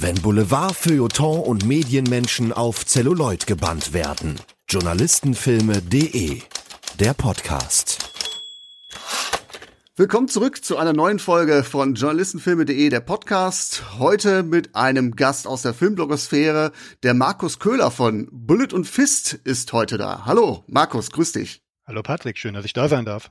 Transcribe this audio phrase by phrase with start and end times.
[0.00, 4.36] Wenn Boulevard, Feuilleton und Medienmenschen auf Celluloid gebannt werden.
[4.68, 6.40] Journalistenfilme.de
[7.00, 7.98] Der Podcast.
[9.96, 13.98] Willkommen zurück zu einer neuen Folge von Journalistenfilme.de, der Podcast.
[13.98, 16.70] Heute mit einem Gast aus der Filmblogosphäre.
[17.02, 20.24] Der Markus Köhler von Bullet und Fist ist heute da.
[20.26, 21.67] Hallo, Markus, grüß dich.
[21.88, 23.30] Hallo Patrick, schön, dass ich da sein darf.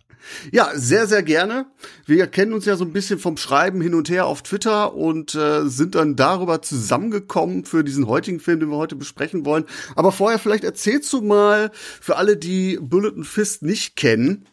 [0.52, 1.68] Ja, sehr, sehr gerne.
[2.08, 5.36] Wir kennen uns ja so ein bisschen vom Schreiben hin und her auf Twitter und
[5.36, 9.66] äh, sind dann darüber zusammengekommen für diesen heutigen Film, den wir heute besprechen wollen.
[9.96, 11.70] Aber vorher vielleicht erzählst du mal
[12.02, 14.48] für alle, die Bullet and Fist nicht kennen,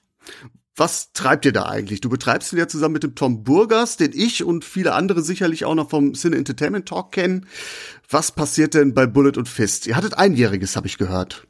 [0.77, 2.03] was treibt ihr da eigentlich?
[2.03, 5.65] Du betreibst ihn ja zusammen mit dem Tom Burgers, den ich und viele andere sicherlich
[5.65, 7.47] auch noch vom Cine Entertainment Talk kennen.
[8.11, 9.87] Was passiert denn bei Bullet und Fist?
[9.87, 11.47] Ihr hattet einjähriges, habe ich gehört.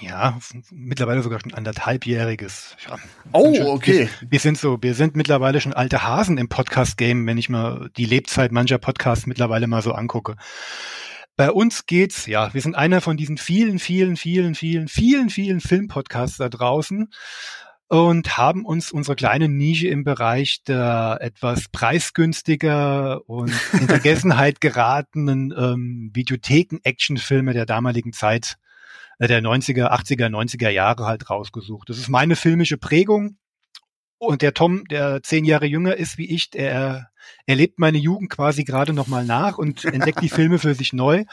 [0.00, 0.38] Ja,
[0.70, 2.76] mittlerweile sogar schon anderthalbjähriges.
[2.88, 2.96] Ja.
[3.32, 4.08] Oh, okay.
[4.20, 7.90] Wir, wir, sind so, wir sind mittlerweile schon alte Hasen im Podcast-Game, wenn ich mal
[7.96, 10.36] die Lebzeit mancher Podcasts mittlerweile mal so angucke.
[11.36, 15.60] Bei uns geht's, ja, wir sind einer von diesen vielen, vielen, vielen, vielen, vielen, vielen
[15.60, 17.10] Filmpodcasts da draußen
[17.88, 25.54] und haben uns unsere kleine Nische im Bereich der etwas preisgünstiger und in Vergessenheit geratenen
[25.56, 28.56] ähm, Videotheken-Actionfilme der damaligen Zeit
[29.26, 31.88] der 90er, 80er, 90er Jahre halt rausgesucht.
[31.88, 33.38] Das ist meine filmische Prägung.
[34.18, 37.10] Und der Tom, der zehn Jahre jünger ist wie ich, der
[37.46, 41.24] erlebt meine Jugend quasi gerade nochmal nach und entdeckt die Filme für sich neu.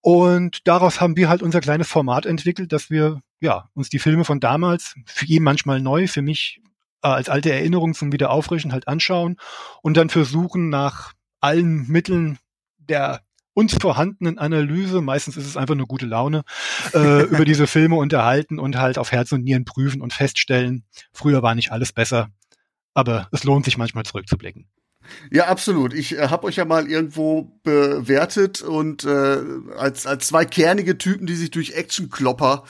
[0.00, 4.24] Und daraus haben wir halt unser kleines Format entwickelt, dass wir ja uns die Filme
[4.24, 6.60] von damals, für ihn manchmal neu, für mich
[7.02, 9.36] äh, als alte Erinnerung zum Wiederauffrischen halt anschauen
[9.82, 12.38] und dann versuchen nach allen Mitteln
[12.78, 13.22] der
[13.58, 16.44] uns vorhandenen Analyse, meistens ist es einfach nur gute Laune,
[16.94, 21.42] äh, über diese Filme unterhalten und halt auf Herz und Nieren prüfen und feststellen, früher
[21.42, 22.28] war nicht alles besser,
[22.94, 24.68] aber es lohnt sich manchmal zurückzublicken.
[25.32, 25.92] Ja, absolut.
[25.92, 29.38] Ich äh, habe euch ja mal irgendwo bewertet und äh,
[29.76, 32.62] als, als zwei kernige Typen, die sich durch Actionklopper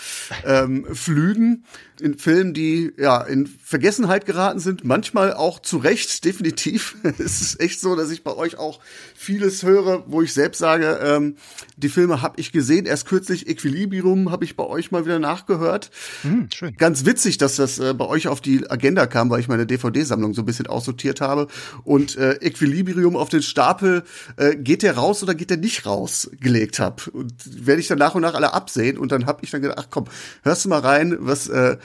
[0.45, 1.65] ähm, flügen,
[2.01, 6.97] in Filmen, die ja in Vergessenheit geraten sind, manchmal auch zu Recht, definitiv.
[7.19, 8.81] es ist echt so, dass ich bei euch auch
[9.15, 11.37] vieles höre, wo ich selbst sage, ähm,
[11.77, 12.87] die Filme habe ich gesehen.
[12.87, 15.91] Erst kürzlich Equilibrium habe ich bei euch mal wieder nachgehört.
[16.23, 16.77] Mhm, schön.
[16.77, 20.35] Ganz witzig, dass das äh, bei euch auf die Agenda kam, weil ich meine DVD-Sammlung
[20.35, 21.49] so ein bisschen aussortiert habe.
[21.85, 24.05] Und äh, Equilibrium auf den Stapel,
[24.37, 27.11] äh, geht der raus oder geht der nicht raus, gelegt habe.
[27.11, 28.99] Und werde ich dann nach und nach alle absehen.
[28.99, 30.05] Und dann habe ich dann gedacht, ach komm,
[30.43, 31.77] hörst du mal rein, was äh,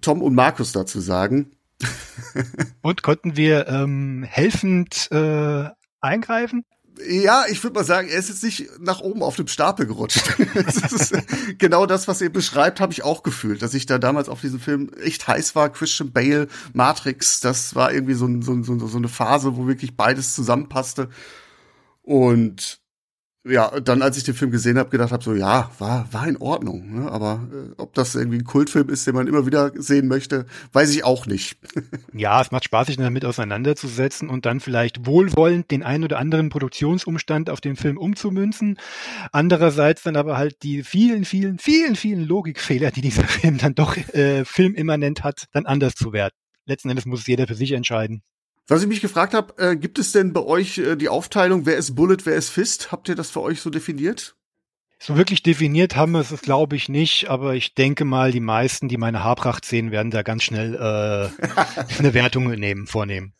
[0.00, 1.52] Tom und Markus dazu sagen.
[2.82, 5.68] und konnten wir ähm, helfend äh,
[6.00, 6.64] eingreifen?
[7.06, 10.34] Ja, ich würde mal sagen, er ist jetzt nicht nach oben auf dem Stapel gerutscht.
[10.54, 11.12] das ist
[11.58, 14.60] genau das, was ihr beschreibt, habe ich auch gefühlt, dass ich da damals auf diesem
[14.60, 15.68] Film echt heiß war.
[15.68, 20.34] Christian Bale, Matrix, das war irgendwie so, so, so, so eine Phase, wo wirklich beides
[20.34, 21.10] zusammenpasste.
[22.02, 22.80] Und
[23.48, 26.36] ja, dann als ich den Film gesehen habe, gedacht habe, so ja, war war in
[26.36, 27.00] Ordnung.
[27.00, 27.10] Ne?
[27.10, 30.94] Aber äh, ob das irgendwie ein Kultfilm ist, den man immer wieder sehen möchte, weiß
[30.94, 31.58] ich auch nicht.
[32.12, 36.48] ja, es macht Spaß, sich damit auseinanderzusetzen und dann vielleicht wohlwollend den einen oder anderen
[36.48, 38.78] Produktionsumstand auf den Film umzumünzen.
[39.32, 43.96] Andererseits dann aber halt die vielen, vielen, vielen, vielen Logikfehler, die dieser Film dann doch
[43.96, 46.36] äh, filmimmanent hat, dann anders zu werten.
[46.64, 48.22] Letzten Endes muss es jeder für sich entscheiden.
[48.68, 51.76] Was ich mich gefragt habe, äh, gibt es denn bei euch äh, die Aufteilung, wer
[51.76, 52.90] ist Bullet, wer ist Fist?
[52.90, 54.34] Habt ihr das für euch so definiert?
[54.98, 58.88] So wirklich definiert haben wir es, glaube ich, nicht, aber ich denke mal, die meisten,
[58.88, 63.34] die meine Haarpracht sehen, werden da ganz schnell äh, eine Wertung nehmen, vornehmen.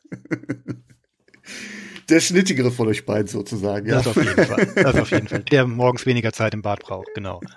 [2.09, 3.97] Der schnittigere von euch beiden sozusagen, ja.
[3.97, 4.73] Das auf jeden Fall.
[4.77, 5.41] Das auf jeden Fall.
[5.41, 7.41] Der morgens weniger Zeit im Bad braucht, genau.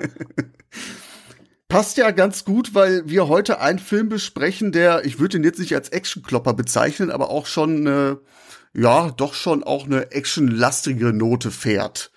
[1.70, 5.60] passt ja ganz gut, weil wir heute einen Film besprechen, der, ich würde ihn jetzt
[5.60, 8.18] nicht als Actionklopper bezeichnen, aber auch schon eine,
[8.74, 12.12] ja, doch schon auch eine actionlastige Note fährt.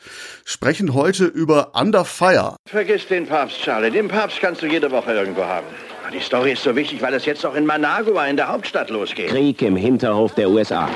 [0.44, 2.56] Sprechen heute über Under Fire.
[2.66, 3.90] Vergiss den Papst, Charlie.
[3.90, 5.66] Den Papst kannst du jede Woche irgendwo haben.
[6.12, 9.28] Die Story ist so wichtig, weil es jetzt auch in Managua, in der Hauptstadt, losgeht.
[9.28, 10.88] Krieg im Hinterhof der USA.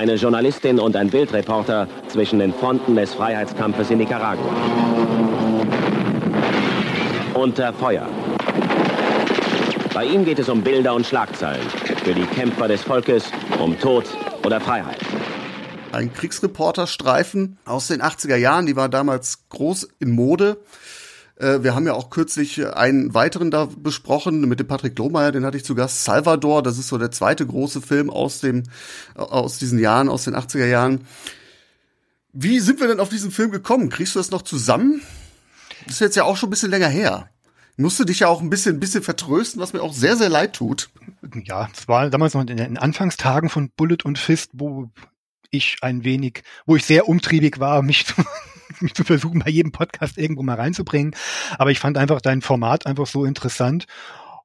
[0.00, 4.50] Eine Journalistin und ein Bildreporter zwischen den Fronten des Freiheitskampfes in Nicaragua.
[7.34, 8.08] Unter Feuer.
[9.92, 11.68] Bei ihm geht es um Bilder und Schlagzeilen.
[12.02, 13.30] Für die Kämpfer des Volkes
[13.62, 14.06] um Tod
[14.42, 15.00] oder Freiheit.
[15.92, 20.56] Ein Kriegsreporterstreifen aus den 80er Jahren, die war damals groß in Mode.
[21.40, 25.44] Äh, wir haben ja auch kürzlich einen weiteren da besprochen mit dem Patrick Lohmeier, den
[25.44, 26.04] hatte ich zu Gast.
[26.04, 28.64] Salvador, das ist so der zweite große Film aus dem,
[29.14, 31.06] aus diesen Jahren, aus den 80er Jahren.
[32.32, 33.88] Wie sind wir denn auf diesen Film gekommen?
[33.88, 35.00] Kriegst du das noch zusammen?
[35.86, 37.30] Das ist jetzt ja auch schon ein bisschen länger her.
[37.72, 40.28] Ich musste dich ja auch ein bisschen, ein bisschen vertrösten, was mir auch sehr, sehr
[40.28, 40.90] leid tut.
[41.44, 44.90] Ja, es war damals noch in den Anfangstagen von Bullet und Fist, wo
[45.50, 48.14] ich ein wenig, wo ich sehr umtriebig war, mich zu,
[48.94, 51.14] zu versuchen, bei jedem Podcast irgendwo mal reinzubringen.
[51.58, 53.86] Aber ich fand einfach dein Format einfach so interessant.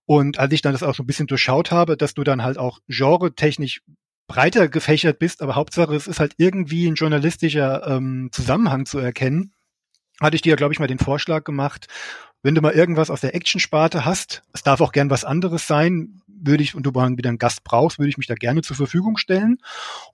[0.06, 2.58] Und als ich dann das auch so ein bisschen durchschaut habe, dass du dann halt
[2.58, 3.82] auch genre-technisch
[4.28, 9.54] breiter gefächert bist, aber Hauptsache es ist halt irgendwie ein journalistischer ähm, Zusammenhang zu erkennen,
[10.20, 11.88] hatte ich dir, glaube ich, mal den Vorschlag gemacht,
[12.42, 16.22] wenn du mal irgendwas aus der Action-Sparte hast, es darf auch gern was anderes sein,
[16.46, 19.18] würde ich, und du wieder einen Gast brauchst, würde ich mich da gerne zur Verfügung
[19.18, 19.58] stellen.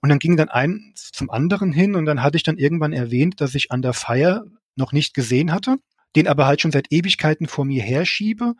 [0.00, 3.40] Und dann ging dann eins zum anderen hin und dann hatte ich dann irgendwann erwähnt,
[3.40, 4.44] dass ich Under Fire
[4.76, 5.76] noch nicht gesehen hatte,
[6.16, 8.54] den aber halt schon seit Ewigkeiten vor mir herschiebe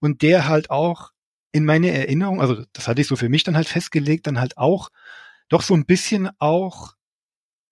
[0.00, 1.10] und der halt auch
[1.52, 4.58] in meine Erinnerung, also das hatte ich so für mich dann halt festgelegt, dann halt
[4.58, 4.90] auch
[5.48, 6.94] doch so ein bisschen auch,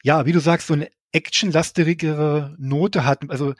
[0.02, 3.28] ja, wie du sagst, so eine actionlastigere Note hat.
[3.28, 3.54] Also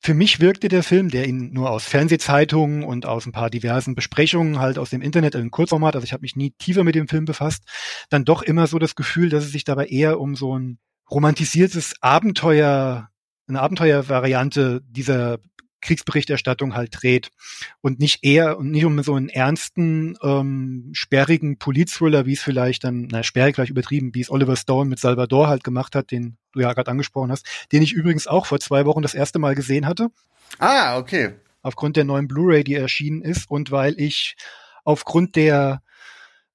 [0.00, 3.94] für mich wirkte der Film, der ihn nur aus Fernsehzeitungen und aus ein paar diversen
[3.94, 7.08] Besprechungen halt aus dem Internet in Kurzformat, also ich habe mich nie tiefer mit dem
[7.08, 7.64] Film befasst,
[8.08, 10.78] dann doch immer so das Gefühl, dass es sich dabei eher um so ein
[11.10, 13.08] romantisiertes Abenteuer,
[13.48, 15.38] eine Abenteuervariante dieser
[15.80, 17.30] Kriegsberichterstattung halt dreht
[17.80, 22.84] und nicht eher und nicht um so einen ernsten, ähm, sperrigen Politthriller, wie es vielleicht
[22.84, 26.36] dann, na, sperrig gleich übertrieben, wie es Oliver Stone mit Salvador halt gemacht hat, den
[26.52, 29.54] du ja gerade angesprochen hast, den ich übrigens auch vor zwei Wochen das erste Mal
[29.54, 30.08] gesehen hatte.
[30.58, 31.34] Ah, okay.
[31.62, 34.36] Aufgrund der neuen Blu-ray, die erschienen ist und weil ich
[34.84, 35.82] aufgrund der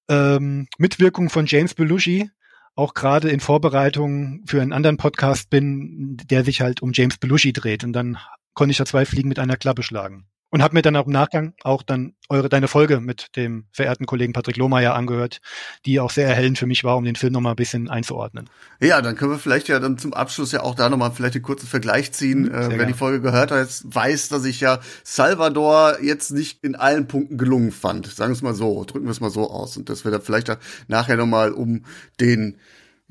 [0.09, 2.29] ähm, Mitwirkung von James Belushi
[2.75, 7.53] auch gerade in Vorbereitung für einen anderen Podcast bin, der sich halt um James Belushi
[7.53, 7.83] dreht.
[7.83, 8.17] Und dann
[8.53, 10.25] konnte ich da zwei Fliegen mit einer Klappe schlagen.
[10.53, 14.05] Und habe mir dann auch im Nachgang auch dann eure deine Folge mit dem verehrten
[14.05, 15.41] Kollegen Patrick Lohmeier angehört,
[15.87, 18.47] die auch sehr erhellend für mich war, um den Film nochmal ein bisschen einzuordnen.
[18.79, 21.43] Ja, dann können wir vielleicht ja dann zum Abschluss ja auch da nochmal vielleicht einen
[21.43, 22.51] kurzen Vergleich ziehen.
[22.51, 27.07] Äh, wer die Folge gehört hat, weiß, dass ich ja Salvador jetzt nicht in allen
[27.07, 28.05] Punkten gelungen fand.
[28.05, 29.75] Sagen wir es mal so, drücken wir es mal so aus.
[29.75, 30.55] Und dass wir da vielleicht
[30.87, 31.83] nachher nochmal um
[32.19, 32.59] den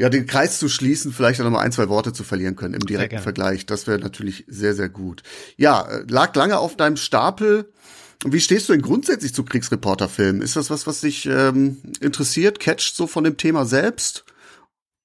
[0.02, 2.74] ja, den Kreis zu schließen, vielleicht auch noch mal ein, zwei Worte zu verlieren können
[2.74, 3.66] im direkten Vergleich.
[3.66, 5.22] Das wäre natürlich sehr, sehr gut.
[5.56, 7.72] Ja, äh, lag lange auf deinem Stapel.
[8.24, 10.42] Wie stehst du denn grundsätzlich zu Kriegsreporterfilmen?
[10.42, 14.24] Ist das was, was dich ähm, interessiert, catcht so von dem Thema selbst?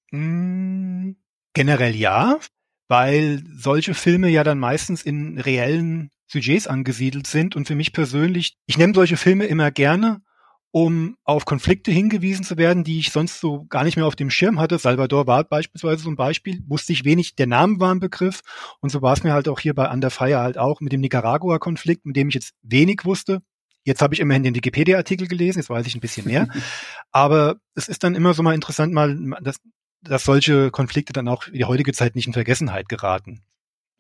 [0.10, 1.12] Mm,
[1.54, 2.40] generell ja,
[2.88, 8.56] weil solche Filme ja dann meistens in reellen Sujets angesiedelt sind und für mich persönlich,
[8.66, 10.24] ich nehme solche Filme immer gerne,
[10.72, 14.30] um auf Konflikte hingewiesen zu werden, die ich sonst so gar nicht mehr auf dem
[14.30, 14.78] Schirm hatte.
[14.78, 18.42] Salvador war beispielsweise so ein Beispiel, wusste ich wenig, der Name war ein Begriff
[18.82, 21.02] und so war es mir halt auch hier bei Under Fire halt auch mit dem
[21.02, 23.42] Nicaragua-Konflikt, mit dem ich jetzt wenig wusste.
[23.84, 26.50] Jetzt habe ich immerhin den Wikipedia-Artikel gelesen, jetzt weiß ich ein bisschen mehr.
[27.12, 29.62] Aber es ist dann immer so mal interessant, mal, dass,
[30.02, 33.44] dass solche Konflikte dann auch in die heutige Zeit nicht in Vergessenheit geraten.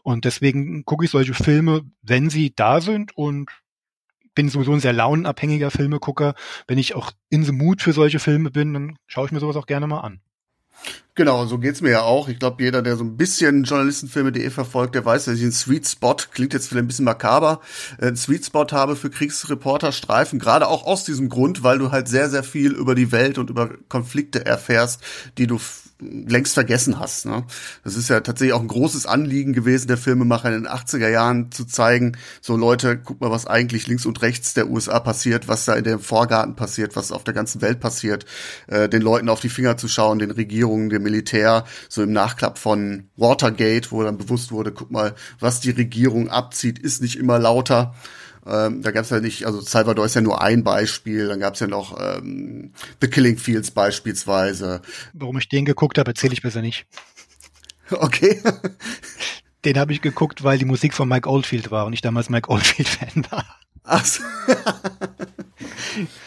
[0.04, 3.50] Und deswegen gucke ich solche Filme, wenn sie da sind und
[4.38, 6.36] bin sowieso ein sehr launenabhängiger Filmegucker.
[6.68, 9.56] Wenn ich auch in the mood für solche Filme bin, dann schaue ich mir sowas
[9.56, 10.22] auch gerne mal an.
[11.16, 12.30] Genau, so geht's mir ja auch.
[12.30, 15.88] Ich glaube, jeder, der so ein bisschen Journalistenfilme.de verfolgt, der weiß, dass ich einen Sweet
[15.88, 17.62] Spot, klingt jetzt vielleicht ein bisschen makaber,
[18.00, 22.08] äh, einen Sweet Spot habe für Kriegsreporterstreifen, gerade auch aus diesem Grund, weil du halt
[22.08, 25.02] sehr, sehr viel über die Welt und über Konflikte erfährst,
[25.40, 25.58] die du
[26.00, 27.26] längst vergessen hast.
[27.26, 27.44] Ne?
[27.84, 31.52] Das ist ja tatsächlich auch ein großes Anliegen gewesen, der Filmemacher in den 80er Jahren
[31.52, 35.66] zu zeigen, so Leute, guck mal, was eigentlich links und rechts der USA passiert, was
[35.66, 38.26] da in dem Vorgarten passiert, was auf der ganzen Welt passiert,
[38.68, 42.58] äh, den Leuten auf die Finger zu schauen, den Regierungen, dem Militär, so im Nachklapp
[42.60, 47.40] von Watergate, wo dann bewusst wurde, guck mal, was die Regierung abzieht, ist nicht immer
[47.40, 47.96] lauter.
[48.48, 51.56] Ähm, da gab es ja nicht, also Salvador ist ja nur ein Beispiel, dann gab
[51.56, 54.82] es ja noch ähm, The Killing Fields beispielsweise.
[55.14, 56.86] Warum ich den geguckt habe, erzähle ich besser nicht.
[57.90, 58.42] Okay.
[59.64, 62.50] den habe ich geguckt, weil die Musik von Mike Oldfield war und ich damals Mike
[62.50, 63.46] Oldfield-Fan war.
[63.86, 64.24] Ach so.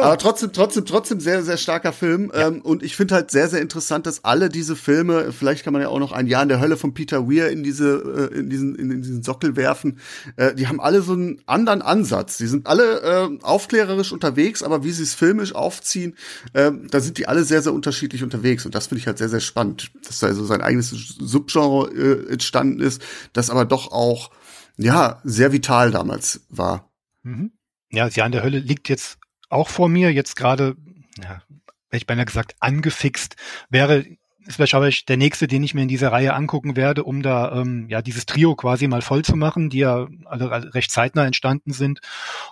[0.00, 2.30] Aber trotzdem, trotzdem, trotzdem sehr, sehr starker Film.
[2.34, 2.48] Ja.
[2.48, 5.82] Ähm, und ich finde halt sehr, sehr interessant, dass alle diese Filme, vielleicht kann man
[5.82, 8.48] ja auch noch ein Jahr in der Hölle von Peter Weir in diese, äh, in
[8.48, 9.98] diesen, in, diesen Sockel werfen.
[10.36, 12.38] Äh, die haben alle so einen anderen Ansatz.
[12.38, 16.16] Die sind alle äh, aufklärerisch unterwegs, aber wie sie es filmisch aufziehen,
[16.54, 18.64] äh, da sind die alle sehr, sehr unterschiedlich unterwegs.
[18.64, 22.32] Und das finde ich halt sehr, sehr spannend, dass da so sein eigenes Subgenre äh,
[22.32, 24.30] entstanden ist, das aber doch auch,
[24.78, 26.90] ja, sehr vital damals war.
[27.22, 27.52] Mhm.
[27.90, 29.18] Ja, das Jahr in der Hölle liegt jetzt
[29.52, 30.76] auch vor mir, jetzt gerade,
[31.18, 31.42] ja,
[31.90, 33.36] hätte ich beinahe gesagt, angefixt,
[33.68, 34.04] wäre
[34.46, 37.86] ist wahrscheinlich der nächste, den ich mir in dieser Reihe angucken werde, um da ähm,
[37.88, 42.00] ja dieses Trio quasi mal voll zu machen, die ja alle recht zeitnah entstanden sind.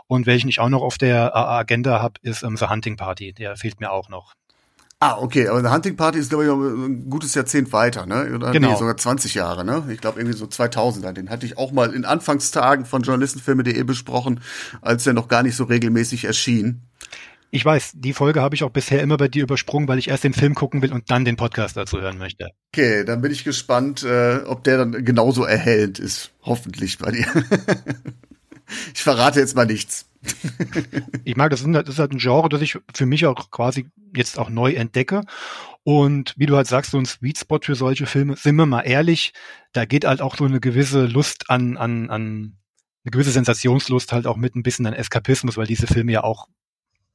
[0.07, 3.33] Und welchen ich auch noch auf der Agenda habe, ist ähm, The Hunting Party.
[3.33, 4.35] Der fehlt mir auch noch.
[5.03, 8.35] Ah, okay, aber The Hunting Party ist, glaube ich, ein gutes Jahrzehnt weiter, ne?
[8.35, 8.73] Oder genau.
[8.73, 9.83] nee, sogar 20 Jahre, ne?
[9.89, 11.13] Ich glaube irgendwie so 2000er.
[11.13, 14.41] Den hatte ich auch mal in Anfangstagen von journalistenfilme.de besprochen,
[14.83, 16.83] als der noch gar nicht so regelmäßig erschien.
[17.53, 20.23] Ich weiß, die Folge habe ich auch bisher immer bei dir übersprungen, weil ich erst
[20.23, 22.51] den Film gucken will und dann den Podcast dazu hören möchte.
[22.73, 26.31] Okay, dann bin ich gespannt, äh, ob der dann genauso erhellend ist.
[26.43, 27.27] Hoffentlich bei dir.
[28.95, 30.07] ich verrate jetzt mal nichts.
[31.25, 33.87] ich mag, das ist, das ist halt ein Genre, das ich für mich auch quasi
[34.15, 35.23] jetzt auch neu entdecke.
[35.83, 38.83] Und wie du halt sagst, so ein Sweet Spot für solche Filme, sind wir mal
[38.83, 39.33] ehrlich,
[39.73, 42.59] da geht halt auch so eine gewisse Lust an, an, an
[43.05, 46.47] eine gewisse Sensationslust halt auch mit ein bisschen an Eskapismus, weil diese Filme ja auch,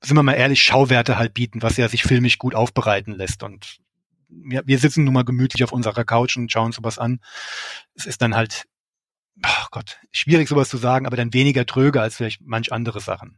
[0.02, 3.44] sind wir mal ehrlich, Schauwerte halt bieten, was ja sich filmisch gut aufbereiten lässt.
[3.44, 3.78] Und
[4.30, 7.20] wir, wir sitzen nun mal gemütlich auf unserer Couch und schauen sowas an.
[7.96, 8.66] Es ist dann halt
[9.42, 13.38] ach Gott, schwierig sowas zu sagen, aber dann weniger tröge als vielleicht manch andere Sachen.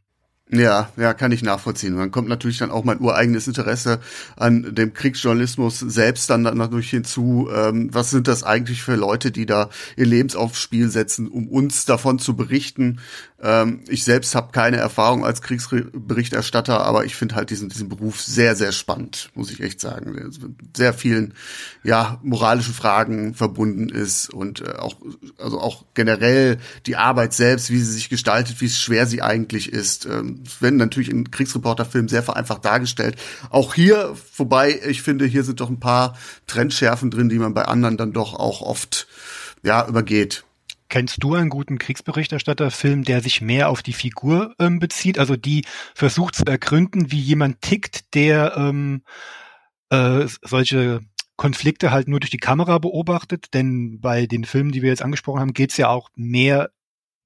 [0.50, 1.94] Ja, ja, kann ich nachvollziehen.
[1.94, 4.00] Man kommt natürlich dann auch mein ureigenes Interesse
[4.38, 7.50] an dem Kriegsjournalismus selbst dann natürlich hinzu.
[7.54, 11.50] Ähm, was sind das eigentlich für Leute, die da ihr Lebens aufs Spiel setzen, um
[11.50, 13.02] uns davon zu berichten?
[13.40, 18.22] Ähm, ich selbst habe keine Erfahrung als Kriegsberichterstatter, aber ich finde halt diesen, diesen Beruf
[18.22, 20.32] sehr, sehr spannend, muss ich echt sagen.
[20.76, 21.36] Sehr vielen,
[21.84, 24.96] ja, moralischen Fragen verbunden ist und äh, auch,
[25.38, 30.08] also auch generell die Arbeit selbst, wie sie sich gestaltet, wie schwer sie eigentlich ist.
[30.08, 33.18] Ähm, werden natürlich in Kriegsreporterfilmen sehr vereinfacht dargestellt.
[33.52, 36.18] Auch hier, wobei ich finde, hier sind doch ein paar
[36.48, 39.08] Trendschärfen drin, die man bei anderen dann doch auch oft
[39.62, 40.47] ja übergeht.
[40.90, 45.66] Kennst du einen guten Kriegsberichterstatterfilm, der sich mehr auf die Figur ähm, bezieht, also die
[45.94, 49.04] versucht zu ergründen, wie jemand tickt, der ähm,
[49.90, 51.02] äh, solche
[51.36, 53.54] Konflikte halt nur durch die Kamera beobachtet?
[53.54, 56.72] Denn bei den Filmen, die wir jetzt angesprochen haben, geht es ja auch mehr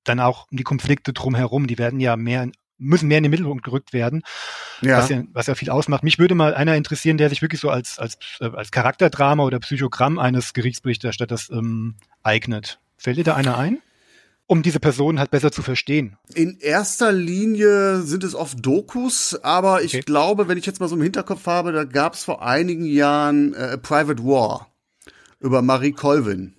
[0.03, 1.67] dann auch um die Konflikte drumherum.
[1.67, 2.49] Die werden ja mehr
[2.81, 4.23] müssen mehr in den Mittelpunkt gerückt werden,
[4.81, 4.97] ja.
[4.97, 6.03] Was, ja, was ja viel ausmacht.
[6.03, 9.59] Mich würde mal einer interessieren, der sich wirklich so als, als, äh, als Charakterdrama oder
[9.59, 12.79] Psychogramm eines Gerichtsberichterstatters ähm, eignet.
[13.01, 13.81] Fällt dir da einer ein?
[14.51, 16.17] um diese Person halt besser zu verstehen?
[16.33, 20.03] In erster Linie sind es oft Dokus, aber ich okay.
[20.03, 23.53] glaube, wenn ich jetzt mal so im Hinterkopf habe, da gab es vor einigen Jahren
[23.53, 24.67] äh, Private War
[25.39, 26.53] über Marie Colvin.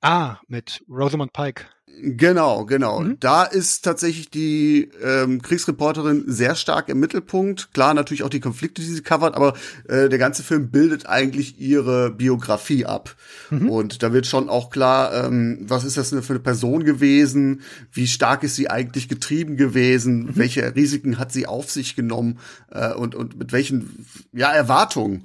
[0.00, 1.66] Ah, mit Rosamund Pike.
[2.00, 3.00] Genau, genau.
[3.00, 3.16] Mhm.
[3.20, 7.72] Da ist tatsächlich die ähm, Kriegsreporterin sehr stark im Mittelpunkt.
[7.74, 9.54] Klar, natürlich auch die Konflikte, die sie covert, aber
[9.88, 13.14] äh, der ganze Film bildet eigentlich ihre Biografie ab.
[13.50, 13.70] Mhm.
[13.70, 17.60] Und da wird schon auch klar, ähm, was ist das für eine Person gewesen,
[17.92, 20.30] wie stark ist sie eigentlich getrieben gewesen, mhm.
[20.34, 22.38] welche Risiken hat sie auf sich genommen
[22.72, 25.24] äh, und, und mit welchen ja, Erwartungen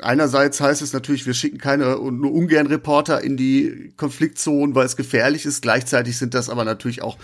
[0.00, 4.86] einerseits heißt es natürlich, wir schicken keine und nur ungern Reporter in die Konfliktzonen, weil
[4.86, 5.62] es gefährlich ist.
[5.62, 7.18] Gleichzeitig sind das aber natürlich auch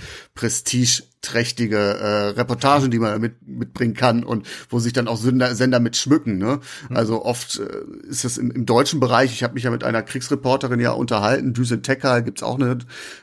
[1.21, 5.81] prestigeträchtige äh, Reportagen, die man mit, mitbringen kann und wo sich dann auch Sender, Sender
[5.81, 6.39] mit schmücken.
[6.39, 6.61] Ne?
[6.89, 6.97] Mhm.
[6.97, 10.03] Also oft äh, ist es im, im deutschen Bereich, ich habe mich ja mit einer
[10.03, 12.79] Kriegsreporterin ja unterhalten, Düsen Tecker, gibt's auch eine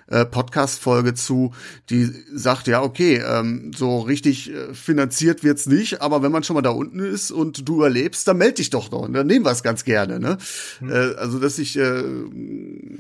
[0.08, 1.54] äh, Podcast-Folge zu,
[1.90, 6.54] die sagt, ja, okay, ähm, so richtig äh, finanziert wird's nicht, aber wenn man schon
[6.54, 9.02] mal da unten ist und du überlebst, dann melde dich doch noch.
[9.02, 10.20] Und dann nehmen wir es ganz gerne.
[10.20, 10.38] Ne?
[10.82, 10.92] Mhm.
[10.92, 12.04] Äh, also, dass sich äh,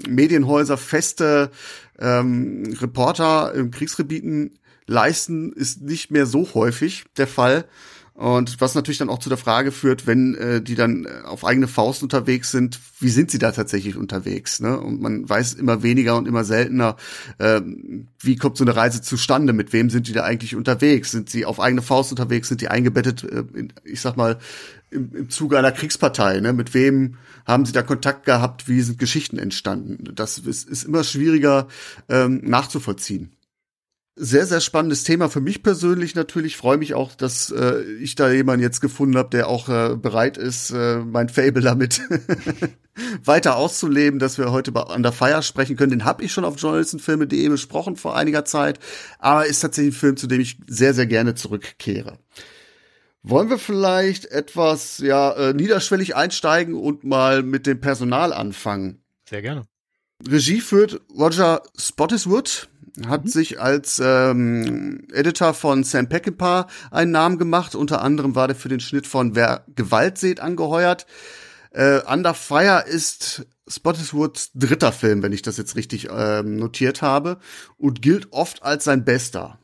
[0.09, 1.51] Medienhäuser feste
[1.99, 7.65] ähm, Reporter im Kriegsgebieten leisten, ist nicht mehr so häufig der Fall.
[8.17, 11.45] Und was natürlich dann auch zu der Frage führt, wenn äh, die dann äh, auf
[11.45, 14.59] eigene Faust unterwegs sind, wie sind sie da tatsächlich unterwegs?
[14.59, 14.79] Ne?
[14.79, 16.95] Und man weiß immer weniger und immer seltener,
[17.37, 17.61] äh,
[18.19, 21.11] wie kommt so eine Reise zustande, mit wem sind die da eigentlich unterwegs?
[21.11, 22.47] Sind sie auf eigene Faust unterwegs?
[22.47, 24.39] Sind die eingebettet, äh, in, ich sag mal,
[24.89, 26.39] im, im Zuge einer Kriegspartei?
[26.39, 26.53] Ne?
[26.53, 28.67] Mit wem haben sie da Kontakt gehabt?
[28.67, 30.15] Wie sind Geschichten entstanden?
[30.15, 31.67] Das ist, ist immer schwieriger
[32.09, 33.36] ähm, nachzuvollziehen
[34.17, 36.53] sehr, sehr spannendes Thema für mich persönlich natürlich.
[36.53, 39.95] Ich freue mich auch, dass äh, ich da jemanden jetzt gefunden habe, der auch äh,
[39.95, 42.01] bereit ist, äh, mein Fable damit
[43.23, 45.91] weiter auszuleben, dass wir heute an der Feier sprechen können.
[45.91, 48.79] Den habe ich schon auf journalistenfilme.de besprochen vor einiger Zeit,
[49.19, 52.17] aber ist tatsächlich ein Film, zu dem ich sehr, sehr gerne zurückkehre.
[53.21, 59.03] Wollen wir vielleicht etwas ja äh, niederschwellig einsteigen und mal mit dem Personal anfangen?
[59.29, 59.65] Sehr gerne.
[60.27, 62.69] Regie führt Roger Spottiswood
[63.05, 63.29] hat mhm.
[63.29, 67.75] sich als ähm, Editor von Sam Peckinpah einen Namen gemacht.
[67.75, 71.05] Unter anderem war der für den Schnitt von Wer Gewalt seht angeheuert.
[71.71, 77.37] Äh, Under Fire ist Spottiswoods dritter Film, wenn ich das jetzt richtig ähm, notiert habe,
[77.77, 79.59] und gilt oft als sein bester.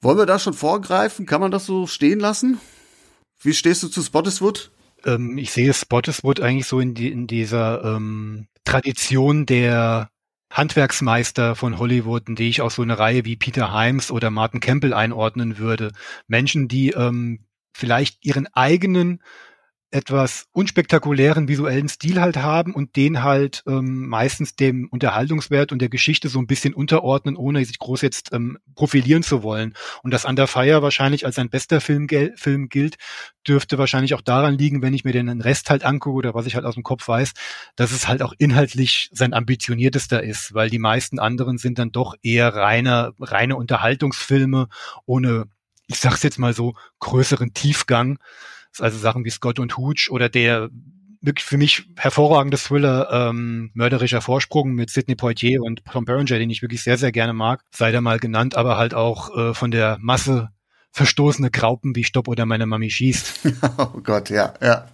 [0.00, 1.26] Wollen wir da schon vorgreifen?
[1.26, 2.58] Kann man das so stehen lassen?
[3.40, 4.72] Wie stehst du zu Spottiswood?
[5.04, 10.10] Ähm, ich sehe Spottiswood eigentlich so in, die, in dieser ähm, Tradition der
[10.52, 14.92] Handwerksmeister von Hollywood, die ich auch so eine Reihe wie Peter Himes oder Martin Campbell
[14.92, 15.92] einordnen würde.
[16.28, 19.22] Menschen, die ähm, vielleicht ihren eigenen
[19.92, 25.90] etwas unspektakulären visuellen Stil halt haben und den halt ähm, meistens dem Unterhaltungswert und der
[25.90, 29.74] Geschichte so ein bisschen unterordnen, ohne sich groß jetzt ähm, profilieren zu wollen.
[30.02, 32.96] Und das Under Fire wahrscheinlich als sein bester Film, Film gilt,
[33.46, 36.54] dürfte wahrscheinlich auch daran liegen, wenn ich mir den Rest halt angucke oder was ich
[36.54, 37.32] halt aus dem Kopf weiß,
[37.76, 42.14] dass es halt auch inhaltlich sein ambitioniertester ist, weil die meisten anderen sind dann doch
[42.22, 44.68] eher reine, reine Unterhaltungsfilme
[45.04, 45.44] ohne,
[45.86, 48.18] ich sag's jetzt mal so, größeren Tiefgang
[48.80, 50.70] also Sachen wie Scott und Hooch oder der
[51.22, 56.50] wirklich für mich hervorragende Thriller ähm, Mörderischer Vorsprung mit Sidney Poitier und Tom Berenger, den
[56.50, 59.70] ich wirklich sehr, sehr gerne mag, sei da mal genannt, aber halt auch äh, von
[59.70, 60.50] der Masse
[60.90, 63.40] verstoßene Graupen wie Stopp oder meine Mami schießt.
[63.78, 64.86] oh Gott, ja, ja.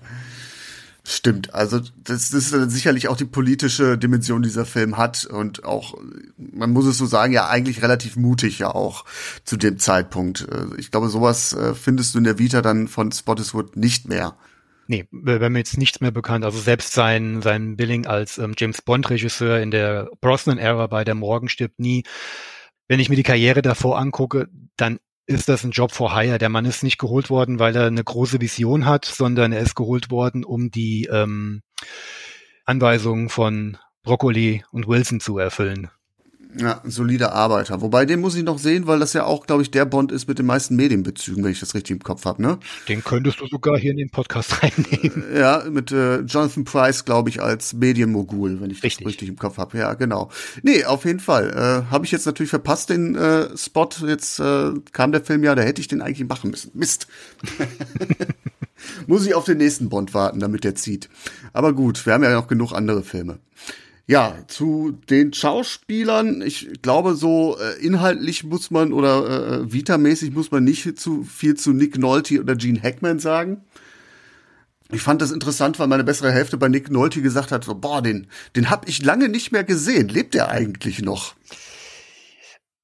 [1.10, 5.94] Stimmt, also das, ist sicherlich auch die politische Dimension dieser Film hat und auch,
[6.36, 9.06] man muss es so sagen, ja eigentlich relativ mutig ja auch
[9.42, 10.46] zu dem Zeitpunkt.
[10.52, 14.36] Äh, ich glaube, sowas äh, findest du in der Vita dann von Spottiswood nicht mehr.
[14.86, 16.44] Nee, wäre mir jetzt nichts mehr bekannt.
[16.44, 21.48] Also selbst sein, sein Billing als ähm, James Bond-Regisseur in der Brosnan-Ära bei Der Morgen
[21.48, 22.02] stirbt nie.
[22.86, 24.98] Wenn ich mir die Karriere davor angucke, dann
[25.28, 26.38] ist das ein Job for Hire.
[26.38, 29.74] Der Mann ist nicht geholt worden, weil er eine große Vision hat, sondern er ist
[29.74, 31.62] geholt worden, um die ähm,
[32.64, 35.90] Anweisungen von Broccoli und Wilson zu erfüllen.
[36.56, 37.82] Ja, solider Arbeiter.
[37.82, 40.28] Wobei, den muss ich noch sehen, weil das ja auch, glaube ich, der Bond ist
[40.28, 42.58] mit den meisten Medienbezügen, wenn ich das richtig im Kopf habe, ne?
[42.88, 45.24] Den könntest du sogar hier in den Podcast reinnehmen.
[45.36, 49.04] Ja, mit äh, Jonathan Price, glaube ich, als Medienmogul, wenn ich richtig.
[49.04, 49.76] das richtig im Kopf habe.
[49.76, 50.30] Ja, genau.
[50.62, 51.50] Nee, auf jeden Fall.
[51.50, 53.88] Äh, habe ich jetzt natürlich verpasst, den äh, Spot.
[54.06, 56.70] Jetzt äh, kam der Film ja, da hätte ich den eigentlich machen müssen.
[56.72, 57.08] Mist.
[59.06, 61.10] muss ich auf den nächsten Bond warten, damit der zieht.
[61.52, 63.38] Aber gut, wir haben ja noch genug andere Filme.
[64.10, 70.50] Ja, zu den Schauspielern, ich glaube, so äh, inhaltlich muss man oder äh, vitamäßig muss
[70.50, 73.64] man nicht zu viel zu Nick Nolte oder Gene Hackman sagen.
[74.90, 78.00] Ich fand das interessant, weil meine bessere Hälfte bei Nick Nolte gesagt hat, so, boah,
[78.00, 80.08] den, den hab ich lange nicht mehr gesehen.
[80.08, 81.34] Lebt der eigentlich noch?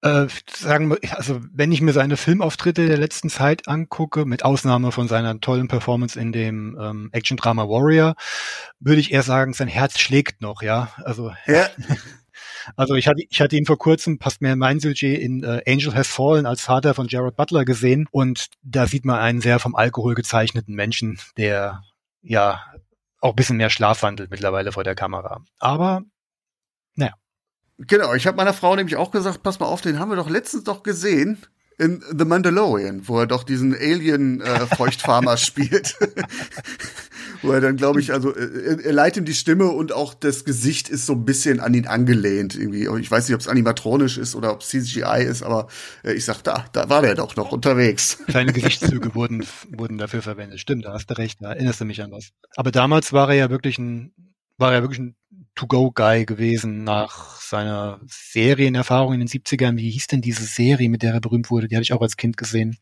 [0.05, 5.09] Äh, sagen, also wenn ich mir seine Filmauftritte der letzten Zeit angucke, mit Ausnahme von
[5.09, 8.15] seiner tollen Performance in dem ähm, Action-Drama Warrior,
[8.81, 10.93] würde ich eher sagen, sein Herz schlägt noch, ja.
[11.05, 11.69] Also ja.
[12.77, 15.63] Also ich hatte, ich hatte ihn vor kurzem, passt mehr in mein Sujet, in äh,
[15.67, 19.59] Angel Has Fallen als Vater von Jared Butler gesehen und da sieht man einen sehr
[19.59, 21.83] vom Alkohol gezeichneten Menschen, der
[22.23, 22.63] ja
[23.21, 25.43] auch ein bisschen mehr Schlaf wandelt mittlerweile vor der Kamera.
[25.59, 26.03] Aber.
[27.79, 30.31] Genau, ich habe meiner Frau nämlich auch gesagt, pass mal auf, den haben wir doch
[30.31, 31.39] letztens doch gesehen
[31.79, 35.97] in The Mandalorian, wo er doch diesen Alien-Feuchtfarmer äh, spielt.
[37.43, 40.15] wo er dann, glaube ich, also äh, er, er leitet ihm die Stimme und auch
[40.15, 42.55] das Gesicht ist so ein bisschen an ihn angelehnt.
[42.55, 42.89] Irgendwie.
[43.01, 45.69] Ich weiß nicht, ob es animatronisch ist oder ob es CGI ist, aber
[46.05, 48.19] äh, ich sag, da, da war der doch noch unterwegs.
[48.27, 50.61] Kleine Gesichtszüge wurden, wurden dafür verwendet.
[50.61, 52.31] Stimmt, da hast du recht, da erinnerst du mich an was.
[52.57, 54.13] Aber damals war er ja wirklich ein,
[54.59, 55.17] war er wirklich ein
[55.55, 59.77] To-Go-Guy gewesen nach seiner Serienerfahrung in den 70ern.
[59.77, 61.69] Wie hieß denn diese Serie, mit der er berühmt wurde?
[61.69, 62.79] Die hatte ich auch als Kind gesehen.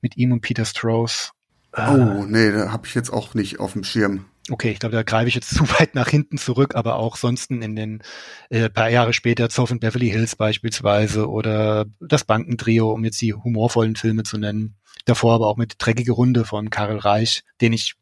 [0.00, 1.32] Mit ihm und Peter Strauss.
[1.76, 4.26] Oh, nee, da habe ich jetzt auch nicht auf dem Schirm.
[4.50, 7.50] Okay, ich glaube, da greife ich jetzt zu weit nach hinten zurück, aber auch sonst
[7.50, 8.02] in den
[8.48, 13.34] äh, paar Jahre später Zoff in Beverly Hills beispielsweise oder das Bankentrio, um jetzt die
[13.34, 14.76] humorvollen Filme zu nennen.
[15.04, 17.94] Davor aber auch mit Dreckige Runde von Karel Reich, den ich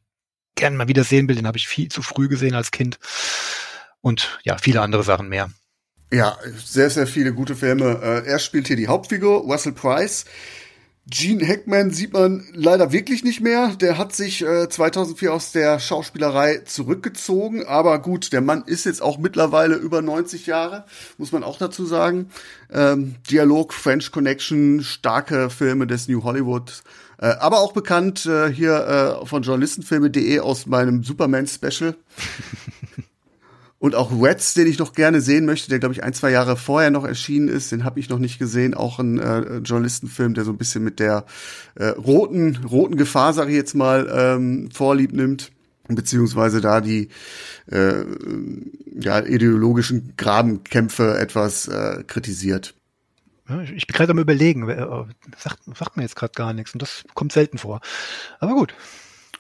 [0.55, 2.99] gern mal wieder sehen will, den habe ich viel zu früh gesehen als Kind
[4.07, 5.51] und ja, viele andere Sachen mehr.
[6.13, 7.99] Ja, sehr, sehr viele gute Filme.
[8.01, 10.27] Äh, er spielt hier die Hauptfigur, Russell Price.
[11.11, 13.75] Gene Hackman sieht man leider wirklich nicht mehr.
[13.81, 17.67] Der hat sich äh, 2004 aus der Schauspielerei zurückgezogen.
[17.67, 20.85] Aber gut, der Mann ist jetzt auch mittlerweile über 90 Jahre,
[21.19, 22.31] muss man auch dazu sagen.
[22.73, 26.85] Ähm, Dialog, French Connection, starke Filme des New Hollywood.
[27.19, 31.97] Äh, aber auch bekannt äh, hier äh, von journalistenfilme.de aus meinem Superman-Special.
[33.79, 36.57] Und auch Reds, den ich noch gerne sehen möchte, der, glaube ich, ein, zwei Jahre
[36.57, 38.73] vorher noch erschienen ist, den habe ich noch nicht gesehen.
[38.73, 41.27] Auch ein äh, Journalistenfilm, der so ein bisschen mit der
[41.75, 45.53] äh, roten, roten Gefahr, sage ich jetzt mal, ähm, vorlieb nimmt
[45.89, 47.09] beziehungsweise da die
[47.71, 48.05] äh,
[48.99, 52.75] ja, ideologischen Grabenkämpfe etwas äh, kritisiert.
[53.77, 54.67] Ich bin gerade am überlegen,
[55.39, 57.81] sagt, sagt mir jetzt gerade gar nichts und das kommt selten vor.
[58.41, 58.75] Aber gut.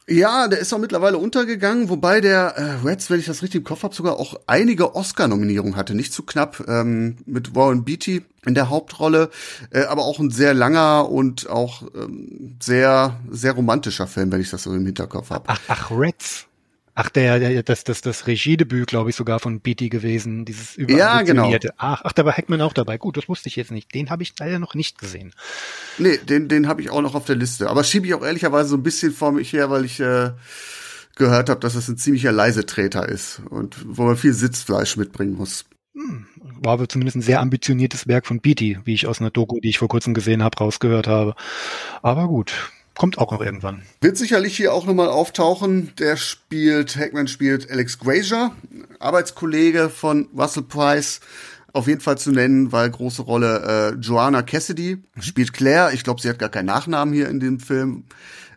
[0.08, 3.64] Ja, der ist auch mittlerweile untergegangen, wobei der äh, Reds, wenn ich das richtig im
[3.64, 5.96] Kopf habe, sogar auch einige Oscar-Nominierungen hatte.
[5.96, 9.30] Nicht zu knapp ähm, mit Warren Beatty in der Hauptrolle,
[9.70, 14.50] äh, aber auch ein sehr langer und auch ähm, sehr, sehr romantischer Film, wenn ich
[14.50, 15.44] das so im Hinterkopf habe.
[15.48, 16.46] Ach, ach, Reds.
[16.98, 21.20] Ach, der, der das, das, das Regiedebüt, glaube ich, sogar von Beatty gewesen, dieses ja,
[21.20, 21.54] genau.
[21.76, 22.96] Ach, ach, da war Hackman auch dabei.
[22.96, 23.94] Gut, das wusste ich jetzt nicht.
[23.94, 25.34] Den habe ich leider noch nicht gesehen.
[25.98, 27.68] Nee, den, den habe ich auch noch auf der Liste.
[27.68, 30.30] Aber schiebe ich auch ehrlicherweise so ein bisschen vor mich her, weil ich äh,
[31.16, 35.66] gehört habe, dass es ein ziemlicher Leisetreter ist und wo man viel Sitzfleisch mitbringen muss.
[35.92, 36.26] Hm,
[36.62, 39.68] war aber zumindest ein sehr ambitioniertes Werk von Beatty, wie ich aus einer Doku, die
[39.68, 41.34] ich vor kurzem gesehen habe, rausgehört habe.
[42.00, 42.54] Aber gut,
[42.96, 43.82] kommt auch noch irgendwann.
[44.00, 45.92] Wird sicherlich hier auch nochmal auftauchen.
[45.98, 48.52] Der spielt, Hackman spielt Alex Grazer,
[48.98, 51.20] Arbeitskollege von Russell Price.
[51.72, 55.92] Auf jeden Fall zu nennen, weil große Rolle äh, Joanna Cassidy spielt Claire.
[55.92, 58.04] Ich glaube, sie hat gar keinen Nachnamen hier in dem Film.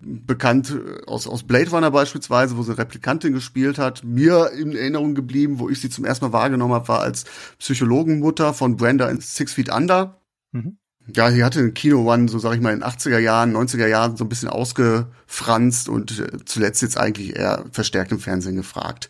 [0.02, 4.06] Bekannt äh, aus, aus Blade Runner beispielsweise, wo sie Replikantin gespielt hat.
[4.06, 7.26] Mir in Erinnerung geblieben, wo ich sie zum ersten Mal wahrgenommen habe, war als
[7.58, 10.22] Psychologenmutter von Brenda in Six Feet Under.
[10.54, 10.78] Mhm
[11.16, 14.18] ja, sie hatte ein Kino One, so sag ich mal, in 80er Jahren, 90er Jahren
[14.18, 19.10] so ein bisschen ausgefranst und äh, zuletzt jetzt eigentlich eher verstärkt im Fernsehen gefragt.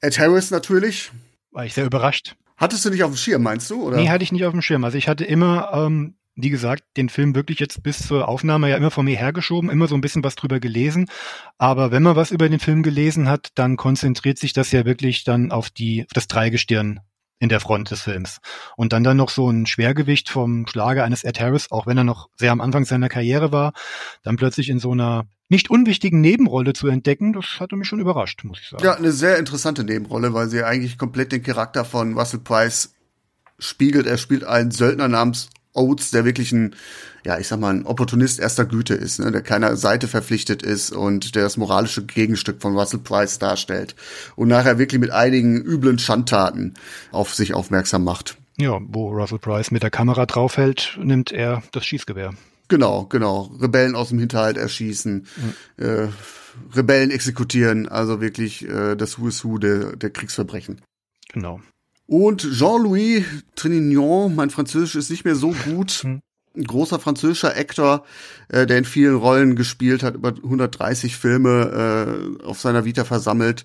[0.00, 1.12] Ed Harris natürlich.
[1.50, 2.36] War ich sehr überrascht.
[2.56, 3.82] Hattest du nicht auf dem Schirm, meinst du?
[3.82, 3.96] Oder?
[3.96, 4.84] Nee, hatte ich nicht auf dem Schirm.
[4.84, 8.76] Also ich hatte immer, ähm, wie gesagt, den Film wirklich jetzt bis zur Aufnahme ja
[8.76, 11.06] immer vor mir hergeschoben, immer so ein bisschen was drüber gelesen.
[11.58, 15.24] Aber wenn man was über den Film gelesen hat, dann konzentriert sich das ja wirklich
[15.24, 17.00] dann auf die, auf das Dreigestirn
[17.38, 18.38] in der Front des Films.
[18.76, 22.04] Und dann dann noch so ein Schwergewicht vom Schlage eines Ed Harris, auch wenn er
[22.04, 23.72] noch sehr am Anfang seiner Karriere war,
[24.22, 28.44] dann plötzlich in so einer nicht unwichtigen Nebenrolle zu entdecken, das hatte mich schon überrascht,
[28.44, 28.84] muss ich sagen.
[28.84, 32.94] Ja, eine sehr interessante Nebenrolle, weil sie eigentlich komplett den Charakter von Russell Price
[33.58, 34.06] spiegelt.
[34.06, 36.74] Er spielt einen Söldner namens Oates, der wirklich ein,
[37.24, 40.92] ja, ich sag mal, ein Opportunist erster Güte ist, ne, der keiner Seite verpflichtet ist
[40.92, 43.94] und der das moralische Gegenstück von Russell Price darstellt
[44.36, 46.74] und nachher wirklich mit einigen üblen Schandtaten
[47.10, 48.36] auf sich aufmerksam macht.
[48.56, 52.34] Ja, wo Russell Price mit der Kamera draufhält, nimmt er das Schießgewehr.
[52.68, 53.50] Genau, genau.
[53.60, 55.84] Rebellen aus dem Hinterhalt erschießen, mhm.
[55.84, 56.08] äh,
[56.74, 60.80] Rebellen exekutieren, also wirklich äh, das Who is Who der, der Kriegsverbrechen.
[61.32, 61.60] Genau.
[62.06, 65.90] Und Jean-Louis Trinignon, mein Französisch ist nicht mehr so gut.
[66.04, 66.20] Hm.
[66.56, 68.04] Ein großer französischer Actor,
[68.48, 73.64] äh, der in vielen Rollen gespielt hat, über 130 Filme äh, auf seiner Vita versammelt,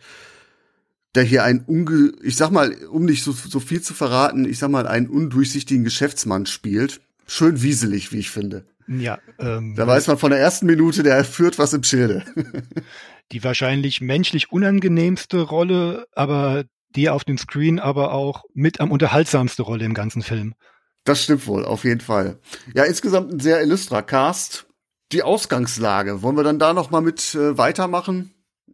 [1.13, 4.57] der hier ein unge ich sag mal, um nicht so, so viel zu verraten, ich
[4.57, 6.99] sag mal, einen undurchsichtigen Geschäftsmann spielt.
[7.27, 8.65] Schön wieselig, wie ich finde.
[8.87, 12.25] Ja, ähm, da weiß man von der ersten Minute, der führt was im Schilde.
[13.31, 16.63] die wahrscheinlich menschlich unangenehmste Rolle, aber
[16.95, 20.55] die auf dem Screen aber auch mit am unterhaltsamste Rolle im ganzen Film.
[21.03, 22.39] Das stimmt wohl, auf jeden Fall.
[22.73, 24.67] Ja, insgesamt ein sehr illustrer Cast.
[25.11, 28.31] Die Ausgangslage, wollen wir dann da noch mal mit äh, weitermachen?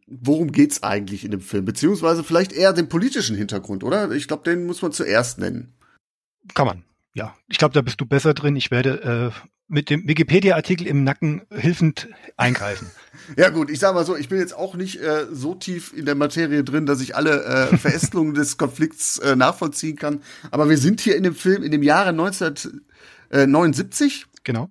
[0.07, 1.65] Worum geht's eigentlich in dem Film?
[1.65, 4.11] Beziehungsweise vielleicht eher den politischen Hintergrund, oder?
[4.11, 5.77] Ich glaube, den muss man zuerst nennen.
[6.53, 7.35] Kann man, ja.
[7.47, 8.55] Ich glaube, da bist du besser drin.
[8.55, 12.89] Ich werde äh, mit dem Wikipedia-Artikel im Nacken hilfend eingreifen.
[13.37, 16.05] Ja gut, ich sage mal so, ich bin jetzt auch nicht äh, so tief in
[16.05, 20.21] der Materie drin, dass ich alle äh, Verästelungen des Konflikts äh, nachvollziehen kann.
[20.51, 24.27] Aber wir sind hier in dem Film in dem Jahre 1979.
[24.43, 24.69] Genau.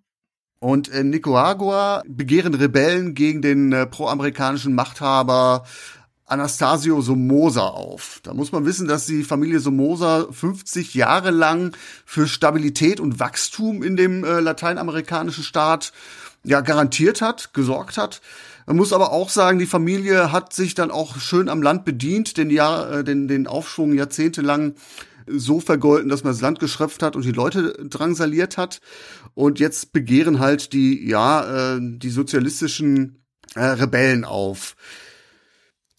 [0.61, 5.65] Und in Nicaragua begehren Rebellen gegen den äh, proamerikanischen Machthaber
[6.27, 8.21] Anastasio Somoza auf.
[8.23, 13.83] Da muss man wissen, dass die Familie Somoza 50 Jahre lang für Stabilität und Wachstum
[13.83, 15.93] in dem äh, lateinamerikanischen Staat
[16.43, 18.23] ja garantiert hat, gesorgt hat.
[18.67, 22.39] Man muss aber auch sagen, die Familie hat sich dann auch schön am Land bedient,
[22.39, 24.75] den Jahr, äh, den, den Aufschwung jahrzehntelang
[25.27, 28.81] so vergolten, dass man das Land geschröpft hat und die Leute drangsaliert hat.
[29.35, 34.77] Und jetzt begehren halt die, ja, äh, die sozialistischen äh, Rebellen auf.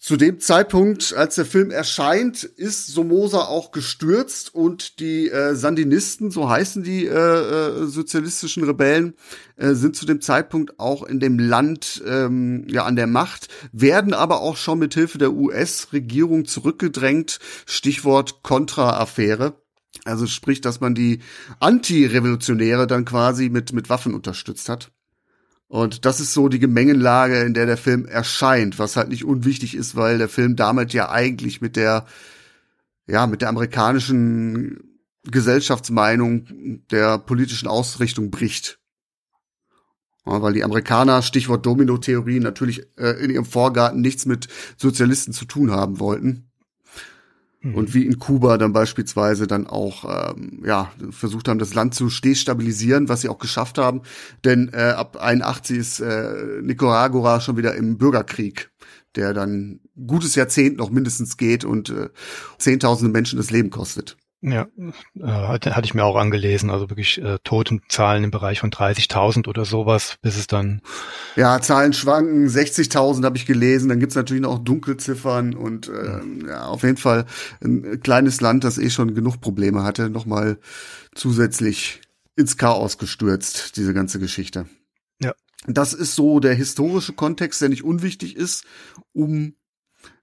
[0.06, 6.30] Zu dem Zeitpunkt, als der Film erscheint, ist Somoza auch gestürzt und die äh, Sandinisten,
[6.30, 9.14] so heißen die äh, äh, sozialistischen Rebellen,
[9.56, 14.14] äh, sind zu dem Zeitpunkt auch in dem Land ähm, ja an der Macht, werden
[14.14, 17.40] aber auch schon mit Hilfe der US-Regierung zurückgedrängt.
[17.66, 19.60] Stichwort Contra-Affäre.
[20.04, 21.18] Also sprich, dass man die
[21.58, 24.92] Anti-Revolutionäre dann quasi mit mit Waffen unterstützt hat.
[25.68, 29.74] Und das ist so die Gemengenlage, in der der Film erscheint, was halt nicht unwichtig
[29.74, 32.06] ist, weil der Film damit ja eigentlich mit der,
[33.06, 38.78] ja, mit der amerikanischen Gesellschaftsmeinung der politischen Ausrichtung bricht.
[40.24, 45.44] Ja, weil die Amerikaner, Stichwort Domino-Theorie, natürlich äh, in ihrem Vorgarten nichts mit Sozialisten zu
[45.44, 46.45] tun haben wollten.
[47.66, 47.74] Mhm.
[47.74, 52.08] Und wie in Kuba dann beispielsweise dann auch ähm, ja versucht haben, das Land zu
[52.08, 54.02] destabilisieren, was sie auch geschafft haben.
[54.44, 58.70] Denn äh, ab 81 ist äh, Nicaragua schon wieder im Bürgerkrieg,
[59.16, 62.08] der dann gutes Jahrzehnt noch mindestens geht und äh,
[62.58, 64.16] zehntausende Menschen das Leben kostet.
[64.48, 68.70] Ja, äh, hatte, hatte ich mir auch angelesen, also wirklich äh, Totenzahlen im Bereich von
[68.70, 70.82] 30.000 oder sowas, bis es dann.
[71.34, 76.66] Ja, Zahlen schwanken, 60.000 habe ich gelesen, dann gibt's natürlich noch Dunkelziffern und äh, ja,
[76.66, 77.26] auf jeden Fall
[77.60, 80.58] ein kleines Land, das eh schon genug Probleme hatte, nochmal
[81.12, 82.02] zusätzlich
[82.36, 84.66] ins Chaos gestürzt, diese ganze Geschichte.
[85.20, 85.32] Ja,
[85.66, 88.64] Das ist so der historische Kontext, der nicht unwichtig ist,
[89.12, 89.54] um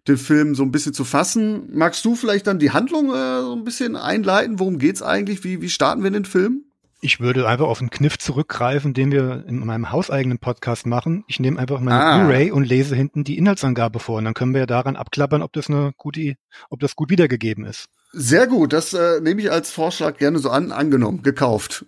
[0.08, 1.70] den Film so ein bisschen zu fassen.
[1.72, 4.60] Magst du vielleicht dann die Handlung äh, so ein bisschen einleiten?
[4.60, 5.44] Worum geht's eigentlich?
[5.44, 6.66] Wie, wie starten wir in den Film?
[7.06, 11.26] Ich würde einfach auf einen Kniff zurückgreifen, den wir in meinem hauseigenen Podcast machen.
[11.28, 12.18] Ich nehme einfach meine ah.
[12.18, 15.52] Blu-ray und lese hinten die Inhaltsangabe vor und dann können wir ja daran abklappern, ob
[15.52, 16.36] das eine gute,
[16.70, 17.90] ob das gut wiedergegeben ist.
[18.14, 21.86] Sehr gut, das äh, nehme ich als Vorschlag gerne so an, angenommen, gekauft.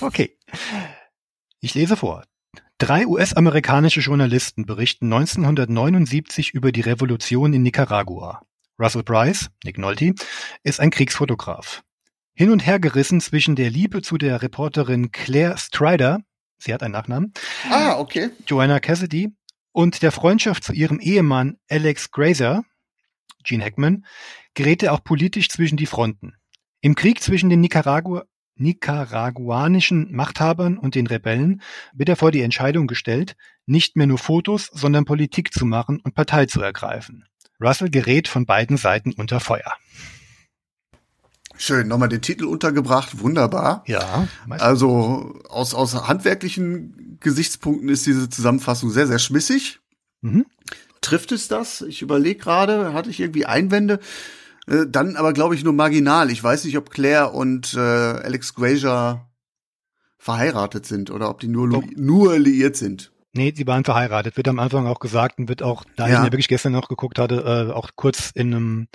[0.00, 0.36] Okay.
[1.60, 2.24] Ich lese vor.
[2.78, 8.42] Drei US-amerikanische Journalisten berichten 1979 über die Revolution in Nicaragua.
[8.78, 10.12] Russell Price, Nick Nolte,
[10.62, 11.82] ist ein Kriegsfotograf.
[12.34, 16.20] Hin und her gerissen zwischen der Liebe zu der Reporterin Claire Strider,
[16.58, 17.32] sie hat einen Nachnamen,
[17.70, 18.28] ah, okay.
[18.46, 19.30] Joanna Cassidy,
[19.72, 22.62] und der Freundschaft zu ihrem Ehemann Alex Grazer,
[23.42, 24.04] Gene Hackman,
[24.52, 26.34] gerät er auch politisch zwischen die Fronten.
[26.82, 28.26] Im Krieg zwischen den Nicaragua
[28.56, 31.62] nicaraguanischen Machthabern und den Rebellen
[31.94, 36.14] wird er vor die Entscheidung gestellt, nicht mehr nur Fotos, sondern Politik zu machen und
[36.14, 37.24] Partei zu ergreifen.
[37.60, 39.72] Russell gerät von beiden Seiten unter Feuer.
[41.58, 43.82] Schön, nochmal den Titel untergebracht, wunderbar.
[43.86, 44.28] Ja.
[44.48, 49.80] Also aus, aus handwerklichen Gesichtspunkten ist diese Zusammenfassung sehr, sehr schmissig.
[50.20, 50.44] Mhm.
[51.00, 51.80] Trifft es das?
[51.82, 54.00] Ich überlege gerade, hatte ich irgendwie Einwände?
[54.68, 56.30] Äh, dann aber, glaube ich, nur marginal.
[56.30, 59.28] Ich weiß nicht, ob Claire und äh, Alex Grazer
[60.18, 63.12] verheiratet sind oder ob die nur, nur liiert sind.
[63.32, 64.36] Nee, sie waren verheiratet.
[64.36, 66.14] Wird am Anfang auch gesagt und wird auch, da ja.
[66.14, 68.88] ich mir wirklich gestern noch geguckt hatte, äh, auch kurz in einem,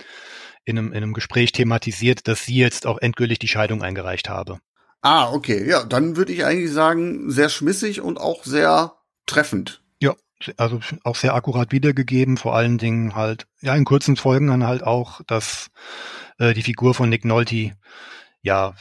[0.64, 4.58] in, einem, in einem Gespräch thematisiert, dass sie jetzt auch endgültig die Scheidung eingereicht habe.
[5.00, 5.68] Ah, okay.
[5.68, 8.94] Ja, dann würde ich eigentlich sagen, sehr schmissig und auch sehr
[9.26, 9.81] treffend
[10.56, 14.82] also auch sehr akkurat wiedergegeben, vor allen Dingen halt, ja, in kurzen Folgen dann halt
[14.82, 15.70] auch, dass
[16.38, 17.72] äh, die Figur von Nick Nolte
[18.42, 18.74] ja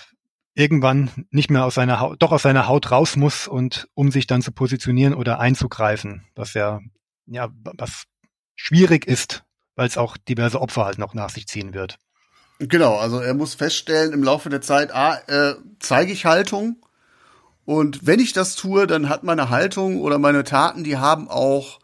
[0.54, 4.28] irgendwann nicht mehr aus seiner Haut, doch aus seiner Haut raus muss und um sich
[4.28, 6.82] dann zu positionieren oder einzugreifen, was ja,
[7.26, 8.04] ja, was
[8.56, 9.44] schwierig ist,
[9.76, 11.98] weil es auch diverse Opfer halt noch nach sich ziehen wird.
[12.60, 16.78] Genau, also er muss feststellen im Laufe der Zeit, ah, äh, zeige ich Haltung,
[17.72, 21.80] und wenn ich das tue, dann hat meine Haltung oder meine Taten, die haben auch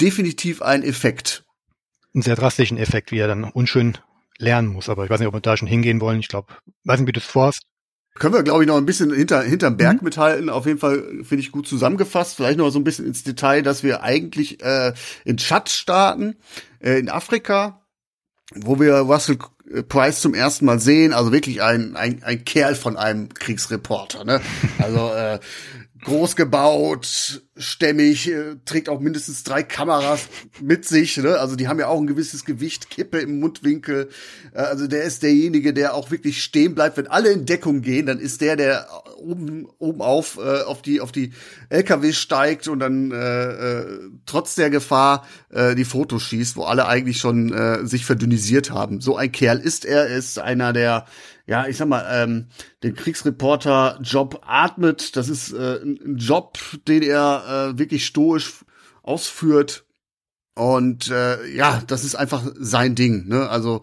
[0.00, 1.44] definitiv einen Effekt.
[2.14, 3.98] Einen sehr drastischen Effekt, wie er dann unschön
[4.38, 4.88] lernen muss.
[4.88, 6.20] Aber ich weiß nicht, ob wir da schon hingehen wollen.
[6.20, 6.54] Ich glaube,
[6.84, 7.60] weiß nicht, wie du es vorhast.
[8.14, 10.06] Können wir, glaube ich, noch ein bisschen hinter, hinterm Berg mhm.
[10.06, 10.48] mithalten.
[10.48, 12.36] Auf jeden Fall finde ich gut zusammengefasst.
[12.36, 14.94] Vielleicht noch so ein bisschen ins Detail, dass wir eigentlich äh,
[15.26, 16.36] in Tschad starten,
[16.78, 17.82] äh, in Afrika,
[18.54, 19.36] wo wir Russell
[19.88, 24.40] Price zum ersten Mal sehen, also wirklich ein, ein, ein Kerl von einem Kriegsreporter, ne?
[24.78, 25.38] Also äh,
[26.04, 30.28] groß gebaut, stämmig, äh, trägt auch mindestens drei Kameras
[30.60, 31.16] mit sich.
[31.18, 31.38] Ne?
[31.38, 34.08] Also die haben ja auch ein gewisses Gewicht, Kippe im Mundwinkel.
[34.54, 36.96] Äh, also der ist derjenige, der auch wirklich stehen bleibt.
[36.96, 41.00] Wenn alle in Deckung gehen, dann ist der, der oben oben auf äh, auf die
[41.00, 41.32] auf die
[41.68, 46.86] LKW steigt und dann äh, äh, trotz der Gefahr äh, die Fotos schießt, wo alle
[46.86, 49.00] eigentlich schon äh, sich verdünnisiert haben.
[49.00, 50.08] So ein Kerl ist er.
[50.08, 51.04] Er ist einer der
[51.50, 52.46] ja, ich sag mal, ähm,
[52.84, 55.16] den Kriegsreporter-Job atmet.
[55.16, 58.64] Das ist äh, ein Job, den er äh, wirklich stoisch
[59.02, 59.84] ausführt.
[60.54, 63.26] Und äh, ja, das ist einfach sein Ding.
[63.26, 63.48] Ne?
[63.48, 63.82] Also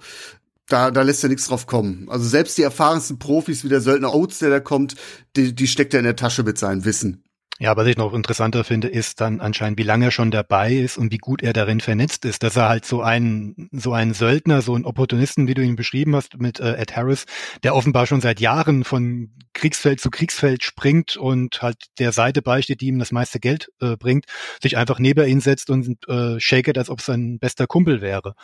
[0.69, 2.07] da, da lässt er nichts drauf kommen.
[2.09, 4.95] Also selbst die erfahrensten Profis wie der Söldner Oates, der da kommt,
[5.35, 7.25] die, die steckt er in der Tasche mit seinem Wissen.
[7.59, 10.97] Ja, was ich noch interessanter finde, ist dann anscheinend, wie lange er schon dabei ist
[10.97, 14.61] und wie gut er darin vernetzt ist, dass er halt so ein so ein Söldner,
[14.61, 17.25] so ein Opportunisten, wie du ihn beschrieben hast mit äh, Ed Harris,
[17.63, 22.81] der offenbar schon seit Jahren von Kriegsfeld zu Kriegsfeld springt und halt der Seite beisteht,
[22.81, 24.25] die ihm das meiste Geld äh, bringt,
[24.61, 28.35] sich einfach neben ihn setzt und äh, shaket, als ob es sein bester Kumpel wäre.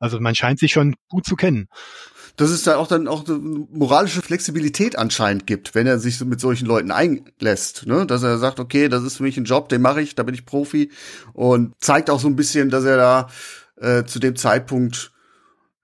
[0.00, 1.68] Also man scheint sich schon gut zu kennen
[2.36, 6.40] dass es da auch dann auch eine moralische Flexibilität anscheinend gibt, wenn er sich mit
[6.40, 8.06] solchen Leuten einlässt, ne?
[8.06, 10.34] Dass er sagt, okay, das ist für mich ein Job, den mache ich, da bin
[10.34, 10.90] ich Profi
[11.32, 13.28] und zeigt auch so ein bisschen, dass er da
[13.80, 15.12] äh, zu dem Zeitpunkt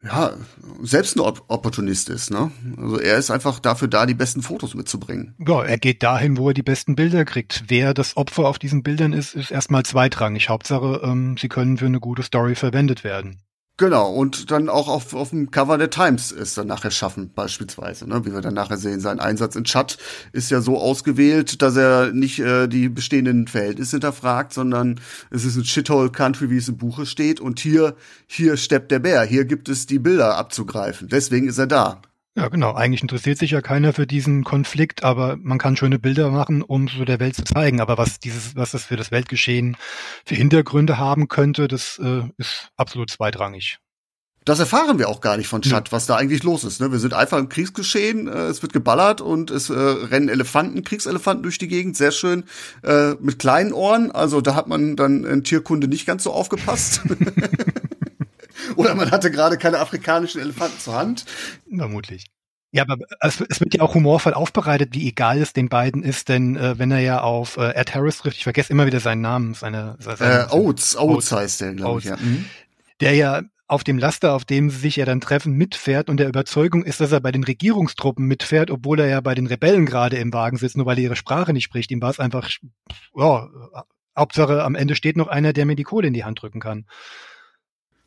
[0.03, 0.33] ja,
[0.83, 2.53] selbst ein Opportunist ist, ne?
[2.77, 5.35] Also er ist einfach dafür da, die besten Fotos mitzubringen.
[5.45, 7.65] Ja, er geht dahin, wo er die besten Bilder kriegt.
[7.67, 10.49] Wer das Opfer auf diesen Bildern ist, ist erstmal zweitrangig.
[10.49, 13.43] Hauptsache, ähm, sie können für eine gute Story verwendet werden.
[13.81, 18.09] Genau, und dann auch auf, auf dem Cover der Times ist dann nachher schaffen, beispielsweise,
[18.09, 18.27] ne?
[18.27, 18.99] wie wir dann nachher sehen.
[18.99, 19.99] Sein Einsatz in Chat
[20.33, 25.55] ist ja so ausgewählt, dass er nicht äh, die bestehenden Verhältnisse hinterfragt, sondern es ist
[25.55, 27.41] ein Shithole Country, wie es im Buche steht.
[27.41, 27.95] Und hier,
[28.27, 31.07] hier steppt der Bär, hier gibt es die Bilder abzugreifen.
[31.07, 32.03] Deswegen ist er da.
[32.39, 32.73] Ja, genau.
[32.73, 36.87] Eigentlich interessiert sich ja keiner für diesen Konflikt, aber man kann schöne Bilder machen, um
[36.87, 37.81] so der Welt zu zeigen.
[37.81, 39.77] Aber was dieses, was das für das Weltgeschehen
[40.25, 43.79] für Hintergründe haben könnte, das äh, ist absolut zweitrangig.
[44.45, 45.93] Das erfahren wir auch gar nicht von Chad, ja.
[45.93, 46.81] was da eigentlich los ist.
[46.81, 46.93] Ne?
[46.93, 51.43] Wir sind einfach im Kriegsgeschehen, äh, es wird geballert und es äh, rennen Elefanten, Kriegselefanten
[51.43, 52.45] durch die Gegend, sehr schön,
[52.85, 54.13] äh, mit kleinen Ohren.
[54.13, 57.01] Also da hat man dann in Tierkunde nicht ganz so aufgepasst.
[58.79, 61.25] Oder man hatte gerade keine afrikanischen Elefanten zur Hand.
[61.69, 62.27] Vermutlich.
[62.71, 66.29] Ja, aber es, es, wird ja auch humorvoll aufbereitet, wie egal es den beiden ist,
[66.29, 69.21] denn äh, wenn er ja auf äh, Ed Harris trifft, ich vergesse immer wieder seinen
[69.21, 72.05] Namen, seine, seine äh, Oates, Oates, Oates heißt der, glaube ich.
[72.05, 72.17] Ja.
[72.19, 72.45] Mhm.
[73.01, 76.29] Der ja auf dem Laster, auf dem sie sich ja dann treffen, mitfährt und der
[76.29, 80.19] Überzeugung ist, dass er bei den Regierungstruppen mitfährt, obwohl er ja bei den Rebellen gerade
[80.19, 81.91] im Wagen sitzt, nur weil er ihre Sprache nicht spricht.
[81.91, 82.49] Ihm war es einfach,
[83.17, 83.49] ja,
[84.17, 86.87] Hauptsache am Ende steht noch einer, der mir die Kohle in die Hand drücken kann.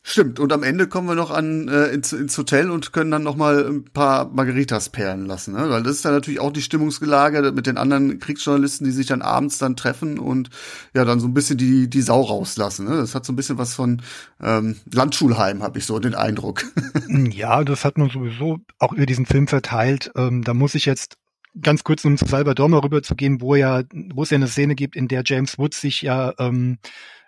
[0.04, 3.22] Stimmt, und am Ende kommen wir noch an äh, ins, ins Hotel und können dann
[3.22, 5.70] noch mal ein paar Margaritas perlen lassen, ne?
[5.70, 9.22] weil das ist dann natürlich auch die Stimmungsgelage mit den anderen Kriegsjournalisten, die sich dann
[9.22, 10.50] abends dann treffen und
[10.96, 12.88] ja dann so ein bisschen die die Sau rauslassen.
[12.88, 12.98] Ne?
[12.98, 14.02] Das hat so ein bisschen was von
[14.42, 16.66] ähm, Landschulheim, habe ich so den Eindruck.
[17.08, 20.12] ja, das hat man sowieso auch über diesen Film verteilt.
[20.16, 21.18] Ähm, da muss ich jetzt
[21.62, 23.84] ganz kurz, um zu Salvador mal rüberzugehen, wo ja,
[24.14, 26.80] wo es ja eine Szene gibt, in der James Woods sich ja ähm,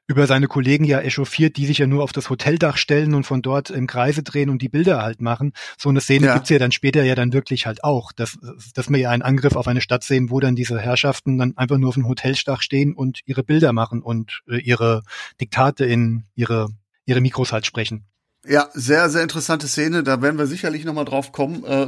[0.07, 3.41] über seine Kollegen ja echauffiert, die sich ja nur auf das Hoteldach stellen und von
[3.41, 5.53] dort im Kreise drehen und die Bilder halt machen.
[5.77, 6.33] So eine Szene ja.
[6.33, 8.37] gibt's ja dann später ja dann wirklich halt auch, dass,
[8.73, 11.77] dass wir ja einen Angriff auf eine Stadt sehen, wo dann diese Herrschaften dann einfach
[11.77, 15.03] nur auf dem Hoteldach stehen und ihre Bilder machen und äh, ihre
[15.39, 16.69] Diktate in ihre,
[17.05, 18.05] ihre Mikros halt sprechen.
[18.45, 20.03] Ja, sehr, sehr interessante Szene.
[20.03, 21.63] Da werden wir sicherlich noch mal drauf kommen.
[21.63, 21.87] Äh,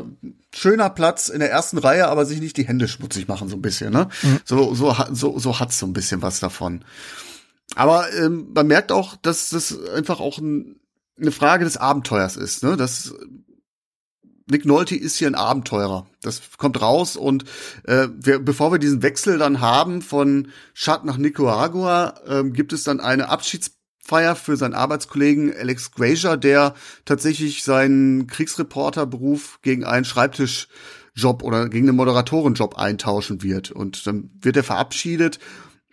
[0.53, 3.61] schöner Platz in der ersten Reihe, aber sich nicht die Hände schmutzig machen so ein
[3.61, 3.91] bisschen.
[3.91, 4.07] Ne?
[4.23, 4.39] Mhm.
[4.45, 6.85] So, so, so, so hat's so ein bisschen was davon.
[7.73, 10.79] Aber ähm, man merkt auch, dass das einfach auch ein,
[11.19, 12.63] eine Frage des Abenteuers ist.
[12.63, 12.77] Ne?
[12.77, 13.13] Das
[14.47, 16.05] Nick Nolte ist hier ein Abenteurer.
[16.21, 17.45] Das kommt raus und
[17.85, 22.83] äh, wir, bevor wir diesen Wechsel dann haben von Chad nach Nicaragua, äh, gibt es
[22.83, 26.75] dann eine Abschiedsfeier für seinen Arbeitskollegen Alex Grazier, der
[27.05, 33.71] tatsächlich seinen Kriegsreporterberuf gegen einen Schreibtischjob oder gegen einen Moderatorenjob eintauschen wird.
[33.71, 35.39] Und dann wird er verabschiedet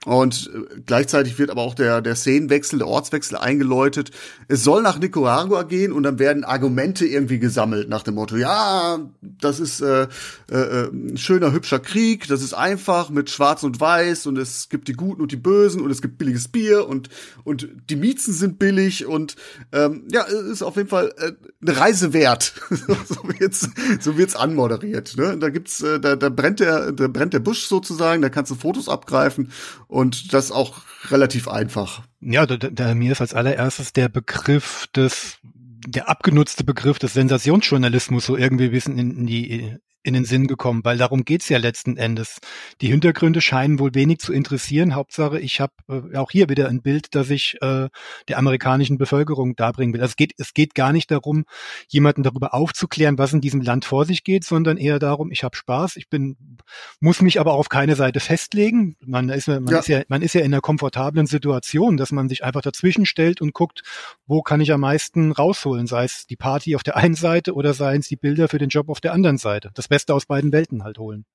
[0.05, 4.11] und äh, gleichzeitig wird aber auch der, der Szenenwechsel, der Ortswechsel eingeläutet.
[4.49, 8.99] Es soll nach Nicaragua gehen und dann werden Argumente irgendwie gesammelt nach dem Motto, ja,
[9.21, 10.09] das ist äh,
[10.51, 14.69] äh, äh, ein schöner, hübscher Krieg, das ist einfach mit Schwarz und Weiß und es
[14.69, 17.09] gibt die Guten und die Bösen und es gibt billiges Bier und,
[17.45, 19.37] und die Miezen sind billig und
[19.71, 22.55] ähm, ja, es ist auf jeden Fall äh, eine Reise wert.
[22.71, 23.69] so wird's,
[24.01, 25.17] so wird's anmoderiert.
[25.17, 25.39] Ne?
[25.39, 28.57] Da gibt's, äh, da, da brennt der, da brennt der Busch sozusagen, da kannst du
[28.57, 29.53] Fotos abgreifen
[29.93, 32.03] und das auch relativ einfach.
[32.21, 35.39] Ja, da, da, mir ist als allererstes der Begriff des,
[35.87, 40.47] der abgenutzte Begriff des Sensationsjournalismus so irgendwie ein bisschen in, in die in den Sinn
[40.47, 42.41] gekommen, weil darum geht's ja letzten Endes.
[42.81, 44.95] Die Hintergründe scheinen wohl wenig zu interessieren.
[44.95, 47.89] Hauptsache, ich habe äh, auch hier wieder ein Bild, das ich äh,
[48.29, 50.01] der amerikanischen Bevölkerung darbringen will.
[50.01, 51.45] Also es geht, es geht gar nicht darum,
[51.89, 55.57] jemanden darüber aufzuklären, was in diesem Land vor sich geht, sondern eher darum, ich habe
[55.57, 56.37] Spaß, ich bin,
[57.01, 58.97] muss mich aber auf keine Seite festlegen.
[59.05, 59.79] Man ist, man, ja.
[59.79, 63.41] ist ja, man ist ja in einer komfortablen Situation, dass man sich einfach dazwischen stellt
[63.41, 63.83] und guckt,
[64.27, 67.73] wo kann ich am meisten rausholen, sei es die Party auf der einen Seite oder
[67.73, 69.71] seien es die Bilder für den Job auf der anderen Seite.
[69.75, 71.27] Das Beste aus beiden Welten halt holen.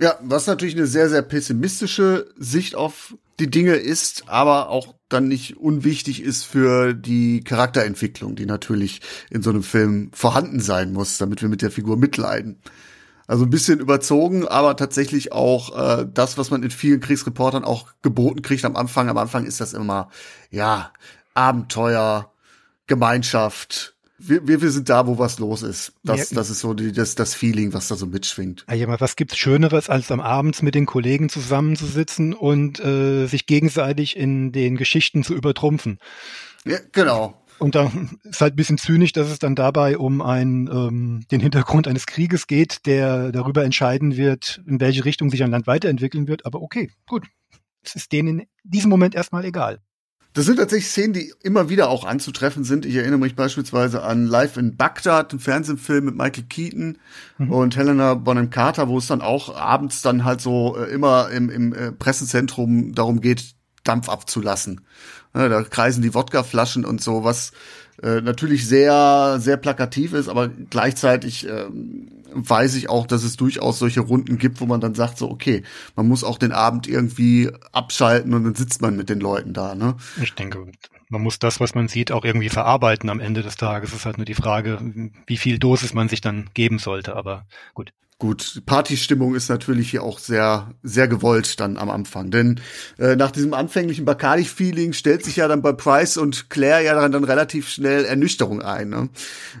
[0.00, 5.28] Ja, was natürlich eine sehr, sehr pessimistische Sicht auf die Dinge ist, aber auch dann
[5.28, 11.18] nicht unwichtig ist für die Charakterentwicklung, die natürlich in so einem Film vorhanden sein muss,
[11.18, 12.62] damit wir mit der Figur mitleiden.
[13.26, 17.88] Also ein bisschen überzogen, aber tatsächlich auch äh, das, was man in vielen Kriegsreportern auch
[18.00, 19.10] geboten kriegt am Anfang.
[19.10, 20.08] Am Anfang ist das immer,
[20.50, 20.94] ja,
[21.34, 22.32] Abenteuer,
[22.86, 25.92] Gemeinschaft, wir, wir, wir sind da, wo was los ist.
[26.02, 26.36] Das, ja.
[26.36, 28.66] das ist so die, das, das Feeling, was da so mitschwingt.
[28.72, 33.46] Ja, aber was gibt's Schöneres, als am Abend mit den Kollegen zusammenzusitzen und äh, sich
[33.46, 35.98] gegenseitig in den Geschichten zu übertrumpfen?
[36.64, 37.40] Ja, genau.
[37.58, 37.90] Und da
[38.24, 42.06] ist halt ein bisschen zynisch, dass es dann dabei um ein, ähm, den Hintergrund eines
[42.06, 46.44] Krieges geht, der darüber entscheiden wird, in welche Richtung sich ein Land weiterentwickeln wird.
[46.44, 47.26] Aber okay, gut.
[47.82, 49.80] Es ist denen in diesem Moment erstmal egal.
[50.38, 52.86] Das sind tatsächlich Szenen, die immer wieder auch anzutreffen sind.
[52.86, 56.98] Ich erinnere mich beispielsweise an Live in Bagdad, einen Fernsehfilm mit Michael Keaton
[57.38, 57.50] mhm.
[57.50, 61.50] und Helena Bonham Carter, wo es dann auch abends dann halt so äh, immer im,
[61.50, 64.82] im äh, Pressezentrum darum geht, Dampf abzulassen.
[65.34, 67.50] Ja, da kreisen die Wodkaflaschen und so, was
[68.02, 73.78] äh, natürlich sehr, sehr plakativ ist, aber gleichzeitig ähm, weiß ich auch, dass es durchaus
[73.78, 75.62] solche Runden gibt, wo man dann sagt, so, okay,
[75.96, 79.74] man muss auch den Abend irgendwie abschalten und dann sitzt man mit den Leuten da,
[79.74, 79.96] ne?
[80.22, 80.66] Ich denke,
[81.08, 83.90] man muss das, was man sieht, auch irgendwie verarbeiten am Ende des Tages.
[83.90, 84.78] Es ist halt nur die Frage,
[85.26, 87.16] wie viel Dosis man sich dann geben sollte.
[87.16, 87.92] Aber gut.
[88.20, 92.32] Gut, Partystimmung ist natürlich hier auch sehr, sehr gewollt dann am Anfang.
[92.32, 92.60] Denn
[92.98, 97.12] äh, nach diesem anfänglichen Bacardi-Feeling stellt sich ja dann bei Price und Claire ja dann,
[97.12, 98.88] dann relativ schnell Ernüchterung ein.
[98.88, 99.08] Ne?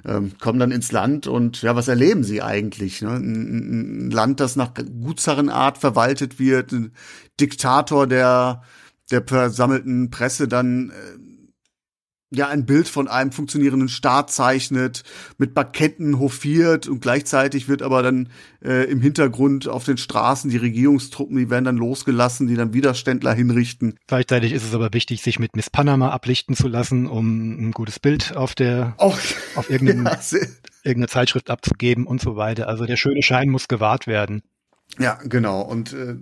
[0.04, 3.00] Ähm, kommen dann ins Land und ja, was erleben sie eigentlich?
[3.00, 3.10] Ne?
[3.10, 6.90] Ein, ein Land, das nach Gutsherrenart verwaltet wird, ein
[7.38, 8.62] Diktator, der
[9.10, 10.92] der versammelten Presse dann äh,
[12.30, 15.02] ja ein Bild von einem funktionierenden Staat zeichnet,
[15.38, 18.28] mit Baketten hofiert und gleichzeitig wird aber dann
[18.62, 23.32] äh, im Hintergrund auf den Straßen die Regierungstruppen, die werden dann losgelassen, die dann Widerständler
[23.32, 23.98] hinrichten.
[24.06, 27.98] Gleichzeitig ist es aber wichtig, sich mit Miss Panama ablichten zu lassen, um ein gutes
[27.98, 29.18] Bild auf der Auch,
[29.54, 30.38] auf irgendeine, ja,
[30.82, 32.68] irgendeine Zeitschrift abzugeben und so weiter.
[32.68, 34.42] Also der schöne Schein muss gewahrt werden.
[34.98, 35.62] Ja, genau.
[35.62, 36.16] Und äh,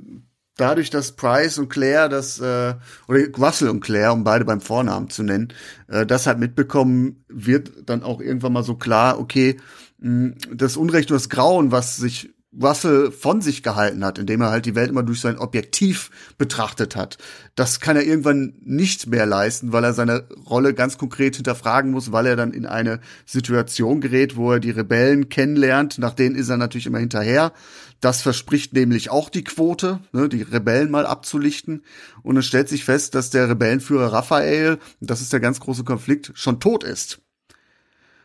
[0.56, 2.74] dadurch, dass Price und Claire das, äh,
[3.08, 5.52] oder Russell und Claire, um beide beim Vornamen zu nennen,
[5.88, 9.56] äh, das halt mitbekommen, wird dann auch irgendwann mal so klar, okay,
[9.98, 12.30] mh, das Unrecht und das Grauen, was sich
[12.60, 16.96] Russell von sich gehalten hat, indem er halt die Welt immer durch sein Objektiv betrachtet
[16.96, 17.18] hat.
[17.54, 22.12] Das kann er irgendwann nicht mehr leisten, weil er seine Rolle ganz konkret hinterfragen muss,
[22.12, 25.98] weil er dann in eine Situation gerät, wo er die Rebellen kennenlernt.
[25.98, 27.52] Nach denen ist er natürlich immer hinterher.
[28.00, 31.84] Das verspricht nämlich auch die Quote, ne, die Rebellen mal abzulichten.
[32.22, 36.32] Und es stellt sich fest, dass der Rebellenführer Raphael, das ist der ganz große Konflikt,
[36.34, 37.20] schon tot ist.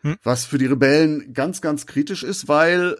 [0.01, 0.17] Hm.
[0.23, 2.97] Was für die Rebellen ganz, ganz kritisch ist, weil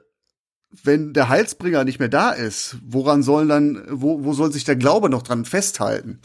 [0.83, 4.77] wenn der Heilsbringer nicht mehr da ist, woran sollen dann, wo, wo soll sich der
[4.77, 6.21] Glaube noch dran festhalten?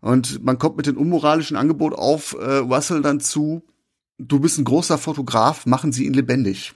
[0.00, 3.64] Und man kommt mit dem unmoralischen Angebot auf äh, Russell dann zu,
[4.18, 6.74] du bist ein großer Fotograf, machen Sie ihn lebendig.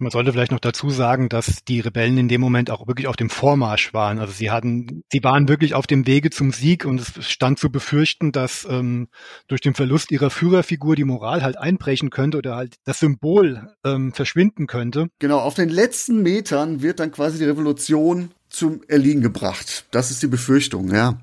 [0.00, 3.16] Man sollte vielleicht noch dazu sagen, dass die Rebellen in dem Moment auch wirklich auf
[3.16, 4.18] dem Vormarsch waren.
[4.18, 7.70] Also sie hatten, sie waren wirklich auf dem Wege zum Sieg und es stand zu
[7.70, 9.08] befürchten, dass ähm,
[9.48, 14.12] durch den Verlust ihrer Führerfigur die Moral halt einbrechen könnte oder halt das Symbol ähm,
[14.12, 15.08] verschwinden könnte.
[15.18, 19.86] Genau, auf den letzten Metern wird dann quasi die Revolution zum Erliegen gebracht.
[19.90, 21.20] Das ist die Befürchtung, ja.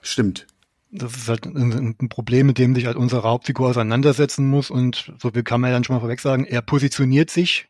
[0.00, 0.46] Stimmt
[0.90, 4.70] das ist halt ein, Problem, mit dem sich halt unsere Hauptfigur auseinandersetzen muss.
[4.70, 7.68] Und so viel kann man ja dann schon mal vorweg sagen, er positioniert sich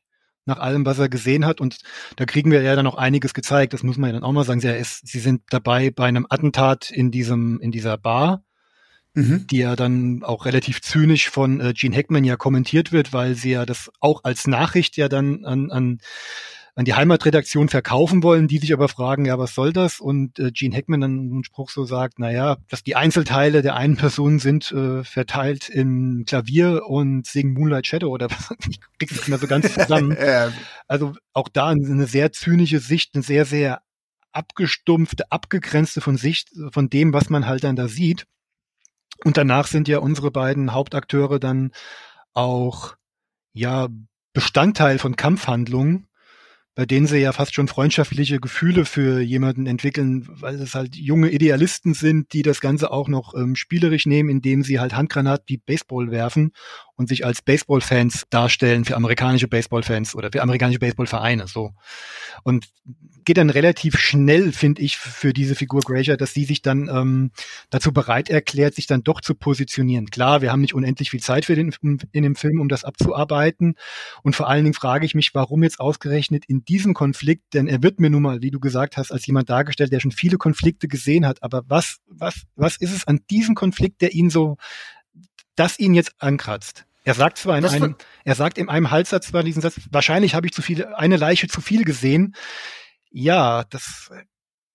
[0.48, 1.60] nach allem, was er gesehen hat.
[1.60, 1.78] Und
[2.16, 3.72] da kriegen wir ja dann noch einiges gezeigt.
[3.72, 4.60] Das muss man ja dann auch mal sagen.
[4.60, 8.42] Sie, ist, sie sind dabei bei einem Attentat in diesem, in dieser Bar,
[9.14, 9.46] mhm.
[9.46, 13.50] die ja dann auch relativ zynisch von äh, Gene Hackman ja kommentiert wird, weil sie
[13.52, 16.00] ja das auch als Nachricht ja dann an, an
[16.78, 19.98] an die Heimatredaktion verkaufen wollen, die sich aber fragen, ja, was soll das?
[19.98, 23.74] Und äh, Gene Hackman dann einen Spruch so sagt, na ja, dass die Einzelteile der
[23.74, 29.16] einen Person sind äh, verteilt in Klavier und singen Moonlight Shadow oder was, ich krieg's
[29.16, 30.16] nicht mehr so ganz zusammen.
[30.86, 33.82] also auch da eine sehr zynische Sicht, eine sehr, sehr
[34.30, 38.24] abgestumpfte, abgegrenzte von Sicht von dem, was man halt dann da sieht.
[39.24, 41.72] Und danach sind ja unsere beiden Hauptakteure dann
[42.34, 42.94] auch
[43.52, 43.88] ja
[44.32, 46.07] Bestandteil von Kampfhandlungen
[46.78, 51.28] bei denen sie ja fast schon freundschaftliche Gefühle für jemanden entwickeln, weil es halt junge
[51.28, 55.56] Idealisten sind, die das Ganze auch noch ähm, spielerisch nehmen, indem sie halt Handgranaten wie
[55.56, 56.52] Baseball werfen
[56.98, 61.46] und sich als Baseballfans darstellen für amerikanische Baseballfans oder für amerikanische Baseballvereine.
[61.46, 61.72] So.
[62.42, 62.68] Und
[63.24, 67.30] geht dann relativ schnell, finde ich, für diese Figur Grazer, dass sie sich dann ähm,
[67.68, 70.06] dazu bereit erklärt, sich dann doch zu positionieren.
[70.06, 71.74] Klar, wir haben nicht unendlich viel Zeit für den
[72.12, 73.74] in dem Film, um das abzuarbeiten.
[74.22, 77.82] Und vor allen Dingen frage ich mich, warum jetzt ausgerechnet in diesem Konflikt, denn er
[77.82, 80.88] wird mir nun mal, wie du gesagt hast, als jemand dargestellt, der schon viele Konflikte
[80.88, 81.42] gesehen hat.
[81.42, 84.56] Aber was, was, was ist es an diesem Konflikt, der ihn so,
[85.54, 86.87] das ihn jetzt ankratzt?
[87.08, 90.34] Er sagt zwar in das einem, er sagt in einem Halssatz zwar diesen Satz, wahrscheinlich
[90.34, 92.34] habe ich zu viel, eine Leiche zu viel gesehen.
[93.10, 94.10] Ja, das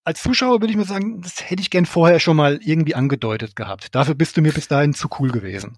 [0.04, 3.56] als Zuschauer würde ich mir sagen, das hätte ich gern vorher schon mal irgendwie angedeutet
[3.56, 3.94] gehabt.
[3.94, 5.78] Dafür bist du mir bis dahin zu cool gewesen.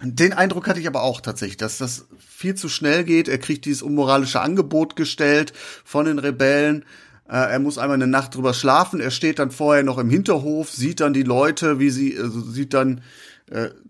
[0.00, 3.28] Den Eindruck hatte ich aber auch tatsächlich, dass das viel zu schnell geht.
[3.28, 5.52] Er kriegt dieses unmoralische Angebot gestellt
[5.84, 6.86] von den Rebellen.
[7.28, 8.98] Äh, er muss einmal eine Nacht drüber schlafen.
[8.98, 12.72] Er steht dann vorher noch im Hinterhof, sieht dann die Leute, wie sie, also sieht
[12.72, 13.02] dann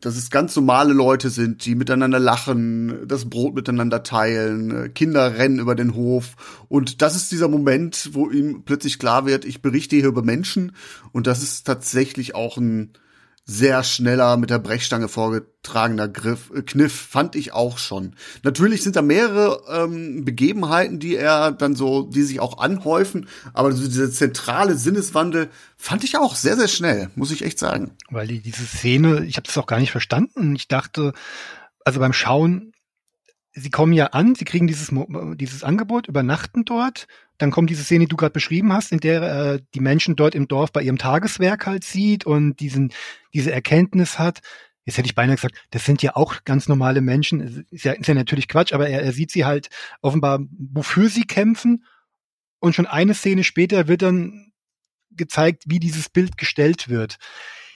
[0.00, 5.38] dass es ganz normale Leute sind, die miteinander lachen, das Brot miteinander teilen, äh, Kinder
[5.38, 6.64] rennen über den Hof.
[6.68, 10.72] Und das ist dieser Moment, wo ihm plötzlich klar wird, ich berichte hier über Menschen.
[11.12, 12.94] Und das ist tatsächlich auch ein
[13.46, 18.14] sehr schneller mit der Brechstange vorgetragener Griff, äh, Kniff, fand ich auch schon.
[18.42, 23.72] Natürlich sind da mehrere ähm, Begebenheiten, die er dann so, die sich auch anhäufen, aber
[23.72, 27.92] so dieser zentrale Sinneswandel fand ich auch sehr, sehr schnell, muss ich echt sagen.
[28.08, 30.56] Weil die, diese Szene, ich habe das auch gar nicht verstanden.
[30.56, 31.12] Ich dachte,
[31.84, 32.72] also beim Schauen,
[33.52, 34.90] sie kommen ja an, sie kriegen dieses,
[35.36, 37.06] dieses Angebot, übernachten dort
[37.38, 40.34] dann kommt diese Szene, die du gerade beschrieben hast, in der äh, die Menschen dort
[40.34, 42.92] im Dorf bei ihrem Tageswerk halt sieht und diesen,
[43.32, 44.40] diese Erkenntnis hat,
[44.84, 47.66] jetzt hätte ich beinahe gesagt, das sind ja auch ganz normale Menschen.
[47.70, 49.68] Ist ja, ist ja natürlich Quatsch, aber er, er sieht sie halt
[50.00, 51.84] offenbar, wofür sie kämpfen.
[52.60, 54.52] Und schon eine Szene später wird dann
[55.10, 57.18] gezeigt, wie dieses Bild gestellt wird.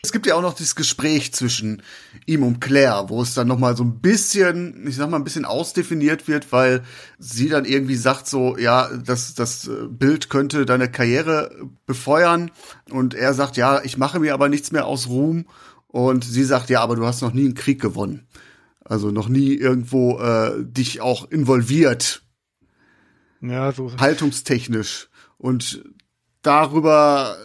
[0.02, 1.82] Es gibt ja auch noch dieses Gespräch zwischen
[2.24, 5.24] ihm und Claire, wo es dann noch mal so ein bisschen, ich sag mal, ein
[5.24, 6.84] bisschen ausdefiniert wird, weil
[7.18, 11.50] sie dann irgendwie sagt so, ja, das, das Bild könnte deine Karriere
[11.84, 12.52] befeuern
[12.90, 15.46] und er sagt, ja, ich mache mir aber nichts mehr aus Ruhm
[15.88, 18.28] und sie sagt, ja, aber du hast noch nie einen Krieg gewonnen.
[18.84, 22.22] Also noch nie irgendwo äh, dich auch involviert.
[23.40, 23.92] Ja, so.
[23.98, 25.08] Haltungstechnisch.
[25.36, 25.84] Und
[26.42, 27.36] darüber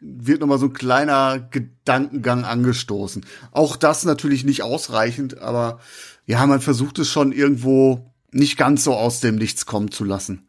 [0.00, 3.24] wird nochmal so ein kleiner Gedankengang angestoßen.
[3.52, 5.80] Auch das natürlich nicht ausreichend, aber
[6.26, 10.46] ja, man versucht es schon irgendwo nicht ganz so aus dem Nichts kommen zu lassen.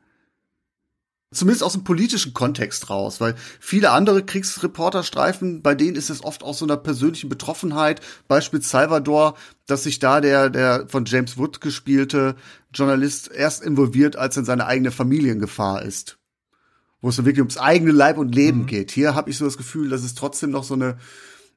[1.33, 6.43] Zumindest aus dem politischen Kontext raus, weil viele andere Kriegsreporterstreifen, bei denen ist es oft
[6.43, 11.61] aus so einer persönlichen Betroffenheit, Beispiel Salvador, dass sich da der, der von James Wood
[11.61, 12.35] gespielte
[12.73, 16.20] Journalist erst involviert, als in seine eigene Familiengefahr ist
[17.01, 18.65] wo es so wirklich ums eigene Leib und Leben mhm.
[18.67, 18.91] geht.
[18.91, 20.97] Hier habe ich so das Gefühl, dass es trotzdem noch so eine,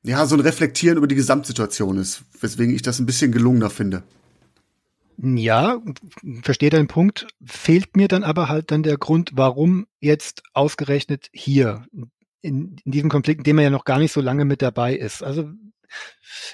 [0.03, 4.03] ja, so ein Reflektieren über die Gesamtsituation ist, weswegen ich das ein bisschen gelungener finde.
[5.17, 5.81] Ja,
[6.43, 7.29] verstehe deinen Punkt.
[7.45, 11.85] Fehlt mir dann aber halt dann der Grund, warum jetzt ausgerechnet hier
[12.43, 14.97] in, in diesem Konflikt, in dem er ja noch gar nicht so lange mit dabei
[14.97, 15.23] ist.
[15.23, 15.51] Also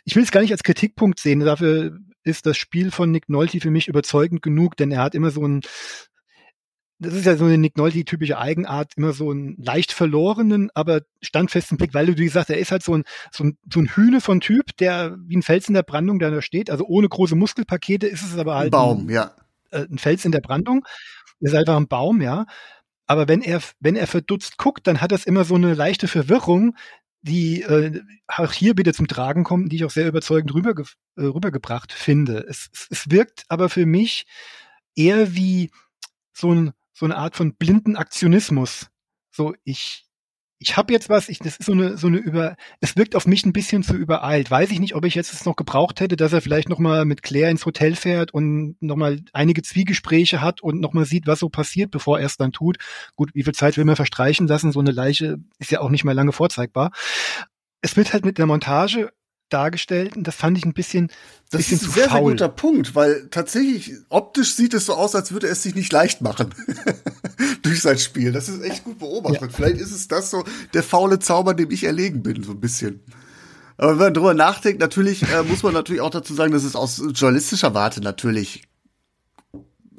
[0.04, 1.40] ich will es gar nicht als Kritikpunkt sehen.
[1.40, 5.30] Dafür ist das Spiel von Nick Nolte für mich überzeugend genug, denn er hat immer
[5.30, 5.62] so ein
[7.00, 11.78] das ist ja so eine Nick Nolte-typische Eigenart, immer so einen leicht verlorenen, aber standfesten
[11.78, 14.20] Blick, weil du, wie gesagt, er ist halt so ein, so ein, so ein Hühne
[14.20, 16.70] von Typ, der wie ein Fels in der Brandung da steht.
[16.70, 19.34] Also ohne große Muskelpakete ist es aber halt ein Baum, ein, ja.
[19.70, 20.84] Äh, ein Fels in der Brandung.
[21.40, 22.44] ist einfach ein Baum, ja.
[23.06, 26.76] Aber wenn er, wenn er verdutzt guckt, dann hat das immer so eine leichte Verwirrung,
[27.22, 30.84] die äh, auch hier bitte zum Tragen kommt, die ich auch sehr überzeugend rüberge
[31.16, 32.44] äh, rübergebracht finde.
[32.46, 34.26] Es, es wirkt aber für mich
[34.94, 35.70] eher wie
[36.32, 38.88] so ein so eine Art von blinden Aktionismus.
[39.30, 40.04] So, ich,
[40.58, 43.26] ich habe jetzt was, ich, das ist so eine, so eine über, es wirkt auf
[43.26, 44.50] mich ein bisschen zu übereilt.
[44.50, 47.22] Weiß ich nicht, ob ich jetzt es noch gebraucht hätte, dass er vielleicht nochmal mit
[47.22, 51.90] Claire ins Hotel fährt und nochmal einige Zwiegespräche hat und nochmal sieht, was so passiert,
[51.90, 52.76] bevor er es dann tut.
[53.16, 54.70] Gut, wie viel Zeit will man verstreichen lassen?
[54.70, 56.92] So eine Leiche ist ja auch nicht mehr lange vorzeigbar.
[57.80, 59.10] Es wird halt mit der Montage
[59.52, 61.10] dargestellt und das fand ich ein bisschen
[61.50, 62.18] das bisschen ist ein sehr, faul.
[62.18, 65.92] sehr guter Punkt, weil tatsächlich optisch sieht es so aus, als würde es sich nicht
[65.92, 66.54] leicht machen
[67.62, 68.32] durch sein Spiel.
[68.32, 69.50] Das ist echt gut beobachtet.
[69.50, 69.56] Ja.
[69.56, 70.44] Vielleicht ist es das so
[70.74, 73.00] der faule Zauber, dem ich erlegen bin, so ein bisschen.
[73.76, 76.76] Aber wenn man drüber nachdenkt, natürlich äh, muss man natürlich auch dazu sagen, dass es
[76.76, 78.64] aus journalistischer Warte natürlich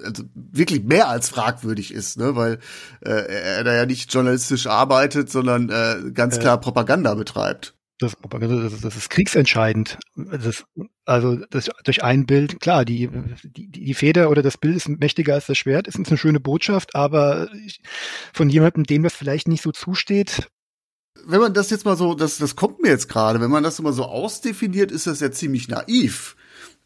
[0.03, 2.59] also wirklich mehr als fragwürdig ist, ne, weil
[3.01, 7.75] äh, er da ja nicht journalistisch arbeitet, sondern äh, ganz klar Propaganda betreibt.
[8.01, 9.99] Das, das, das ist kriegsentscheidend.
[10.15, 10.65] Das,
[11.05, 13.09] also das, durch ein Bild, klar, die,
[13.43, 16.95] die, die Feder oder das Bild ist mächtiger als das Schwert, ist eine schöne Botschaft,
[16.95, 17.49] aber
[18.33, 20.49] von jemandem, dem das vielleicht nicht so zusteht.
[21.27, 23.77] Wenn man das jetzt mal so, das, das kommt mir jetzt gerade, wenn man das
[23.77, 26.35] immer so ausdefiniert, ist das ja ziemlich naiv.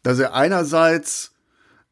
[0.02, 1.32] Dass er einerseits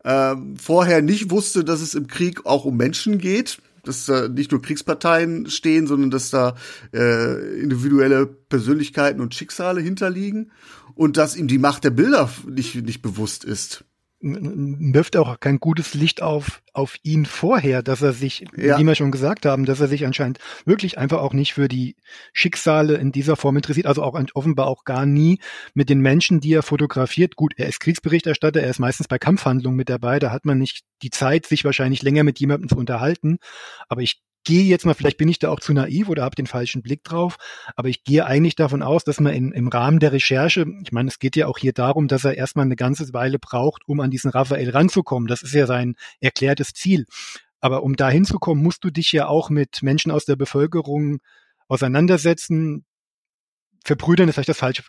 [0.05, 4.51] ähm, vorher nicht wusste, dass es im Krieg auch um Menschen geht, dass da nicht
[4.51, 6.55] nur Kriegsparteien stehen, sondern dass da
[6.93, 10.53] äh, individuelle Persönlichkeiten und Schicksale hinterliegen
[10.95, 13.85] und dass ihm die Macht der Bilder nicht, nicht bewusst ist
[14.25, 18.79] wirft auch kein gutes Licht auf, auf ihn vorher, dass er sich, ja.
[18.79, 21.97] wie wir schon gesagt haben, dass er sich anscheinend wirklich einfach auch nicht für die
[22.33, 25.41] Schicksale in dieser Form interessiert, also auch offenbar auch gar nie
[25.75, 27.37] mit den Menschen, die er fotografiert.
[27.37, 30.85] Gut, er ist Kriegsberichterstatter, er ist meistens bei Kampfhandlungen mit dabei, da hat man nicht
[31.03, 33.37] die Zeit, sich wahrscheinlich länger mit jemandem zu unterhalten.
[33.89, 36.47] Aber ich gehe jetzt mal, vielleicht bin ich da auch zu naiv oder habe den
[36.47, 37.36] falschen Blick drauf,
[37.76, 41.09] aber ich gehe eigentlich davon aus, dass man in, im Rahmen der Recherche, ich meine,
[41.09, 44.11] es geht ja auch hier darum, dass er erstmal eine ganze Weile braucht, um an
[44.11, 45.26] diesen Raphael ranzukommen.
[45.26, 47.07] Das ist ja sein erklärtes Ziel.
[47.61, 51.18] Aber um da hinzukommen, musst du dich ja auch mit Menschen aus der Bevölkerung
[51.66, 52.84] auseinandersetzen,
[53.84, 54.82] verbrüdern ist vielleicht das falsche,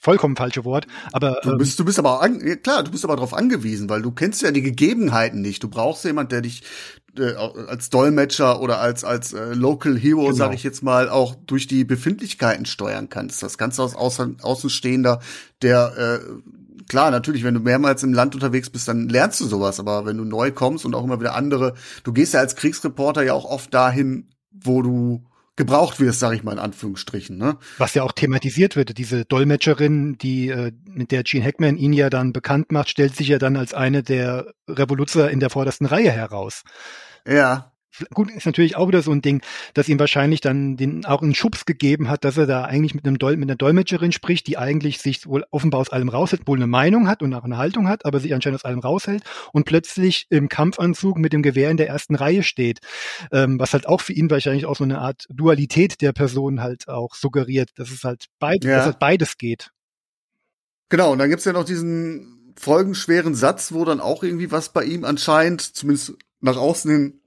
[0.00, 3.34] vollkommen falsche Wort, aber du bist, du bist aber an, klar, du bist aber darauf
[3.34, 5.62] angewiesen, weil du kennst ja die Gegebenheiten nicht.
[5.62, 6.62] Du brauchst jemand, der dich
[7.18, 10.34] äh, als Dolmetscher oder als als äh, Local Hero, genau.
[10.34, 13.42] sage ich jetzt mal, auch durch die Befindlichkeiten steuern kannst.
[13.42, 15.20] Das Ganze aus Außen, Außenstehender,
[15.60, 19.80] der äh, klar, natürlich, wenn du mehrmals im Land unterwegs bist, dann lernst du sowas.
[19.80, 23.22] Aber wenn du neu kommst und auch immer wieder andere, du gehst ja als Kriegsreporter
[23.22, 25.24] ja auch oft dahin, wo du
[25.56, 27.36] gebraucht wirst, sage ich mal in Anführungsstrichen.
[27.36, 27.58] Ne?
[27.78, 32.10] Was ja auch thematisiert wird, diese Dolmetscherin, die äh, mit der Gene Hackman ihn ja
[32.10, 36.10] dann bekannt macht, stellt sich ja dann als eine der Revoluzer in der vordersten Reihe
[36.10, 36.62] heraus.
[37.26, 37.71] Ja.
[38.14, 39.42] Gut, ist natürlich auch wieder so ein Ding,
[39.74, 43.06] dass ihm wahrscheinlich dann den auch einen Schubs gegeben hat, dass er da eigentlich mit
[43.06, 46.58] einem Dol mit einer Dolmetscherin spricht, die eigentlich sich wohl offenbar aus allem raushält, wohl
[46.58, 49.22] eine Meinung hat und auch eine Haltung hat, aber sich anscheinend aus allem raushält
[49.52, 52.80] und plötzlich im Kampfanzug mit dem Gewehr in der ersten Reihe steht,
[53.30, 56.88] ähm, was halt auch für ihn wahrscheinlich auch so eine Art Dualität der Person halt
[56.88, 58.76] auch suggeriert, dass es halt beid ja.
[58.76, 59.70] dass halt beides geht.
[60.88, 64.84] Genau, und dann gibt's ja noch diesen folgenschweren Satz, wo dann auch irgendwie was bei
[64.84, 67.21] ihm anscheinend, zumindest nach außen hin,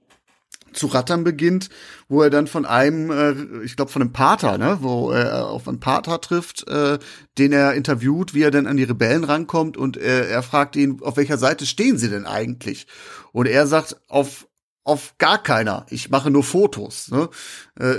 [0.72, 1.70] zu rattern beginnt,
[2.08, 5.68] wo er dann von einem, äh, ich glaube von einem Pater, ne, wo er auf
[5.68, 6.98] einen Pater trifft, äh,
[7.38, 11.00] den er interviewt, wie er denn an die Rebellen rankommt und äh, er fragt ihn,
[11.02, 12.86] auf welcher Seite stehen sie denn eigentlich?
[13.32, 14.46] Und er sagt, auf
[14.84, 15.84] auf gar keiner.
[15.90, 17.10] Ich mache nur Fotos.
[17.10, 17.28] Ne?
[17.74, 17.96] Äh,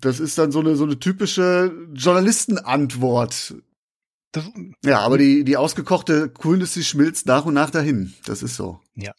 [0.00, 3.54] das ist dann so eine so eine typische Journalistenantwort.
[4.30, 4.44] Das,
[4.84, 8.14] ja, aber die die ausgekochte Coolness, die schmilzt nach und nach dahin.
[8.26, 8.80] Das ist so.
[8.94, 9.12] Ja.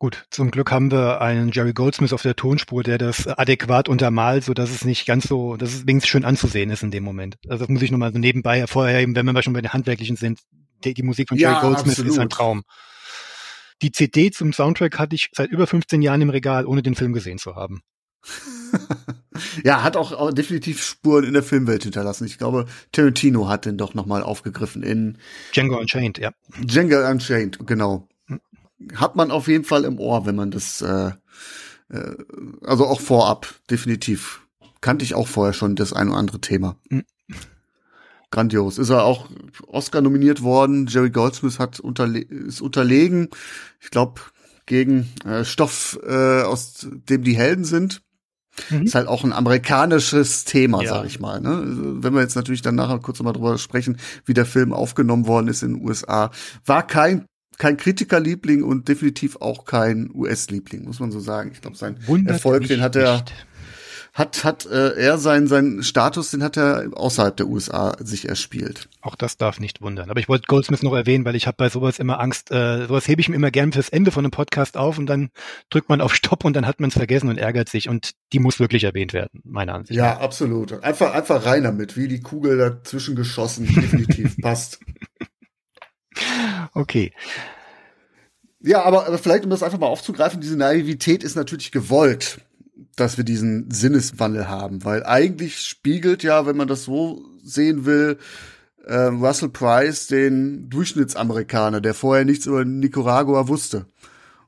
[0.00, 4.44] Gut, zum Glück haben wir einen Jerry Goldsmith auf der Tonspur, der das adäquat untermalt,
[4.44, 7.36] so dass es nicht ganz so, dass es wenigstens schön anzusehen ist in dem Moment.
[7.46, 10.40] Also das muss ich nochmal so nebenbei hervorheben, wenn wir schon bei den Handwerklichen sind.
[10.84, 12.12] Die, die Musik von Jerry ja, Goldsmith absolut.
[12.12, 12.62] ist ein Traum.
[13.82, 17.12] Die CD zum Soundtrack hatte ich seit über 15 Jahren im Regal, ohne den Film
[17.12, 17.82] gesehen zu haben.
[19.64, 22.24] ja, hat auch, auch, definitiv Spuren in der Filmwelt hinterlassen.
[22.24, 25.18] Ich glaube, Tarantino hat den doch nochmal aufgegriffen in
[25.52, 26.30] Django Unchained, ja.
[26.64, 28.08] Django Unchained, genau
[28.94, 31.12] hat man auf jeden Fall im Ohr, wenn man das, äh,
[31.90, 32.14] äh,
[32.62, 34.42] also auch vorab, definitiv.
[34.80, 36.76] Kannte ich auch vorher schon das ein oder andere Thema.
[36.88, 37.04] Mhm.
[38.30, 38.78] Grandios.
[38.78, 39.28] Ist er auch
[39.66, 40.86] Oscar nominiert worden.
[40.86, 43.28] Jerry Goldsmith hat unterle ist unterlegen.
[43.80, 44.20] Ich glaube,
[44.66, 48.02] gegen äh, Stoff, äh, aus dem die Helden sind.
[48.68, 48.82] Mhm.
[48.82, 50.90] Ist halt auch ein amerikanisches Thema, ja.
[50.90, 51.40] sag ich mal.
[51.40, 51.56] Ne?
[51.56, 55.26] Also, wenn wir jetzt natürlich dann nachher kurz nochmal drüber sprechen, wie der Film aufgenommen
[55.26, 56.30] worden ist in den USA,
[56.64, 57.26] war kein
[57.60, 61.50] kein Kritikerliebling und definitiv auch kein US-Liebling, muss man so sagen.
[61.52, 63.34] Ich glaube, sein Wundert Erfolg, den hat er, nicht.
[64.14, 68.88] hat, hat äh, er seinen, seinen Status, den hat er außerhalb der USA sich erspielt.
[69.02, 70.10] Auch das darf nicht wundern.
[70.10, 73.06] Aber ich wollte Goldsmith noch erwähnen, weil ich habe bei sowas immer Angst, äh, sowas
[73.06, 75.28] hebe ich mir immer gern fürs Ende von einem Podcast auf und dann
[75.68, 78.38] drückt man auf Stopp und dann hat man es vergessen und ärgert sich und die
[78.38, 80.20] muss wirklich erwähnt werden, meiner Ansicht Ja, nach.
[80.20, 80.82] absolut.
[80.82, 84.80] Einfach, einfach rein damit, wie die Kugel dazwischen geschossen, definitiv passt.
[86.74, 87.12] Okay.
[88.62, 92.40] Ja, aber, aber vielleicht, um das einfach mal aufzugreifen, diese Naivität ist natürlich gewollt,
[92.96, 98.18] dass wir diesen Sinneswandel haben, weil eigentlich spiegelt ja, wenn man das so sehen will,
[98.84, 103.86] äh, Russell Price den Durchschnittsamerikaner, der vorher nichts über Nicaragua wusste.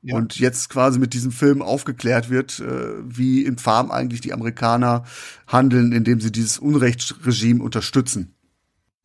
[0.03, 0.15] Ja.
[0.15, 5.05] Und jetzt quasi mit diesem Film aufgeklärt wird, äh, wie im Farm eigentlich die Amerikaner
[5.47, 8.32] handeln, indem sie dieses Unrechtsregime unterstützen.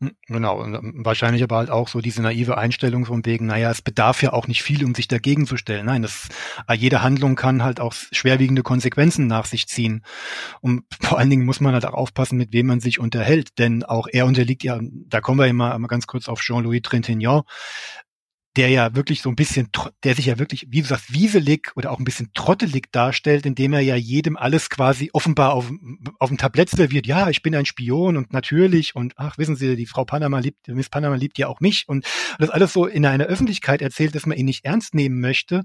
[0.01, 3.69] Hm, genau, und ähm, wahrscheinlich aber halt auch so diese naive Einstellung von wegen, naja,
[3.69, 5.87] es bedarf ja auch nicht viel, um sich dagegen zu stellen.
[5.87, 6.29] Nein, das,
[6.69, 10.05] äh, jede Handlung kann halt auch schwerwiegende Konsequenzen nach sich ziehen.
[10.61, 13.83] Und vor allen Dingen muss man halt auch aufpassen, mit wem man sich unterhält, denn
[13.83, 17.43] auch er unterliegt ja, da kommen wir immer mal ganz kurz auf Jean-Louis Trintignant,
[18.57, 19.69] der ja wirklich so ein bisschen,
[20.03, 23.73] der sich ja wirklich, wie du sagst, wieselig oder auch ein bisschen trottelig darstellt, indem
[23.73, 25.71] er ja jedem alles quasi offenbar auf,
[26.17, 27.05] auf dem Tablett serviert.
[27.05, 30.67] Ja, ich bin ein Spion und natürlich und ach, wissen Sie, die Frau Panama liebt,
[30.67, 32.05] Miss Panama liebt ja auch mich und
[32.39, 35.63] das alles so in einer Öffentlichkeit erzählt, dass man ihn nicht ernst nehmen möchte,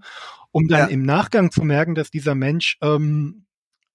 [0.51, 0.87] um dann ja.
[0.87, 3.47] im Nachgang zu merken, dass dieser Mensch ähm,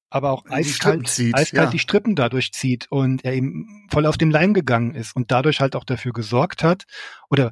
[0.09, 1.71] aber auch eiskalt, zieht, eiskalt ja.
[1.71, 5.61] die Strippen dadurch zieht und er ihm voll auf den Leim gegangen ist und dadurch
[5.61, 6.85] halt auch dafür gesorgt hat
[7.29, 7.51] oder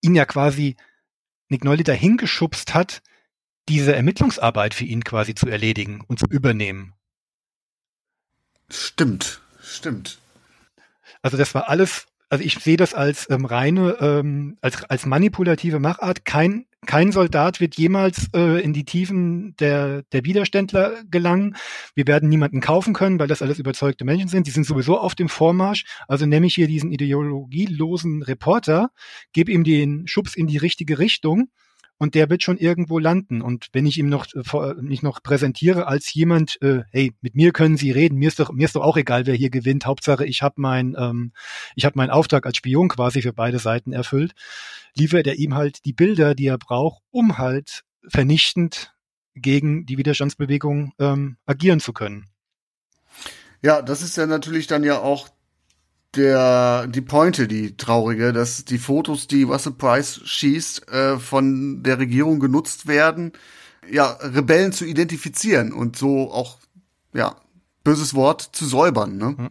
[0.00, 0.76] ihn ja quasi
[1.48, 3.02] Nick Nolte dahin geschubst hat,
[3.68, 6.94] diese Ermittlungsarbeit für ihn quasi zu erledigen und zu übernehmen.
[8.70, 10.18] Stimmt, stimmt.
[11.22, 15.80] Also das war alles, also ich sehe das als ähm, reine, ähm, als, als manipulative
[15.80, 16.24] Machart.
[16.24, 21.56] Kein kein Soldat wird jemals äh, in die Tiefen der, der Widerständler gelangen.
[21.94, 24.46] Wir werden niemanden kaufen können, weil das alles überzeugte Menschen sind.
[24.46, 25.84] Die sind sowieso auf dem Vormarsch.
[26.08, 28.90] Also nehme ich hier diesen ideologielosen Reporter,
[29.34, 31.50] gebe ihm den Schubs in die richtige Richtung
[32.00, 33.42] und der wird schon irgendwo landen.
[33.42, 37.52] Und wenn ich ihm noch äh, mich noch präsentiere als jemand, äh, hey, mit mir
[37.52, 39.84] können Sie reden, mir ist doch mir ist doch auch egal, wer hier gewinnt.
[39.84, 41.32] Hauptsache, ich habe mein ähm,
[41.76, 44.32] ich habe meinen Auftrag als Spion quasi für beide Seiten erfüllt.
[44.96, 48.94] Liefert er ihm halt die Bilder, die er braucht, um halt vernichtend
[49.34, 52.30] gegen die Widerstandsbewegung ähm, agieren zu können.
[53.60, 55.28] Ja, das ist ja natürlich dann ja auch
[56.16, 61.98] der die Pointe, die traurige, dass die Fotos, die Russell Price schießt, äh, von der
[61.98, 63.32] Regierung genutzt werden,
[63.90, 66.58] ja, Rebellen zu identifizieren und so auch,
[67.14, 67.36] ja,
[67.84, 69.50] böses Wort, zu säubern, ne?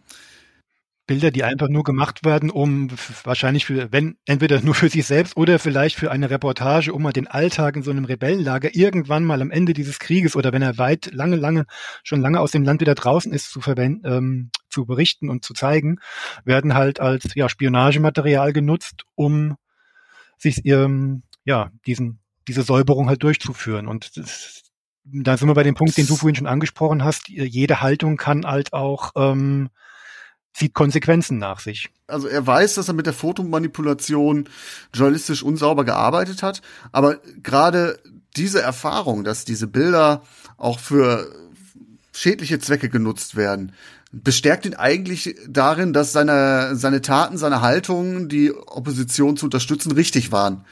[1.06, 2.86] Bilder, die einfach nur gemacht werden, um
[3.24, 7.12] wahrscheinlich für, wenn, entweder nur für sich selbst oder vielleicht für eine Reportage, um mal
[7.12, 10.78] den Alltag in so einem Rebellenlager irgendwann mal am Ende dieses Krieges oder wenn er
[10.78, 11.66] weit, lange, lange,
[12.04, 15.54] schon lange aus dem Land wieder draußen ist, zu verwenden, ähm, zu berichten und zu
[15.54, 15.98] zeigen,
[16.44, 19.56] werden halt als ja, Spionagematerial genutzt, um
[20.38, 23.86] sich ähm, ja, diesen, diese Säuberung halt durchzuführen.
[23.86, 24.62] Und das,
[25.04, 27.28] da sind wir bei dem Punkt, den du vorhin schon angesprochen hast.
[27.28, 29.70] Jede Haltung kann halt auch ähm,
[30.52, 31.90] zieht Konsequenzen nach sich.
[32.06, 34.48] Also er weiß, dass er mit der Fotomanipulation
[34.92, 36.60] journalistisch unsauber gearbeitet hat,
[36.92, 38.00] aber gerade
[38.36, 40.22] diese Erfahrung, dass diese Bilder
[40.56, 41.32] auch für
[42.12, 43.72] schädliche Zwecke genutzt werden,
[44.12, 50.32] bestärkt ihn eigentlich darin, dass seine, seine Taten, seine Haltung, die Opposition zu unterstützen, richtig
[50.32, 50.64] waren.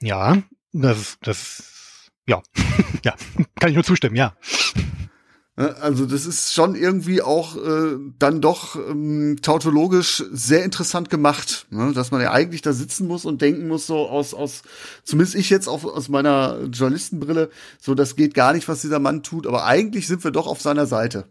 [0.00, 2.42] Ja, das, das, ja,
[3.04, 3.14] ja,
[3.58, 4.36] kann ich nur zustimmen, ja.
[5.56, 11.66] Ne, also das ist schon irgendwie auch äh, dann doch ähm, tautologisch sehr interessant gemacht,
[11.70, 11.92] ne?
[11.92, 14.62] dass man ja eigentlich da sitzen muss und denken muss so aus aus
[15.04, 19.22] zumindest ich jetzt auf, aus meiner Journalistenbrille so das geht gar nicht was dieser Mann
[19.22, 21.28] tut, aber eigentlich sind wir doch auf seiner Seite.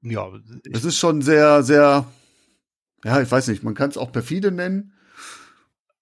[0.00, 0.26] Ja,
[0.72, 2.06] es ist schon sehr sehr
[3.04, 4.94] ja ich weiß nicht, man kann es auch perfide nennen,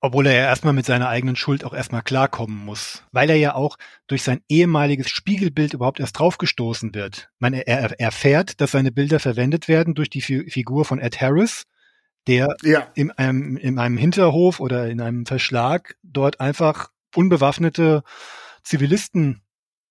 [0.04, 3.54] obwohl er ja erstmal mit seiner eigenen Schuld auch erstmal klarkommen muss, weil er ja
[3.54, 7.30] auch durch sein ehemaliges Spiegelbild überhaupt erst draufgestoßen wird.
[7.38, 11.64] Man, er, er erfährt, dass seine Bilder verwendet werden durch die Figur von Ed Harris,
[12.26, 12.86] der ja.
[12.94, 18.02] in, einem, in einem Hinterhof oder in einem Verschlag dort einfach unbewaffnete
[18.62, 19.40] Zivilisten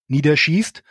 [0.09, 0.83] niederschießt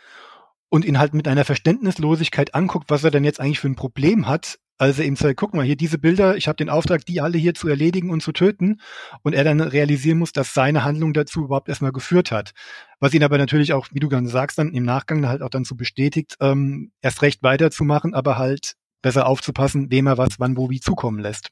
[0.67, 4.27] und ihn halt mit einer Verständnislosigkeit anguckt, was er denn jetzt eigentlich für ein Problem
[4.27, 7.37] hat, also ihm sagt, guck mal, hier diese Bilder, ich habe den Auftrag, die alle
[7.37, 8.81] hier zu erledigen und zu töten.
[9.21, 12.51] Und er dann realisieren muss, dass seine Handlung dazu überhaupt erstmal geführt hat.
[12.99, 15.63] Was ihn aber natürlich auch, wie du gerade sagst, dann im Nachgang halt auch dann
[15.63, 20.69] so bestätigt, ähm, erst recht weiterzumachen, aber halt besser aufzupassen, wem er was, wann, wo,
[20.69, 21.49] wie zukommen lässt.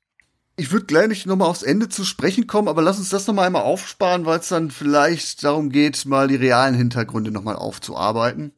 [0.58, 3.48] Ich würde gleich nicht nochmal aufs Ende zu sprechen kommen, aber lass uns das nochmal
[3.48, 8.54] einmal aufsparen, weil es dann vielleicht darum geht, mal die realen Hintergründe nochmal aufzuarbeiten.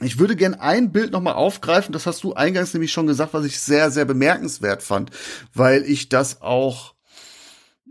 [0.00, 3.44] Ich würde gern ein Bild nochmal aufgreifen, das hast du eingangs nämlich schon gesagt, was
[3.44, 5.10] ich sehr, sehr bemerkenswert fand,
[5.52, 6.94] weil ich das auch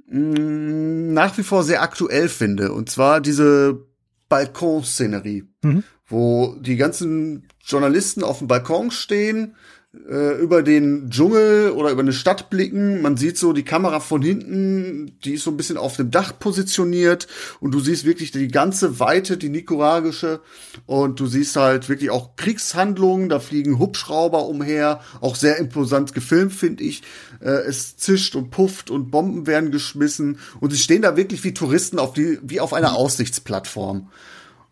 [0.07, 2.71] mh, mm, nach wie vor sehr aktuell finde.
[2.71, 3.85] Und zwar diese
[4.29, 5.83] Balkonszenerie, mhm.
[6.07, 9.55] wo die ganzen Journalisten auf dem Balkon stehen,
[9.93, 13.01] äh, über den Dschungel oder über eine Stadt blicken.
[13.01, 16.37] Man sieht so die Kamera von hinten, die ist so ein bisschen auf dem Dach
[16.37, 17.27] positioniert
[17.59, 20.41] und du siehst wirklich die ganze Weite, die nicaragische
[20.85, 26.53] und du siehst halt wirklich auch Kriegshandlungen, da fliegen Hubschrauber umher, auch sehr imposant gefilmt,
[26.53, 27.01] finde ich.
[27.41, 31.55] Äh, es zischt und pufft und Bomben werden geschmissen und sie stehen da wirklich wie
[31.55, 34.07] Touristen auf die, wie auf einer Aussichtsplattform.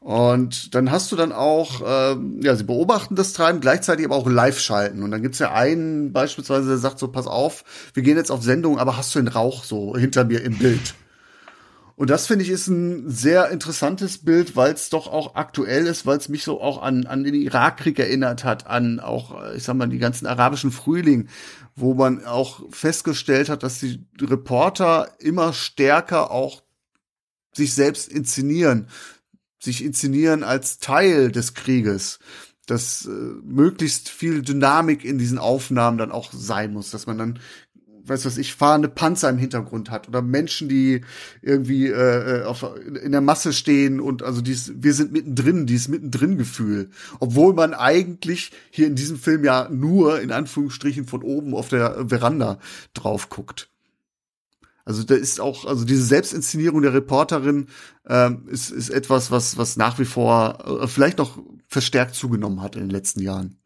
[0.07, 4.25] Und dann hast du dann auch, ähm, ja, sie beobachten das Treiben, gleichzeitig aber auch
[4.25, 5.03] live schalten.
[5.03, 8.41] Und dann gibt's ja einen beispielsweise, der sagt so, pass auf, wir gehen jetzt auf
[8.41, 10.95] Sendung, aber hast du den Rauch so hinter mir im Bild?
[11.97, 16.05] Und das finde ich ist ein sehr interessantes Bild, weil es doch auch aktuell ist,
[16.05, 19.75] weil es mich so auch an, an den Irakkrieg erinnert hat, an auch, ich sag
[19.75, 21.27] mal, die ganzen arabischen Frühling,
[21.75, 26.63] wo man auch festgestellt hat, dass die Reporter immer stärker auch
[27.51, 28.87] sich selbst inszenieren,
[29.59, 32.19] sich inszenieren als Teil des Krieges,
[32.65, 37.39] dass äh, möglichst viel Dynamik in diesen Aufnahmen dann auch sein muss, dass man dann
[38.07, 41.01] weiß was ich, fahrende Panzer im Hintergrund hat oder Menschen, die
[41.41, 42.65] irgendwie äh, äh auf,
[43.03, 46.89] in der Masse stehen und also dies, wir sind mittendrin, dieses mittendrin Gefühl.
[47.19, 52.05] Obwohl man eigentlich hier in diesem Film ja nur in Anführungsstrichen von oben auf der
[52.07, 52.59] Veranda
[52.93, 53.69] drauf guckt.
[54.88, 57.67] Also da ist auch, also diese Selbstinszenierung der Reporterin
[58.07, 62.77] ähm, ist, ist etwas, was, was nach wie vor äh, vielleicht noch verstärkt zugenommen hat
[62.77, 63.59] in den letzten Jahren.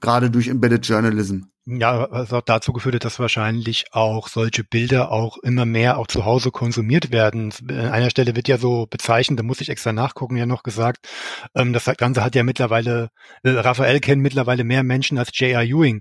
[0.00, 1.40] Gerade durch Embedded Journalism.
[1.66, 6.06] Ja, was auch dazu geführt hat, dass wahrscheinlich auch solche Bilder auch immer mehr auch
[6.06, 7.52] zu Hause konsumiert werden.
[7.68, 11.06] An einer Stelle wird ja so bezeichnet, da muss ich extra nachgucken, ja noch gesagt,
[11.54, 13.10] ähm, das Ganze hat ja mittlerweile,
[13.42, 15.64] äh, Raphael kennt mittlerweile mehr Menschen als J.R.
[15.64, 16.00] Ewing,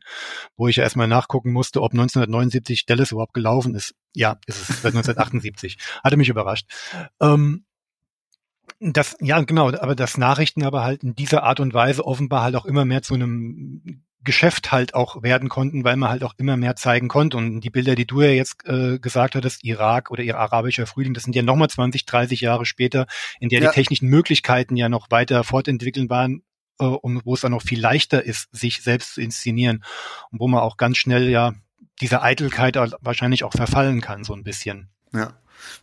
[0.55, 3.95] wo ich ja erstmal nachgucken musste, ob 1979 Dallas überhaupt gelaufen ist.
[4.15, 5.77] Ja, ist es seit 1978.
[6.03, 6.67] Hatte mich überrascht.
[7.21, 7.65] Ähm,
[8.79, 12.55] das, ja, genau, aber das Nachrichten aber halt in dieser Art und Weise offenbar halt
[12.55, 16.57] auch immer mehr zu einem Geschäft halt auch werden konnten, weil man halt auch immer
[16.57, 17.37] mehr zeigen konnte.
[17.37, 21.13] Und die Bilder, die du ja jetzt äh, gesagt hattest, Irak oder ihr arabischer Frühling,
[21.13, 23.07] das sind ja nochmal 20, 30 Jahre später,
[23.39, 23.69] in der ja.
[23.69, 26.43] die technischen Möglichkeiten ja noch weiter fortentwickeln waren,
[26.79, 29.83] äh, und wo es dann noch viel leichter ist, sich selbst zu inszenieren.
[30.31, 31.53] Und wo man auch ganz schnell ja
[31.99, 34.89] dieser Eitelkeit wahrscheinlich auch verfallen kann, so ein bisschen.
[35.13, 35.33] Ja.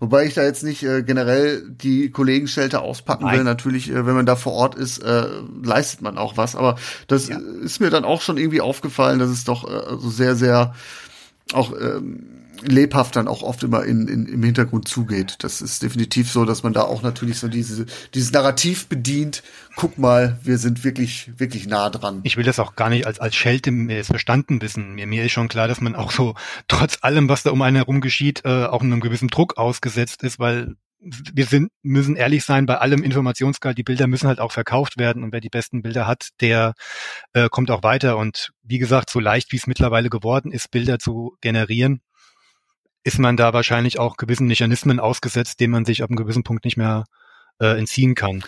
[0.00, 3.38] Wobei ich da jetzt nicht äh, generell die Kollegenschelte auspacken Nein.
[3.38, 3.44] will.
[3.44, 5.26] Natürlich, äh, wenn man da vor Ort ist, äh,
[5.62, 6.56] leistet man auch was.
[6.56, 6.76] Aber
[7.06, 7.38] das ja.
[7.38, 10.74] ist mir dann auch schon irgendwie aufgefallen, dass es doch äh, so sehr, sehr
[11.52, 15.36] auch ähm, lebhaft dann auch oft immer in, in, im Hintergrund zugeht.
[15.40, 19.42] Das ist definitiv so, dass man da auch natürlich so diese, dieses Narrativ bedient.
[19.76, 22.20] Guck mal, wir sind wirklich, wirklich nah dran.
[22.24, 23.72] Ich will das auch gar nicht als, als Schelte
[24.04, 24.94] verstanden wissen.
[24.94, 26.34] Mir, mir ist schon klar, dass man auch so
[26.66, 30.38] trotz allem, was da um einen herum geschieht, äh, auch einem gewissen Druck ausgesetzt ist,
[30.38, 34.98] weil wir sind, müssen ehrlich sein, bei allem Informationsgehalt, die Bilder müssen halt auch verkauft
[34.98, 36.74] werden und wer die besten Bilder hat, der
[37.34, 38.16] äh, kommt auch weiter.
[38.16, 42.00] Und wie gesagt, so leicht wie es mittlerweile geworden ist, Bilder zu generieren,
[43.04, 46.64] ist man da wahrscheinlich auch gewissen Mechanismen ausgesetzt, denen man sich ab einem gewissen Punkt
[46.64, 47.04] nicht mehr
[47.60, 48.44] äh, entziehen kann.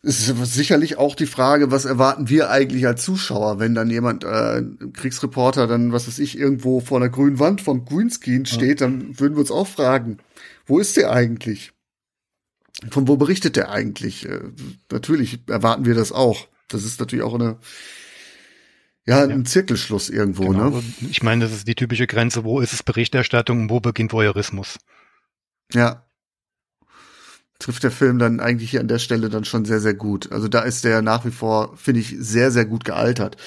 [0.00, 4.22] Es ist sicherlich auch die Frage, was erwarten wir eigentlich als Zuschauer, wenn dann jemand,
[4.22, 8.86] äh, Kriegsreporter, dann, was weiß ich, irgendwo vor einer grünen Wand von Greenscreen steht, ja.
[8.86, 10.18] dann würden wir uns auch fragen,
[10.66, 11.72] wo ist der eigentlich?
[12.90, 14.24] Von wo berichtet der eigentlich?
[14.28, 14.40] Äh,
[14.92, 16.46] natürlich erwarten wir das auch.
[16.68, 17.58] Das ist natürlich auch eine
[19.08, 20.68] ja, ein Zirkelschluss irgendwo, genau.
[20.68, 20.82] ne?
[21.08, 24.78] Ich meine, das ist die typische Grenze, wo ist es Berichterstattung und wo beginnt Voyeurismus?
[25.72, 26.04] Ja.
[27.58, 30.30] Trifft der Film dann eigentlich hier an der Stelle dann schon sehr, sehr gut.
[30.30, 33.38] Also da ist der nach wie vor, finde ich, sehr, sehr gut gealtert.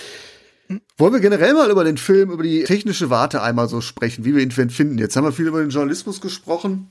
[0.66, 0.82] Hm.
[0.98, 4.34] Wollen wir generell mal über den Film, über die technische Warte einmal so sprechen, wie
[4.34, 4.98] wir ihn finden?
[4.98, 6.90] Jetzt haben wir viel über den Journalismus gesprochen.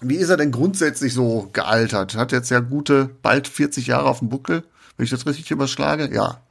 [0.00, 2.16] Wie ist er denn grundsätzlich so gealtert?
[2.16, 4.64] Hat jetzt ja gute, bald 40 Jahre auf dem Buckel,
[4.96, 6.12] wenn ich das richtig überschlage?
[6.12, 6.42] Ja.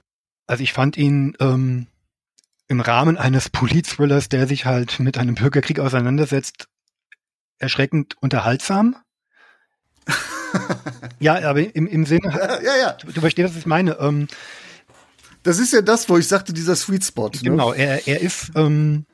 [0.50, 1.86] Also ich fand ihn ähm,
[2.68, 6.68] im Rahmen eines Polit-Thrillers, der sich halt mit einem Bürgerkrieg auseinandersetzt,
[7.60, 8.96] erschreckend unterhaltsam.
[11.20, 12.94] ja, aber im, im Sinne, ja, ja, ja.
[12.94, 14.00] Du, du, verstehst, was ich meine.
[14.00, 14.28] Ähm,
[15.44, 17.30] das ist ja das, wo ich sagte, dieser Sweet Spot.
[17.30, 17.42] Ne?
[17.44, 19.06] Genau, er, er ist, ähm,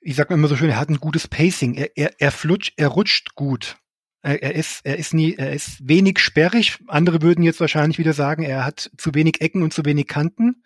[0.00, 1.74] ich sag mal immer so schön, er hat ein gutes Pacing.
[1.74, 3.76] Er, er, er flutscht, er rutscht gut.
[4.22, 6.78] Er ist, er ist nie, er ist wenig sperrig.
[6.86, 10.62] Andere würden jetzt wahrscheinlich wieder sagen, er hat zu wenig Ecken und zu wenig Kanten,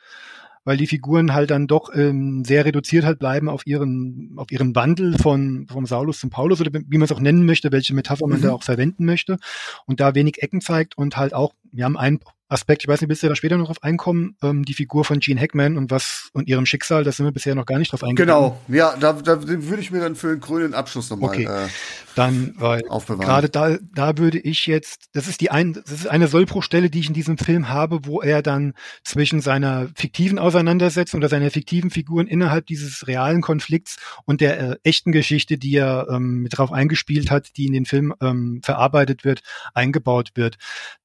[0.65, 4.75] weil die Figuren halt dann doch ähm, sehr reduziert halt bleiben auf ihren, auf ihren
[4.75, 8.27] Wandel von vom Saulus zum Paulus oder wie man es auch nennen möchte, welche Metapher
[8.27, 8.43] man mhm.
[8.43, 9.39] da auch verwenden möchte
[9.87, 13.09] und da wenig Ecken zeigt und halt auch, wir haben einen Aspekt, ich weiß nicht,
[13.09, 16.30] bis wir da später noch drauf einkommen, ähm, die Figur von Gene Hackman und was
[16.32, 18.53] und ihrem Schicksal, da sind wir bisher noch gar nicht drauf eingegangen.
[18.53, 21.44] Genau, ja, da, da würde ich mir dann für einen grünen Abschluss nochmal okay.
[21.44, 21.68] äh,
[22.14, 23.26] dann, weil aufbewahren.
[23.26, 27.01] gerade da, da würde ich jetzt, das ist die ein, das ist eine Sollbruchstelle, die
[27.01, 31.90] ich in diesem Film habe, wo er dann zwischen seiner fiktiven Auseinandersetzung oder seiner fiktiven
[31.90, 36.70] Figuren innerhalb dieses realen Konflikts und der äh, echten Geschichte, die er ähm, mit drauf
[36.70, 39.40] eingespielt hat, die in den Film ähm, verarbeitet wird,
[39.74, 40.57] eingebaut wird.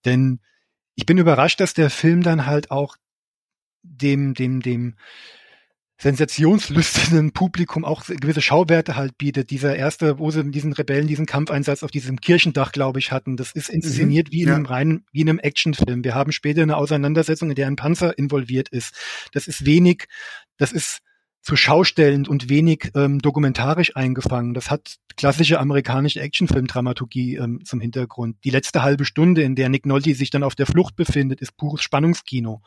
[0.05, 0.39] Denn
[0.95, 2.97] ich bin überrascht, dass der Film dann halt auch
[3.83, 4.95] dem, dem, dem
[6.01, 9.51] sensationslüsternen Publikum auch gewisse Schauwerte halt bietet.
[9.51, 13.51] Dieser erste, wo sie diesen Rebellen diesen Kampfeinsatz auf diesem Kirchendach, glaube ich, hatten, das
[13.51, 14.55] ist inszeniert mhm, wie in ja.
[14.55, 16.03] einem reinen, wie in einem Actionfilm.
[16.03, 18.95] Wir haben später eine Auseinandersetzung, in der ein Panzer involviert ist.
[19.31, 20.07] Das ist wenig,
[20.57, 21.01] das ist
[21.41, 24.53] zu schaustellend und wenig ähm, dokumentarisch eingefangen.
[24.53, 28.37] Das hat klassische amerikanische Actionfilm-Dramaturgie ähm, zum Hintergrund.
[28.43, 31.57] Die letzte halbe Stunde, in der Nick Nolte sich dann auf der Flucht befindet, ist
[31.57, 32.61] pures Spannungskino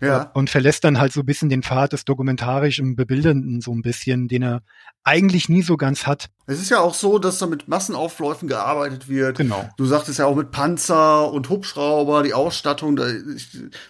[0.00, 0.30] ja.
[0.34, 4.28] und verlässt dann halt so ein bisschen den Pfad des dokumentarischen Bebildernden so ein bisschen,
[4.28, 4.62] den er
[5.04, 6.28] eigentlich nie so ganz hat.
[6.46, 9.38] Es ist ja auch so, dass da mit Massenaufläufen gearbeitet wird.
[9.38, 9.68] Genau.
[9.76, 13.06] Du sagtest ja auch mit Panzer und Hubschrauber, die Ausstattung, da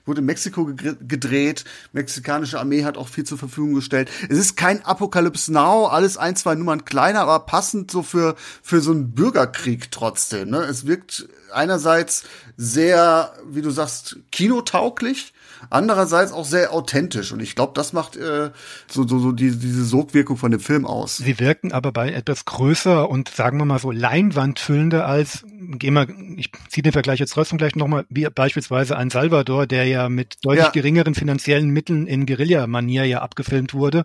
[0.04, 1.64] wurde in Mexiko gedreht.
[1.92, 4.11] Mexikanische Armee hat auch viel zur Verfügung gestellt.
[4.28, 8.80] Es ist kein Apocalypse Now, alles ein, zwei Nummern kleiner, aber passend so für, für
[8.80, 10.50] so einen Bürgerkrieg trotzdem.
[10.50, 10.59] Ne?
[10.59, 12.24] Es wirkt einerseits
[12.56, 15.32] sehr, wie du sagst, kinotauglich
[15.70, 17.32] andererseits auch sehr authentisch.
[17.32, 18.50] Und ich glaube, das macht äh,
[18.88, 21.18] so, so, so die, diese Sogwirkung von dem Film aus.
[21.18, 26.09] Sie wirken aber bei etwas größer und sagen wir mal so leinwandfüllender als, gehen wir,
[26.36, 30.36] ich ziehe den Vergleich jetzt trotzdem gleich nochmal, wie beispielsweise ein Salvador, der ja mit
[30.42, 30.70] deutlich ja.
[30.70, 34.04] geringeren finanziellen Mitteln in Guerilla-Manier ja abgefilmt wurde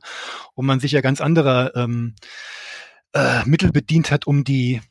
[0.53, 2.15] und man sich ja ganz anderer ähm,
[3.13, 4.81] äh, Mittel bedient hat, um die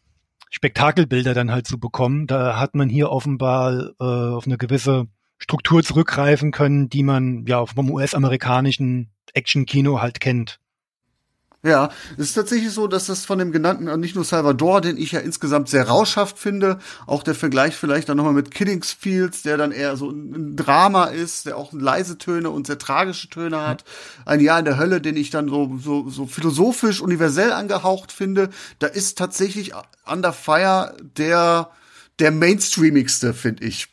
[0.51, 2.27] Spektakelbilder dann halt zu bekommen.
[2.27, 5.07] Da hat man hier offenbar äh, auf eine gewisse
[5.43, 10.61] Struktur zurückgreifen können, die man ja vom US-amerikanischen Action-Kino halt kennt.
[11.65, 14.97] Ja, es ist tatsächlich so, dass das von dem genannten, äh, nicht nur Salvador, den
[14.97, 19.57] ich ja insgesamt sehr rauschhaft finde, auch der Vergleich vielleicht dann nochmal mit Killingsfields, der
[19.57, 23.85] dann eher so ein Drama ist, der auch leise Töne und sehr tragische Töne hat.
[24.25, 28.51] Ein Jahr in der Hölle, den ich dann so, so, so philosophisch, universell angehaucht finde.
[28.81, 29.73] Da ist tatsächlich
[30.05, 31.71] Under Fire der,
[32.19, 33.92] der mainstreamigste, finde ich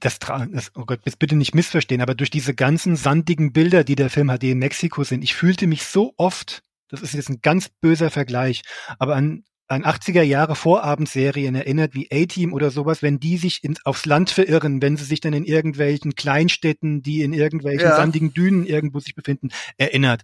[0.00, 4.10] das, das, oh Gott, bitte nicht missverstehen, aber durch diese ganzen sandigen Bilder, die der
[4.10, 7.40] Film hat, die in Mexiko sind, ich fühlte mich so oft das ist jetzt ein
[7.42, 8.62] ganz böser Vergleich,
[8.98, 13.84] aber an an 80er Jahre Vorabendserien erinnert, wie A-Team oder sowas, wenn die sich ins,
[13.84, 17.96] aufs Land verirren, wenn sie sich dann in irgendwelchen Kleinstädten, die in irgendwelchen ja.
[17.96, 20.22] sandigen Dünen irgendwo sich befinden, erinnert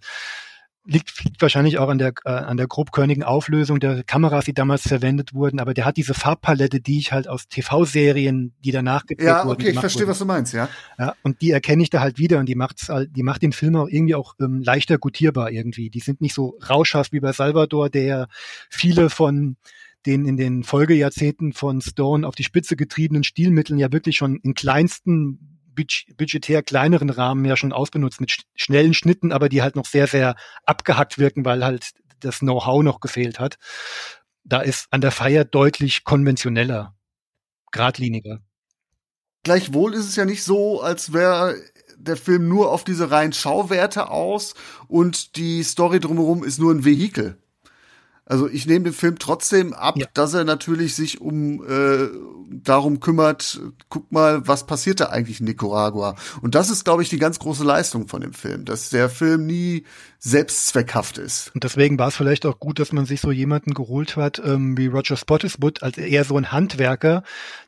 [0.85, 4.83] liegt, liegt wahrscheinlich auch an der, äh, an der grobkörnigen Auflösung der Kameras, die damals
[4.83, 9.27] verwendet wurden, aber der hat diese Farbpalette, die ich halt aus TV-Serien, die danach gedreht
[9.27, 9.47] wurden.
[9.47, 10.11] Ja, okay, ich verstehe, wurden.
[10.11, 10.69] was du meinst, ja.
[10.99, 13.53] Ja, und die erkenne ich da halt wieder und die macht's halt, die macht den
[13.53, 15.89] Film auch irgendwie auch ähm, leichter gutierbar irgendwie.
[15.89, 18.27] Die sind nicht so rauschhaft wie bei Salvador, der
[18.69, 19.57] viele von
[20.05, 24.53] den in den Folgejahrzehnten von Stone auf die Spitze getriebenen Stilmitteln ja wirklich schon in
[24.53, 29.85] kleinsten budgetär kleineren Rahmen ja schon ausbenutzt mit sch schnellen Schnitten, aber die halt noch
[29.85, 33.57] sehr, sehr abgehackt wirken, weil halt das Know-how noch gefehlt hat.
[34.43, 36.95] Da ist an der Feier deutlich konventioneller,
[37.71, 38.39] geradliniger.
[39.43, 41.55] Gleichwohl ist es ja nicht so, als wäre
[41.97, 44.55] der Film nur auf diese reinen Schauwerte aus
[44.87, 47.42] und die Story drumherum ist nur ein Vehikel.
[48.25, 50.07] Also ich nehme dem Film trotzdem ab, ja.
[50.13, 52.07] dass er natürlich sich um äh,
[52.49, 53.59] darum kümmert,
[53.89, 56.15] guck mal, was passiert da eigentlich in Nicaragua.
[56.41, 59.45] Und das ist, glaube ich, die ganz große Leistung von dem Film, dass der Film
[59.45, 59.83] nie
[60.19, 61.51] selbstzweckhaft ist.
[61.53, 64.77] Und deswegen war es vielleicht auch gut, dass man sich so jemanden geholt hat ähm,
[64.77, 67.23] wie Roger Spottiswood, als eher so ein Handwerker,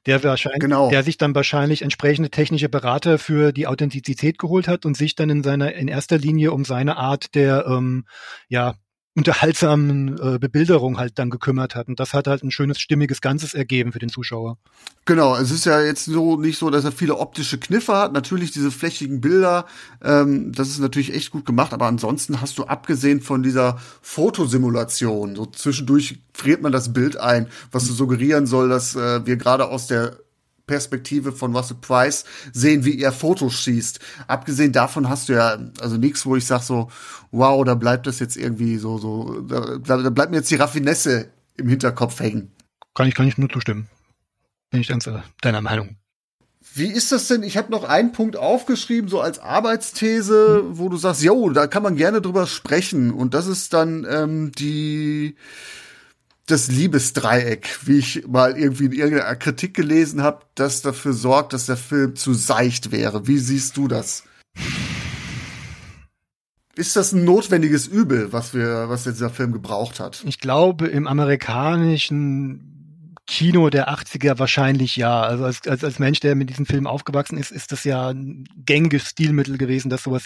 [0.06, 0.90] der wahrscheinlich, genau.
[0.90, 5.30] der sich dann wahrscheinlich entsprechende technische Berater für die Authentizität geholt hat und sich dann
[5.30, 8.06] in seiner in erster Linie um seine Art der ähm,
[8.48, 8.76] ja
[9.16, 11.88] unterhaltsamen äh, Bebilderung halt dann gekümmert hat.
[11.88, 14.58] Und das hat halt ein schönes, stimmiges Ganzes ergeben für den Zuschauer.
[15.06, 18.12] Genau, es ist ja jetzt so nicht so, dass er viele optische Kniffe hat.
[18.12, 19.66] Natürlich diese flächigen Bilder,
[20.04, 25.36] ähm, das ist natürlich echt gut gemacht, aber ansonsten hast du abgesehen von dieser Fotosimulation,
[25.36, 29.70] so zwischendurch friert man das Bild ein, was so suggerieren soll, dass äh, wir gerade
[29.70, 30.18] aus der
[30.68, 34.00] Perspektive von Russell Price sehen, wie er Fotos schießt.
[34.28, 36.90] Abgesehen davon hast du ja also nichts, wo ich sag so,
[37.32, 41.30] wow, da bleibt das jetzt irgendwie so, so, da, da bleibt mir jetzt die Raffinesse
[41.58, 42.52] im Hinterkopf hängen.
[42.94, 43.88] Kann ich, kann ich nur zustimmen.
[44.72, 45.10] Bin ich ganz
[45.42, 45.98] deiner Meinung.
[46.74, 47.44] Wie ist das denn?
[47.44, 51.84] Ich habe noch einen Punkt aufgeschrieben, so als Arbeitsthese, wo du sagst, jo, da kann
[51.84, 53.12] man gerne drüber sprechen.
[53.12, 55.38] Und das ist dann ähm, die
[56.48, 61.66] das Liebesdreieck, wie ich mal irgendwie in irgendeiner Kritik gelesen habe, das dafür sorgt, dass
[61.66, 63.28] der Film zu seicht wäre.
[63.28, 64.24] Wie siehst du das?
[66.76, 70.24] Ist das ein notwendiges Übel, was wir, was dieser Film gebraucht hat?
[70.28, 75.22] Ich glaube, im amerikanischen Kino der 80er wahrscheinlich ja.
[75.22, 78.48] Also als, als, als Mensch, der mit diesem Film aufgewachsen ist, ist das ja ein
[78.66, 80.26] gängiges Stilmittel gewesen, dass sowas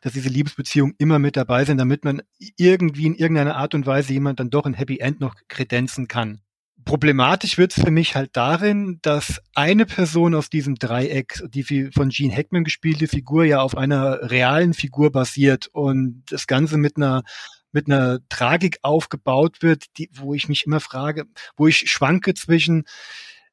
[0.00, 2.22] dass diese Liebesbeziehungen immer mit dabei sind, damit man
[2.56, 6.40] irgendwie in irgendeiner Art und Weise jemand dann doch ein Happy End noch kredenzen kann.
[6.84, 12.10] Problematisch wird es für mich halt darin, dass eine Person aus diesem Dreieck, die von
[12.10, 17.24] Gene Hackman gespielte Figur, ja auf einer realen Figur basiert und das Ganze mit einer
[17.72, 22.84] mit einer Tragik aufgebaut wird, die, wo ich mich immer frage, wo ich schwanke zwischen,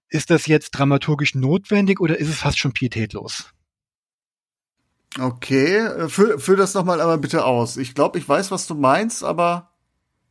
[0.08, 3.52] ist das jetzt dramaturgisch notwendig oder ist es fast schon pietätlos?
[5.20, 7.78] Okay, äh, führ, führ das nochmal aber bitte aus.
[7.78, 9.72] Ich glaube, ich weiß, was du meinst, aber.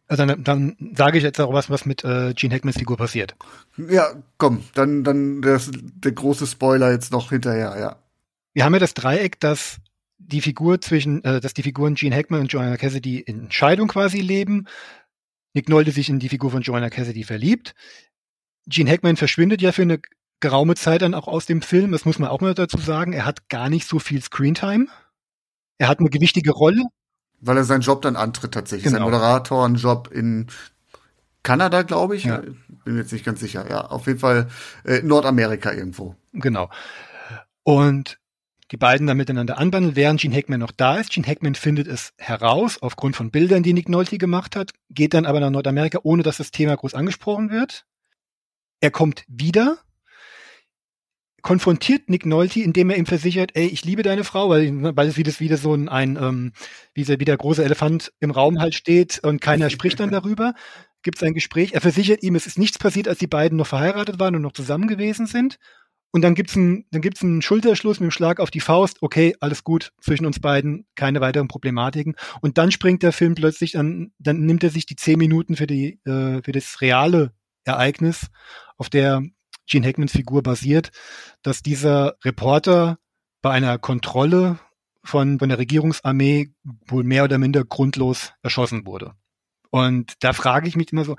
[0.08, 3.34] Also dann, dann sage ich jetzt auch was, was mit äh, Gene Hackmans Figur passiert.
[3.76, 7.96] Ja, komm, dann, dann das, der große Spoiler jetzt noch hinterher, ja.
[8.52, 9.78] Wir haben ja das Dreieck, dass
[10.18, 14.20] die Figur zwischen, äh, dass die Figuren Gene Hackman und Joanna Cassidy in Scheidung quasi
[14.20, 14.66] leben.
[15.54, 17.74] Nick Nolte sich in die Figur von Joanna Cassidy verliebt.
[18.66, 20.00] Gene Hackman verschwindet ja für eine
[20.42, 21.92] geraume Zeit dann auch aus dem Film.
[21.92, 23.14] Das muss man auch mal dazu sagen.
[23.14, 24.88] Er hat gar nicht so viel Screentime.
[25.78, 26.82] Er hat eine gewichtige Rolle.
[27.40, 28.92] Weil er seinen Job dann antritt tatsächlich.
[28.92, 28.98] Genau.
[28.98, 30.48] Sein Moderatorenjob in
[31.42, 32.24] Kanada, glaube ich.
[32.24, 32.38] Ja.
[32.38, 33.68] Bin mir jetzt nicht ganz sicher.
[33.70, 34.48] Ja, auf jeden Fall
[34.84, 36.16] äh, Nordamerika irgendwo.
[36.32, 36.68] Genau.
[37.62, 38.18] Und
[38.72, 41.10] die beiden dann miteinander anbandeln, während Gene Hackman noch da ist.
[41.10, 45.26] Gene Hackman findet es heraus, aufgrund von Bildern, die Nick Nolte gemacht hat, geht dann
[45.26, 47.84] aber nach Nordamerika, ohne dass das Thema groß angesprochen wird.
[48.80, 49.78] Er kommt wieder
[51.42, 55.16] konfrontiert Nick Nolte, indem er ihm versichert, ey, ich liebe deine Frau, weil, weil es
[55.16, 56.52] wieder, wieder so ein, ein ähm,
[56.94, 60.54] wie, wie der große Elefant im Raum halt steht und keiner spricht dann darüber.
[61.02, 61.72] Gibt es ein Gespräch.
[61.72, 64.52] Er versichert ihm, es ist nichts passiert, als die beiden noch verheiratet waren und noch
[64.52, 65.58] zusammen gewesen sind.
[66.12, 68.98] Und dann gibt's einen, dann einen Schulterschluss mit dem Schlag auf die Faust.
[69.00, 72.14] Okay, alles gut zwischen uns beiden, keine weiteren Problematiken.
[72.40, 75.66] Und dann springt der Film plötzlich an, dann nimmt er sich die zehn Minuten für
[75.66, 77.32] die, äh, für das reale
[77.64, 78.26] Ereignis,
[78.76, 79.22] auf der
[79.66, 80.90] Gene Hackmans Figur basiert,
[81.42, 82.98] dass dieser Reporter
[83.40, 84.58] bei einer Kontrolle
[85.04, 86.52] von, von der Regierungsarmee
[86.86, 89.14] wohl mehr oder minder grundlos erschossen wurde.
[89.70, 91.16] Und da frage ich mich immer so,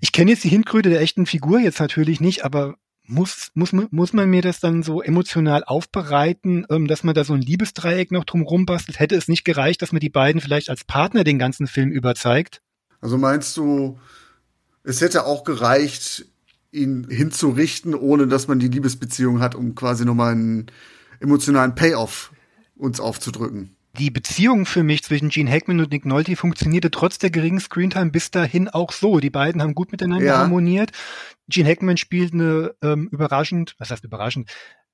[0.00, 4.12] ich kenne jetzt die Hintergründe der echten Figur jetzt natürlich nicht, aber muss, muss, muss
[4.12, 8.24] man mir das dann so emotional aufbereiten, ähm, dass man da so ein Liebesdreieck noch
[8.24, 8.98] drumrum bastelt?
[8.98, 12.60] Hätte es nicht gereicht, dass man die beiden vielleicht als Partner den ganzen Film überzeigt?
[13.00, 13.98] Also meinst du,
[14.82, 16.26] es hätte auch gereicht,
[16.70, 20.66] ihn hinzurichten, ohne dass man die Liebesbeziehung hat, um quasi nochmal einen
[21.20, 22.32] emotionalen Payoff
[22.76, 23.76] uns aufzudrücken?
[23.98, 28.10] die Beziehung für mich zwischen Gene Hackman und Nick Nolte funktionierte trotz der geringen Screentime
[28.10, 29.18] bis dahin auch so.
[29.18, 30.38] Die beiden haben gut miteinander ja.
[30.38, 30.92] harmoniert.
[31.48, 34.50] Gene Hackman spielt eine ähm, überraschend, was heißt überraschend,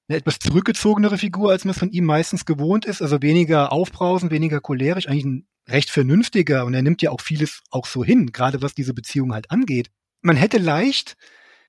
[0.09, 3.03] eine etwas zurückgezogenere Figur, als man es von ihm meistens gewohnt ist.
[3.03, 7.63] Also weniger aufbrausend, weniger cholerisch, eigentlich ein recht vernünftiger und er nimmt ja auch vieles
[7.71, 9.91] auch so hin, gerade was diese Beziehung halt angeht.
[10.21, 11.17] Man hätte leicht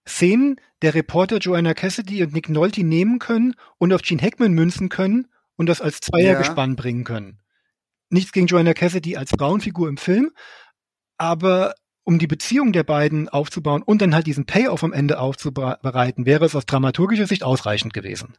[0.07, 4.89] Szenen der Reporter Joanna Cassidy und Nick Nolte nehmen können und auf Gene Hackman münzen
[4.89, 6.75] können und das als Zweiergespann ja.
[6.75, 7.39] bringen können.
[8.09, 10.31] Nichts gegen Joanna Cassidy als Frauenfigur im Film,
[11.17, 16.25] aber um die Beziehung der beiden aufzubauen und dann halt diesen Payoff am Ende aufzubereiten,
[16.25, 18.35] wäre es aus dramaturgischer Sicht ausreichend gewesen.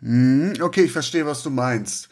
[0.00, 2.08] Hm, okay, ich verstehe, was du meinst.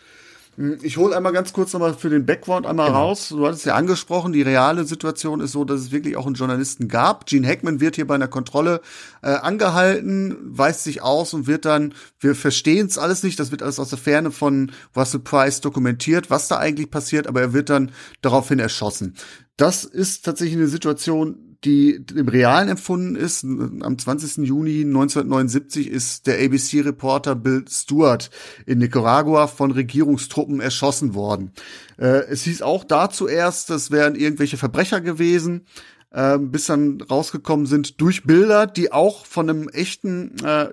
[0.57, 3.07] Hm, ich hole einmal ganz kurz nochmal für den Background einmal genau.
[3.07, 3.29] raus.
[3.29, 6.89] Du hattest ja angesprochen, die reale Situation ist so, dass es wirklich auch einen Journalisten
[6.89, 7.27] gab.
[7.27, 8.81] Gene Hackman wird hier bei einer Kontrolle
[9.23, 13.63] äh, angehalten, weist sich aus und wird dann, wir verstehen es alles nicht, das wird
[13.63, 17.71] alles aus der Ferne von Russell Price dokumentiert, was da eigentlich passiert, aber er wird
[17.71, 17.93] dann
[18.23, 19.15] daraufhin erschossen.
[19.57, 23.45] Das ist tatsächlich eine Situation, die im Realen empfunden ist.
[23.45, 24.47] Am 20.
[24.47, 28.31] Juni 1979 ist der ABC-Reporter Bill Stewart
[28.67, 31.53] in Nicaragua von Regierungstruppen erschossen worden.
[31.99, 35.67] Äh, es hieß auch da zuerst, das wären irgendwelche Verbrecher gewesen.
[36.13, 40.71] Äh, bis dann rausgekommen sind durch Bilder, die auch von einem echten äh,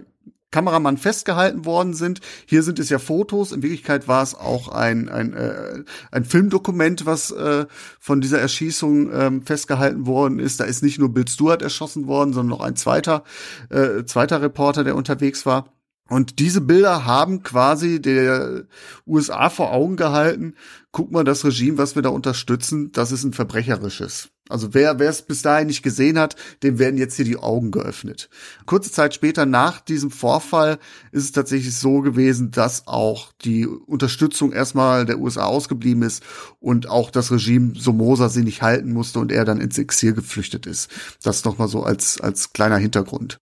[0.52, 2.22] Kameramann festgehalten worden sind.
[2.46, 3.52] Hier sind es ja Fotos.
[3.52, 7.66] In Wirklichkeit war es auch ein, ein, äh, ein Filmdokument, was äh,
[8.00, 10.60] von dieser Erschießung ähm, festgehalten worden ist.
[10.60, 13.24] Da ist nicht nur Bill Stewart erschossen worden, sondern noch ein zweiter,
[13.70, 15.74] äh, zweiter Reporter, der unterwegs war.
[16.10, 18.64] Und diese Bilder haben quasi der
[19.06, 20.56] USA vor Augen gehalten,
[20.92, 24.30] guck mal, das Regime, was wir da unterstützen, das ist ein verbrecherisches.
[24.50, 27.72] Also wer wer es bis dahin nicht gesehen hat, dem werden jetzt hier die Augen
[27.72, 28.30] geöffnet.
[28.66, 30.80] Kurze Zeit später nach diesem Vorfall
[31.12, 36.24] ist es tatsächlich so gewesen, dass auch die Unterstützung erstmal der USA ausgeblieben ist
[36.60, 40.66] und auch das Regime Somoza sie nicht halten musste und er dann ins Exil geflüchtet
[40.66, 40.90] ist.
[41.24, 43.40] Das nochmal so als als kleiner Hintergrund.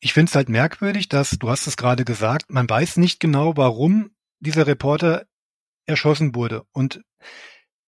[0.00, 3.56] Ich finde es halt merkwürdig, dass, du hast es gerade gesagt, man weiß nicht genau,
[3.56, 4.10] warum
[4.40, 5.26] dieser Reporter
[5.86, 6.64] erschossen wurde.
[6.72, 7.02] Und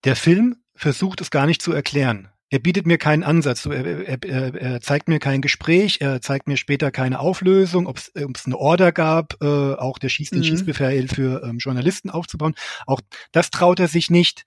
[0.04, 2.28] der Film versucht es gar nicht zu erklären.
[2.52, 3.64] Er bietet mir keinen Ansatz.
[3.64, 7.96] Er, er, er, er zeigt mir kein Gespräch, er zeigt mir später keine Auflösung, ob
[7.96, 10.44] es eine Order gab, äh, auch der Schieß den mhm.
[10.44, 12.54] Schießbefehl für ähm, Journalisten aufzubauen.
[12.86, 13.00] Auch
[13.32, 14.44] das traut er sich nicht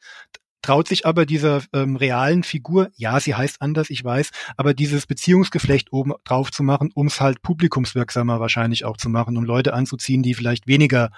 [0.62, 5.06] traut sich aber dieser ähm, realen Figur, ja, sie heißt anders, ich weiß, aber dieses
[5.06, 9.76] Beziehungsgeflecht oben drauf zu machen, um es halt publikumswirksamer wahrscheinlich auch zu machen, um Leute
[9.76, 11.12] anzuziehen, die vielleicht weniger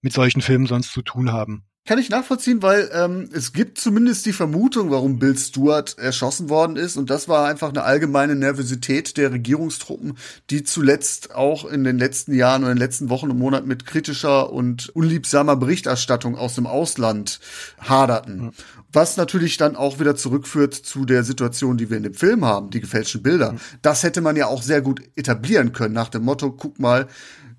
[0.00, 1.66] mit solchen Filmen sonst zu tun haben.
[1.88, 6.76] Kann ich nachvollziehen, weil ähm, es gibt zumindest die Vermutung, warum Bill Stewart erschossen worden
[6.76, 6.98] ist.
[6.98, 10.18] Und das war einfach eine allgemeine Nervosität der Regierungstruppen,
[10.50, 13.86] die zuletzt auch in den letzten Jahren und in den letzten Wochen und Monaten mit
[13.86, 17.40] kritischer und unliebsamer Berichterstattung aus dem Ausland
[17.80, 18.38] haderten.
[18.38, 18.50] Mhm.
[18.92, 22.68] Was natürlich dann auch wieder zurückführt zu der Situation, die wir in dem Film haben,
[22.68, 23.52] die gefälschten Bilder.
[23.52, 23.60] Mhm.
[23.80, 27.08] Das hätte man ja auch sehr gut etablieren können, nach dem Motto, guck mal,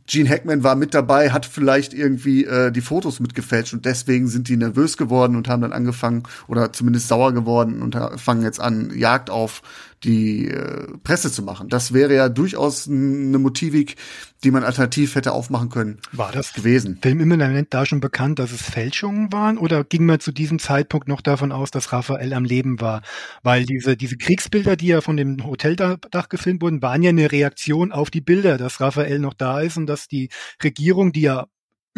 [0.10, 4.50] Gene Hackman war mit dabei, hat vielleicht irgendwie äh, die Fotos mitgefälscht und deswegen sind
[4.50, 8.92] die nervös geworden und haben dann angefangen oder zumindest sauer geworden und fangen jetzt an,
[8.96, 9.62] Jagd auf
[10.04, 11.70] die äh, Presse zu machen.
[11.70, 13.96] Das wäre ja durchaus eine Motivik,
[14.44, 16.00] die man alternativ hätte aufmachen können.
[16.12, 17.00] War das gewesen?
[17.02, 21.22] Filmimmanent da schon bekannt, dass es Fälschungen waren oder ging man zu diesem Zeitpunkt noch
[21.22, 23.02] davon aus, dass Raphael am Leben war?
[23.44, 27.92] Weil diese, diese Kriegsbilder, die ja von dem Hoteldach gefilmt wurden, waren ja eine Reaktion
[27.92, 30.30] auf die Bilder, dass Raphael noch da ist und dass die
[30.64, 31.48] Regierung, die ja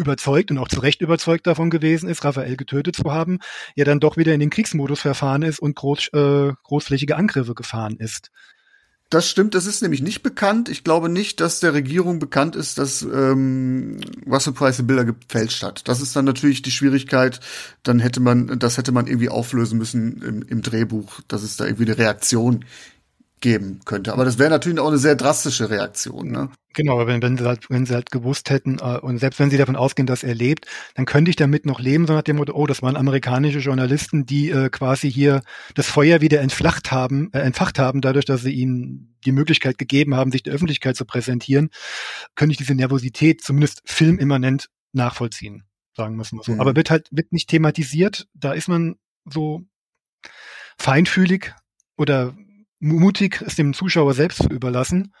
[0.02, 3.38] überzeugt und auch zu Recht überzeugt davon gewesen ist, Raphael getötet zu haben,
[3.74, 7.96] ja dann doch wieder in den Kriegsmodus verfahren ist und groß, äh, großflächige Angriffe gefahren
[7.96, 8.30] ist.
[9.12, 10.70] Das stimmt, das ist nämlich nicht bekannt.
[10.70, 15.62] Ich glaube nicht, dass der Regierung bekannt ist, dass ähm, Russell Price die Bilder gefälscht
[15.62, 15.86] hat.
[15.86, 17.38] Das ist dann natürlich die Schwierigkeit.
[17.82, 21.66] Dann hätte man, das hätte man irgendwie auflösen müssen im, im Drehbuch, dass es da
[21.66, 22.64] irgendwie eine Reaktion
[23.42, 24.14] geben könnte.
[24.14, 26.30] Aber das wäre natürlich auch eine sehr drastische Reaktion.
[26.30, 26.48] Ne?
[26.74, 29.58] Genau, wenn, wenn, sie halt, wenn sie halt gewusst hätten, äh, und selbst wenn sie
[29.58, 32.54] davon ausgehen, dass er lebt, dann könnte ich damit noch leben, so nach dem Motto,
[32.54, 35.42] oh, das waren amerikanische Journalisten, die äh, quasi hier
[35.74, 40.14] das Feuer wieder entflacht haben, äh, entfacht haben, dadurch, dass sie ihnen die Möglichkeit gegeben
[40.14, 41.68] haben, sich der Öffentlichkeit zu präsentieren,
[42.34, 45.64] könnte ich diese Nervosität zumindest filmimmanent nachvollziehen,
[45.94, 46.52] sagen müssen wir so.
[46.52, 46.60] Mhm.
[46.60, 49.62] Aber wird halt, wird nicht thematisiert, da ist man so
[50.78, 51.52] feinfühlig
[51.96, 52.34] oder
[52.82, 55.12] mutig, es dem Zuschauer selbst zu überlassen.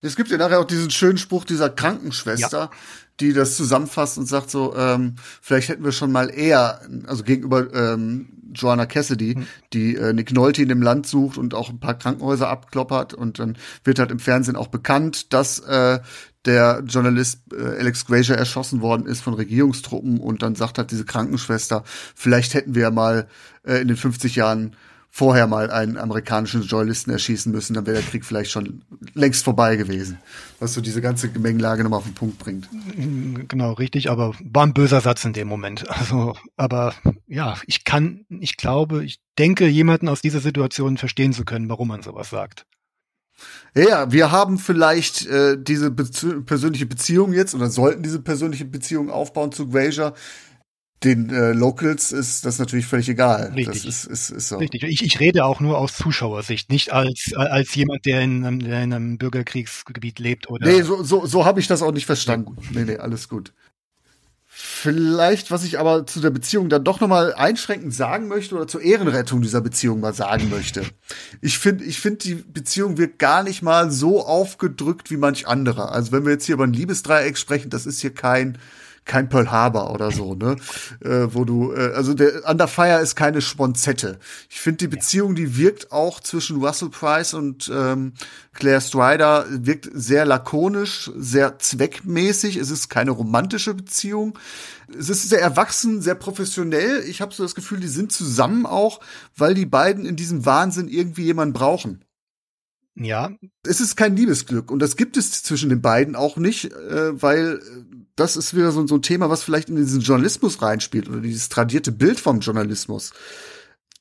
[0.00, 2.70] Es gibt ja nachher auch diesen schönen Spruch dieser Krankenschwester, ja.
[3.18, 7.72] die das zusammenfasst und sagt so, ähm, vielleicht hätten wir schon mal eher, also gegenüber
[7.74, 9.46] ähm, Joanna Cassidy, hm.
[9.72, 13.40] die äh, Nick Nolte in dem Land sucht und auch ein paar Krankenhäuser abkloppert und
[13.40, 15.98] dann wird halt im Fernsehen auch bekannt, dass äh,
[16.44, 21.04] der Journalist äh, Alex Grazier erschossen worden ist von Regierungstruppen und dann sagt halt diese
[21.04, 21.82] Krankenschwester,
[22.14, 23.26] vielleicht hätten wir mal
[23.64, 24.76] äh, in den 50 Jahren
[25.18, 28.82] vorher mal einen amerikanischen Journalisten erschießen müssen, dann wäre der Krieg vielleicht schon
[29.14, 30.18] längst vorbei gewesen.
[30.60, 32.68] Was so diese ganze Gemengelage nochmal auf den Punkt bringt.
[33.48, 35.86] Genau, richtig, aber war ein böser Satz in dem Moment.
[35.98, 36.94] Also, aber
[37.26, 41.88] ja, ich kann, ich glaube, ich denke, jemanden aus dieser Situation verstehen zu können, warum
[41.88, 42.64] man sowas sagt.
[43.74, 46.04] Ja, wir haben vielleicht äh, diese Be
[46.46, 50.14] persönliche Beziehung jetzt oder sollten diese persönliche Beziehung aufbauen zu Grazer
[51.04, 53.52] den äh, Locals ist das natürlich völlig egal.
[53.54, 53.82] Richtig.
[53.82, 54.56] Das ist, ist, ist so.
[54.58, 54.82] Richtig.
[54.82, 58.82] Ich, ich rede auch nur aus Zuschauersicht, nicht als als jemand, der in, einem, der
[58.82, 60.66] in einem Bürgerkriegsgebiet lebt oder.
[60.66, 62.56] Nee, so, so, so habe ich das auch nicht verstanden.
[62.72, 63.52] Nee, nee, alles gut.
[64.60, 68.80] Vielleicht, was ich aber zu der Beziehung dann doch nochmal einschränkend sagen möchte oder zur
[68.80, 70.82] Ehrenrettung dieser Beziehung mal sagen möchte.
[71.40, 75.92] Ich finde, ich finde, die Beziehung wird gar nicht mal so aufgedrückt wie manch andere.
[75.92, 78.58] Also wenn wir jetzt hier über ein Liebesdreieck sprechen, das ist hier kein,
[79.08, 80.56] kein Pearl Harbor oder so, ne?
[81.00, 84.20] Äh, wo du, äh, also der Under Fire ist keine Sponzette.
[84.48, 88.12] Ich finde die Beziehung, die wirkt auch zwischen Russell Price und ähm,
[88.52, 92.56] Claire Strider, wirkt sehr lakonisch, sehr zweckmäßig.
[92.56, 94.38] Es ist keine romantische Beziehung.
[94.96, 97.02] Es ist sehr erwachsen, sehr professionell.
[97.06, 99.00] Ich habe so das Gefühl, die sind zusammen auch,
[99.36, 102.04] weil die beiden in diesem Wahnsinn irgendwie jemanden brauchen.
[103.00, 103.30] Ja.
[103.64, 107.60] Es ist kein Liebesglück und das gibt es zwischen den beiden auch nicht, äh, weil
[108.16, 111.48] das ist wieder so, so ein Thema, was vielleicht in diesen Journalismus reinspielt oder dieses
[111.48, 113.12] tradierte Bild vom Journalismus.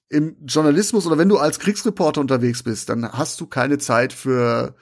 [0.09, 4.75] Im Journalismus oder wenn du als Kriegsreporter unterwegs bist, dann hast du keine Zeit für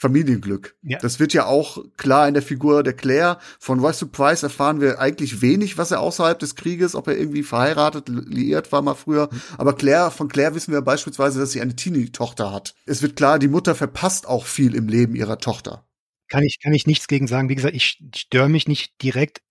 [0.00, 0.76] Familienglück.
[0.80, 0.98] Ja.
[0.98, 3.36] Das wird ja auch klar in der Figur der Claire.
[3.58, 7.42] Von Royce Price erfahren wir eigentlich wenig, was er außerhalb des Krieges, ob er irgendwie
[7.42, 9.28] verheiratet, liiert war mal früher.
[9.58, 12.74] Aber Claire, von Claire wissen wir beispielsweise, dass sie eine Teenie-Tochter hat.
[12.86, 15.84] Es wird klar, die Mutter verpasst auch viel im Leben ihrer Tochter.
[16.28, 17.50] Kann ich, kann ich nichts gegen sagen.
[17.50, 19.42] Wie gesagt, ich störe mich nicht direkt.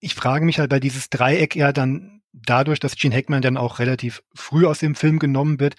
[0.00, 3.78] Ich frage mich halt bei dieses Dreieck ja dann dadurch, dass Gene Hackman dann auch
[3.78, 5.74] relativ früh aus dem Film genommen wird,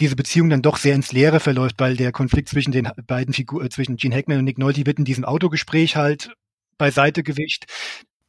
[0.00, 3.66] diese Beziehung dann doch sehr ins Leere verläuft, weil der Konflikt zwischen den beiden Figuren,
[3.66, 6.32] äh, zwischen Gene Hackman und Nick Nolte wird in diesem Autogespräch halt
[6.78, 7.66] beiseite gewischt.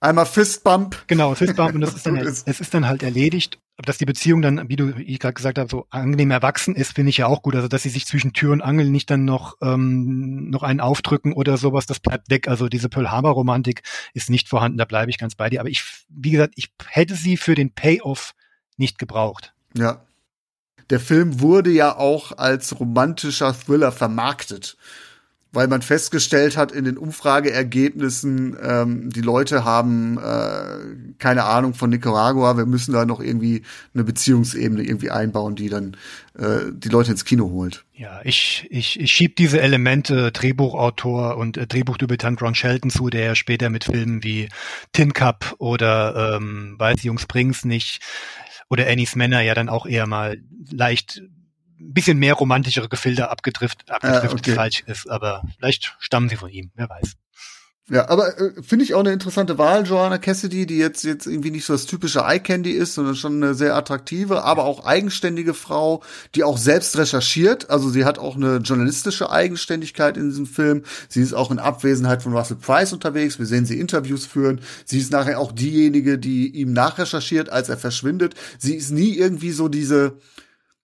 [0.01, 1.03] Einmal Fistbump.
[1.07, 3.59] Genau, Fistbump und das ist dann, es ist dann halt erledigt.
[3.77, 6.95] Aber dass die Beziehung dann, wie du, ich gerade gesagt habe, so angenehm erwachsen ist,
[6.95, 7.55] finde ich ja auch gut.
[7.55, 11.33] Also dass sie sich zwischen Tür und Angel nicht dann noch ähm, noch einen aufdrücken
[11.33, 12.47] oder sowas, das bleibt weg.
[12.47, 13.83] Also diese Pearl Harbor Romantik
[14.13, 14.79] ist nicht vorhanden.
[14.79, 15.59] Da bleibe ich ganz bei dir.
[15.59, 18.33] Aber ich, wie gesagt, ich hätte sie für den Payoff
[18.77, 19.53] nicht gebraucht.
[19.75, 20.03] Ja,
[20.91, 24.77] der Film wurde ja auch als romantischer Thriller vermarktet,
[25.53, 31.89] weil man festgestellt hat in den Umfrageergebnissen, ähm, die Leute haben äh, keine Ahnung von
[31.89, 33.63] Nicaragua, wir müssen da noch irgendwie
[33.93, 35.97] eine Beziehungsebene irgendwie einbauen, die dann
[36.37, 37.85] äh, die Leute ins Kino holt.
[37.93, 43.25] Ja, ich, ich, ich schieb diese Elemente Drehbuchautor und äh, Drehbuchdebütant Ron Shelton zu, der
[43.25, 44.49] ja später mit Filmen wie
[44.91, 48.01] Tin Cup oder ähm, Weiß Jungs Springs nicht
[48.71, 50.41] oder Annies Männer ja dann auch eher mal
[50.71, 51.21] leicht
[51.77, 54.53] ein bisschen mehr romantischere Gefilde abgedriftet, abgedriftet ah, okay.
[54.53, 57.17] falsch ist, aber vielleicht stammen sie von ihm, wer weiß.
[57.89, 61.51] Ja, aber äh, finde ich auch eine interessante Wahl, Joanna Cassidy, die jetzt jetzt irgendwie
[61.51, 65.53] nicht so das typische Eye Candy ist, sondern schon eine sehr attraktive, aber auch eigenständige
[65.53, 66.01] Frau,
[66.35, 67.69] die auch selbst recherchiert.
[67.69, 70.83] Also sie hat auch eine journalistische Eigenständigkeit in diesem Film.
[71.09, 73.39] Sie ist auch in Abwesenheit von Russell Price unterwegs.
[73.39, 74.61] Wir sehen sie Interviews führen.
[74.85, 78.35] Sie ist nachher auch diejenige, die ihm nachrecherchiert, als er verschwindet.
[78.59, 80.17] Sie ist nie irgendwie so diese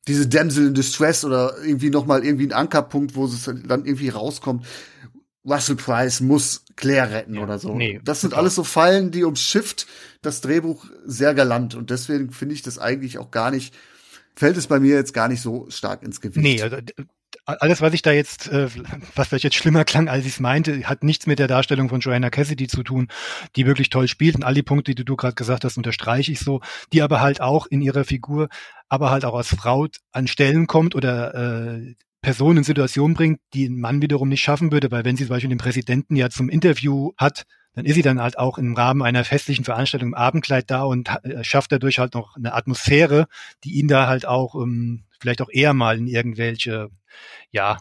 [0.08, 4.10] diese Damsel in Distress oder irgendwie noch mal irgendwie ein Ankerpunkt, wo es dann irgendwie
[4.10, 4.66] rauskommt.
[5.48, 7.74] Russell Price muss Claire retten ja, oder so.
[7.74, 9.88] Nee, das sind alles so Fallen, die umschifft
[10.22, 13.74] das Drehbuch sehr galant und deswegen finde ich das eigentlich auch gar nicht,
[14.36, 16.44] fällt es bei mir jetzt gar nicht so stark ins Gewicht.
[16.44, 16.78] Nee, also,
[17.46, 18.68] alles, was ich da jetzt, äh,
[19.16, 22.02] was vielleicht jetzt schlimmer klang, als ich es meinte, hat nichts mit der Darstellung von
[22.02, 23.08] Joanna Cassidy zu tun,
[23.56, 24.36] die wirklich toll spielt.
[24.36, 26.60] Und all die Punkte, die du gerade gesagt hast, unterstreiche ich so,
[26.92, 28.50] die aber halt auch in ihrer Figur,
[28.90, 33.68] aber halt auch als Frau an Stellen kommt oder äh, Personen in Situationen bringt, die
[33.68, 36.50] ein Mann wiederum nicht schaffen würde, weil wenn sie zum Beispiel den Präsidenten ja zum
[36.50, 40.72] Interview hat, dann ist sie dann halt auch im Rahmen einer festlichen Veranstaltung im Abendkleid
[40.72, 43.28] da und äh, schafft dadurch halt noch eine Atmosphäre,
[43.64, 46.90] die ihn da halt auch ähm, vielleicht auch eher mal in irgendwelche,
[47.52, 47.78] ja,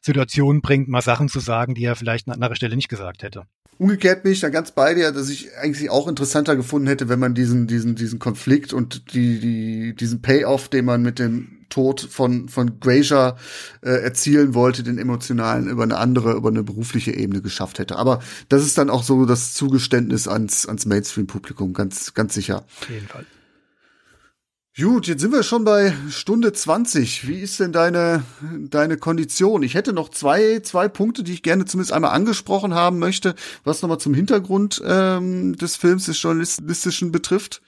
[0.00, 3.44] Situationen bringt, mal Sachen zu sagen, die er vielleicht an anderer Stelle nicht gesagt hätte.
[3.78, 7.18] Umgekehrt bin ich da ganz bei dir, dass ich eigentlich auch interessanter gefunden hätte, wenn
[7.18, 12.00] man diesen, diesen, diesen Konflikt und die, die, diesen Payoff, den man mit dem Tod
[12.00, 13.36] von, von Grazer
[13.82, 17.96] äh, erzielen wollte, den emotionalen, über eine andere, über eine berufliche Ebene geschafft hätte.
[17.96, 22.64] Aber das ist dann auch so das Zugeständnis ans, ans Mainstream-Publikum, ganz, ganz sicher.
[22.80, 23.26] Auf jeden Fall.
[24.76, 27.26] Gut, jetzt sind wir schon bei Stunde 20.
[27.26, 28.22] Wie ist denn deine,
[28.70, 29.64] deine Kondition?
[29.64, 33.34] Ich hätte noch zwei, zwei Punkte, die ich gerne zumindest einmal angesprochen haben möchte,
[33.64, 37.62] was nochmal zum Hintergrund ähm, des Films, des Journalistischen betrifft.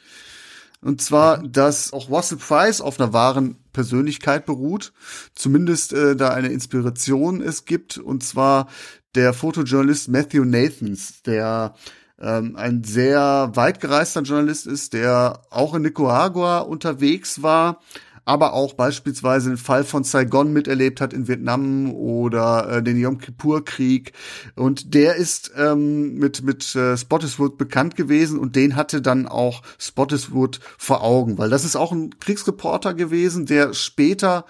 [0.86, 4.92] Und zwar, dass auch Russell Price auf einer wahren Persönlichkeit beruht,
[5.34, 8.68] zumindest äh, da eine Inspiration es gibt, und zwar
[9.16, 11.74] der Fotojournalist Matthew Nathans, der
[12.20, 17.80] ähm, ein sehr weit gereister Journalist ist, der auch in Nicaragua unterwegs war,
[18.26, 23.18] aber auch beispielsweise den Fall von Saigon miterlebt hat in Vietnam oder äh, den Yom
[23.18, 24.12] Kippur-Krieg.
[24.56, 29.62] Und der ist ähm, mit, mit äh, Spottiswood bekannt gewesen und den hatte dann auch
[29.78, 34.44] Spottiswood vor Augen, weil das ist auch ein Kriegsreporter gewesen, der später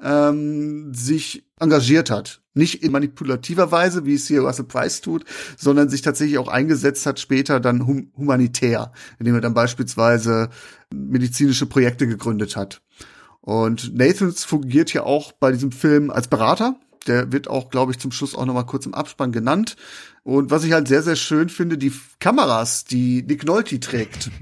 [0.00, 2.42] ähm, sich engagiert hat.
[2.54, 5.24] Nicht in manipulativer Weise, wie es hier Russell Price tut,
[5.56, 10.48] sondern sich tatsächlich auch eingesetzt hat, später dann hum humanitär, indem er dann beispielsweise
[10.94, 12.82] medizinische Projekte gegründet hat.
[13.46, 16.80] Und Nathans fungiert hier auch bei diesem Film als Berater.
[17.06, 19.76] Der wird auch, glaube ich, zum Schluss auch noch mal kurz im Abspann genannt.
[20.24, 24.30] Und was ich halt sehr, sehr schön finde, die Kameras, die Nick Nolte trägt.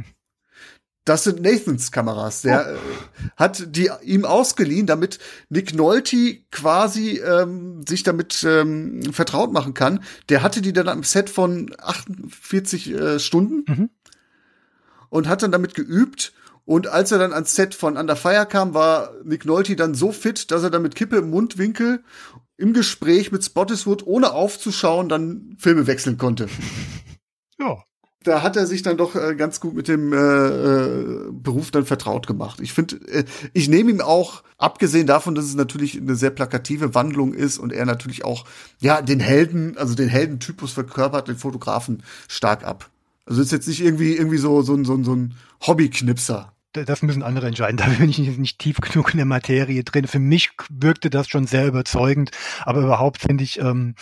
[1.07, 2.41] Das sind Nathans Kameras.
[2.41, 2.77] Der oh.
[2.77, 5.19] Äh, hat die ihm ausgeliehen, damit
[5.51, 10.03] Nick Nolte quasi ähm, sich damit ähm, vertraut machen kann.
[10.31, 13.91] Der hatte die dann am Set von 48 äh, Stunden mhm.
[15.11, 16.33] und hat dann damit geübt.
[16.65, 20.13] Und als er dann ans Set von Under Fire kam, war Nick Nolte dann so
[20.13, 22.03] fit, dass er dann mit Kippe im Mundwinkel
[22.57, 26.49] im Gespräch mit Spottiswood, ohne aufzuschauen, dann Filme wechseln konnte.
[27.57, 27.85] Ja
[28.25, 31.85] da hat er sich dann doch äh, ganz gut mit dem äh, äh, Beruf dann
[31.85, 32.59] vertraut gemacht.
[32.61, 36.95] Ich finde, äh, ich nehme ihm auch, abgesehen davon, dass es natürlich eine sehr plakative
[36.95, 38.47] Wandlung ist und er natürlich auch,
[38.81, 42.91] ja, den Helden, also den Heldentypus verkörpert, den Fotografen stark ab.
[43.27, 45.35] Also ist jetzt nicht irgendwie, irgendwie so, so, so, so ein
[45.67, 46.54] Hobbyknipser.
[46.75, 47.77] Das müssen andere entscheiden.
[47.85, 50.07] Da bin ich nicht tief genug in der Materie drin.
[50.07, 52.31] Für mich wirkte das schon sehr überzeugend,
[52.63, 53.95] aber überhaupt finde ich, ähm,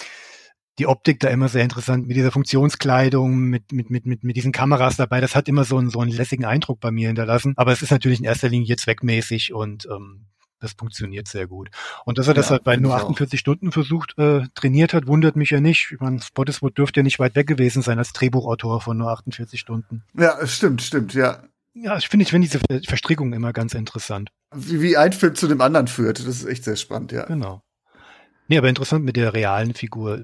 [0.78, 4.53] die Optik da immer sehr interessant mit dieser Funktionskleidung, mit, mit, mit, mit, mit diesen
[4.53, 5.20] Kameras dabei.
[5.20, 7.53] Das hat immer so einen, so einen lässigen Eindruck bei mir hinterlassen.
[7.57, 10.27] Aber es ist natürlich in erster Linie zweckmäßig und ähm,
[10.61, 11.70] das funktioniert sehr gut.
[12.05, 13.40] Und dass er das ja, halt bei nur 48 auch.
[13.40, 15.90] Stunden versucht, äh, trainiert hat, wundert mich ja nicht.
[15.93, 19.61] Ich meine, Spottiswood dürfte ja nicht weit weg gewesen sein als Drehbuchautor von nur 48
[19.61, 20.05] Stunden.
[20.15, 21.43] Ja, stimmt, stimmt, ja.
[21.74, 24.31] Ja, ich finde ich finde diese Verstrickung immer ganz interessant.
[24.55, 27.24] Wie, wie ein Film zu dem anderen führt, das ist echt sehr spannend, ja.
[27.24, 27.62] Genau.
[28.49, 30.23] Nee, aber interessant mit der realen Figur.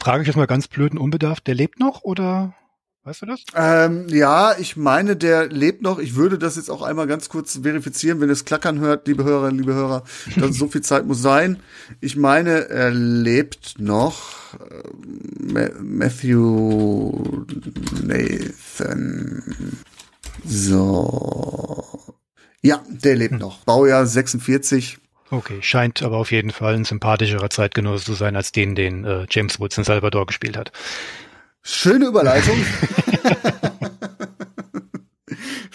[0.00, 2.54] Frage ich jetzt mal ganz blöden unbedarft, der lebt noch oder
[3.02, 3.44] weißt du das?
[3.54, 5.98] Ähm, ja, ich meine, der lebt noch.
[5.98, 9.58] Ich würde das jetzt auch einmal ganz kurz verifizieren, wenn es klackern hört, liebe Hörerinnen,
[9.58, 10.04] liebe Hörer.
[10.36, 11.58] Das so viel Zeit muss sein.
[12.00, 14.54] Ich meine, er lebt noch.
[14.54, 17.24] Äh, Matthew
[18.04, 19.42] Nathan.
[20.44, 22.14] So.
[22.62, 23.38] Ja, der lebt hm.
[23.38, 23.58] noch.
[23.64, 24.98] Baujahr 46.
[25.30, 29.26] Okay, scheint aber auf jeden Fall ein sympathischerer Zeitgenosse zu sein als den, den äh,
[29.28, 30.72] James Woods in Salvador gespielt hat.
[31.62, 32.56] Schöne Überleitung.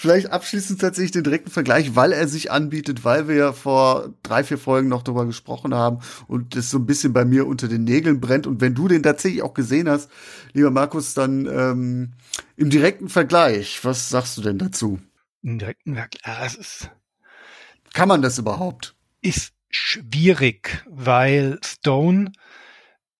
[0.01, 4.43] Vielleicht abschließend tatsächlich den direkten Vergleich, weil er sich anbietet, weil wir ja vor drei,
[4.43, 7.83] vier Folgen noch darüber gesprochen haben und das so ein bisschen bei mir unter den
[7.83, 8.47] Nägeln brennt.
[8.47, 10.09] Und wenn du den tatsächlich auch gesehen hast,
[10.53, 12.13] lieber Markus, dann ähm,
[12.55, 14.99] im direkten Vergleich, was sagst du denn dazu?
[15.43, 16.89] Im direkten Vergleich, ja, es ist.
[17.93, 18.95] Kann man das überhaupt?
[19.21, 22.31] ist schwierig, weil Stone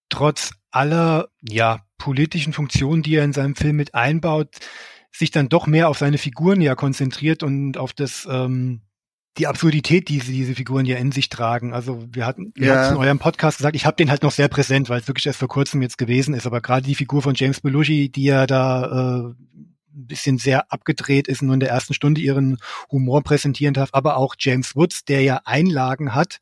[0.09, 4.57] trotz aller ja politischen Funktionen, die er in seinem Film mit einbaut,
[5.11, 8.81] sich dann doch mehr auf seine Figuren ja konzentriert und auf das ähm,
[9.37, 11.73] die Absurdität, die sie, diese Figuren ja in sich tragen.
[11.73, 12.89] Also wir hatten, wir ja.
[12.89, 15.39] in eurem Podcast gesagt, ich habe den halt noch sehr präsent, weil es wirklich erst
[15.39, 16.45] vor kurzem jetzt gewesen ist.
[16.45, 19.33] Aber gerade die Figur von James Belushi, die ja da äh,
[19.93, 22.57] ein bisschen sehr abgedreht ist und nur in der ersten Stunde ihren
[22.91, 26.39] Humor präsentieren darf, aber auch James Woods, der ja Einlagen hat,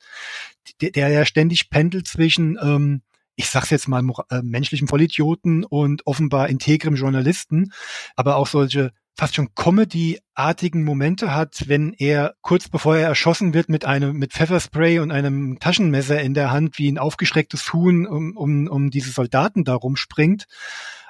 [0.82, 3.02] der, der ja ständig pendelt zwischen, ähm,
[3.40, 7.72] ich sag's jetzt mal, äh, menschlichen Vollidioten und offenbar integrem Journalisten,
[8.18, 13.70] aber auch solche fast schon Comedy-artigen Momente hat, wenn er kurz bevor er erschossen wird
[13.70, 18.36] mit einem mit Pfefferspray und einem Taschenmesser in der Hand wie ein aufgeschrecktes Huhn um,
[18.36, 20.46] um, um diese Soldaten da rumspringt.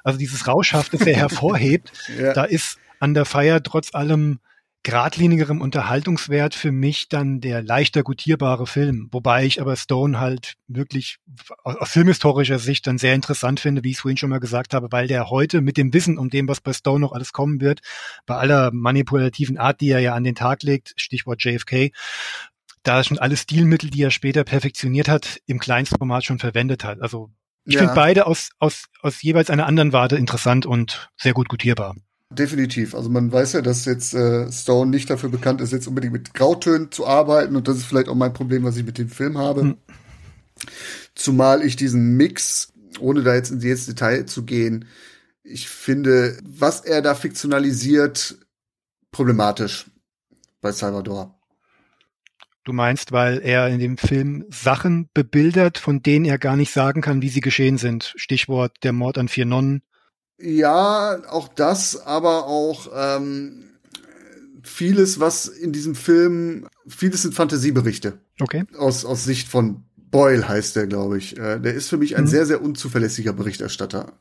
[0.04, 2.34] Also dieses Rauschhaft, das er hervorhebt, ja.
[2.34, 4.40] da ist an der Feier trotz allem
[4.84, 9.10] geradlinigerem Unterhaltungswert für mich dann der leichter gutierbare Film.
[9.12, 11.18] Wobei ich aber Stone halt wirklich
[11.64, 14.88] aus filmhistorischer Sicht dann sehr interessant finde, wie ich es vorhin schon mal gesagt habe,
[14.92, 17.82] weil der heute mit dem Wissen um dem, was bei Stone noch alles kommen wird,
[18.26, 21.92] bei aller manipulativen Art, die er ja an den Tag legt, Stichwort JFK,
[22.84, 27.02] da schon alle Stilmittel, die er später perfektioniert hat, im Kleinstformat schon verwendet hat.
[27.02, 27.30] Also
[27.66, 27.82] ich Ja.
[27.82, 31.96] finde beide aus, aus, aus jeweils einer anderen Warte interessant und sehr gut gutierbar.
[32.32, 32.94] Definitiv.
[32.94, 36.34] Also man weiß ja, dass jetzt äh, Stone nicht dafür bekannt ist, jetzt unbedingt mit
[36.36, 37.56] Grautönen zu arbeiten.
[37.56, 39.62] Und das ist vielleicht auch mein Problem, was ich mit dem Film habe.
[39.62, 39.78] Hm.
[41.16, 44.86] Zumal ich diesen Mix, ohne da jetzt in jedes Detail zu gehen,
[45.44, 48.38] ich finde, was er da fiktionalisiert,
[49.12, 49.88] problematisch
[50.62, 51.36] bei Salvador.
[52.64, 57.02] Du meinst, weil er in dem Film Sachen bebildert, von denen er gar nicht sagen
[57.02, 58.14] kann, wie sie geschehen sind.
[58.16, 59.82] Stichwort der Mord an vier Nonnen.
[60.41, 63.64] Ja, auch das, aber auch ähm,
[64.64, 68.20] vieles, was in diesem Film, vieles sind Fantasieberichte.
[68.41, 68.64] Okay.
[68.78, 71.38] aus, aus Sicht von Boyle heißt der, glaube ich.
[71.38, 72.28] Äh, der ist für mich ein Mhm.
[72.30, 74.14] sehr, sehr unzuverlässiger Berichterstatter.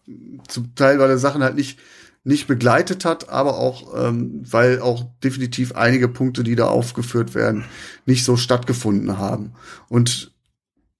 [0.48, 1.78] Zum Teil, weil er Sachen halt nicht,
[2.24, 7.64] nicht begleitet hat, aber auch, ähm, weil auch definitiv einige Punkte, die da aufgeführt werden,
[8.06, 9.52] nicht so stattgefunden haben.
[9.88, 10.32] Und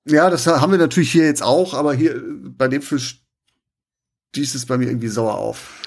[0.06, 2.20] ja, das haben wir natürlich hier jetzt auch, aber hier äh,
[2.56, 3.02] bei dem Film
[4.30, 5.82] stieß es bei mir irgendwie sauer auf.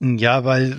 [0.00, 0.76] Ja, weil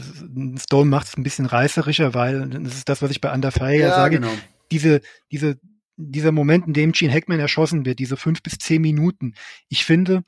[0.59, 3.73] Stone macht es ein bisschen reißerischer, weil das ist das, was ich bei Under Fire
[3.73, 4.19] ja, sage.
[4.19, 4.33] genau.
[4.71, 5.01] Diese,
[5.31, 5.57] diese,
[5.95, 9.35] dieser Moment, in dem Gene Hackman erschossen wird, diese fünf bis zehn Minuten,
[9.69, 10.23] ich finde,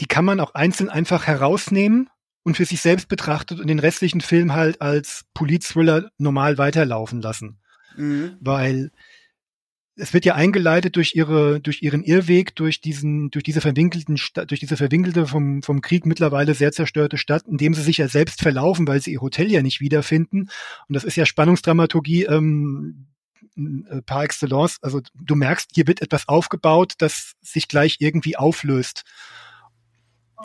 [0.00, 2.10] die kann man auch einzeln einfach herausnehmen
[2.42, 7.58] und für sich selbst betrachtet und den restlichen Film halt als Polit-Thriller normal weiterlaufen lassen.
[7.96, 8.36] Mhm.
[8.40, 8.90] Weil
[9.96, 14.44] es wird ja eingeleitet durch ihre, durch ihren Irrweg, durch diesen, durch diese verwinkelten, Sta-
[14.44, 18.08] durch diese verwinkelte vom, vom Krieg mittlerweile sehr zerstörte Stadt, in dem sie sich ja
[18.08, 20.48] selbst verlaufen, weil sie ihr Hotel ja nicht wiederfinden.
[20.88, 23.06] Und das ist ja Spannungsdramaturgie ähm,
[23.56, 24.78] äh, par excellence.
[24.82, 29.04] Also du merkst, hier wird etwas aufgebaut, das sich gleich irgendwie auflöst.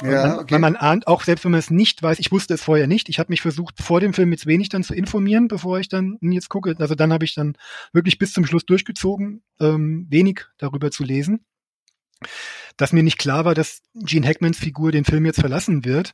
[0.02, 0.54] Ja, man, okay.
[0.54, 3.10] weil man ahnt, auch selbst wenn man es nicht weiß, ich wusste es vorher nicht,
[3.10, 6.18] ich habe mich versucht, vor dem Film jetzt wenig dann zu informieren, bevor ich dann
[6.22, 6.76] jetzt gucke.
[6.80, 7.58] Also dann habe ich dann
[7.92, 11.46] wirklich bis zum Schluss durchgezogen, ähm, wenig darüber zu lesen.
[12.78, 16.14] Dass mir nicht klar war, dass Gene Hackmans Figur den Film jetzt verlassen wird.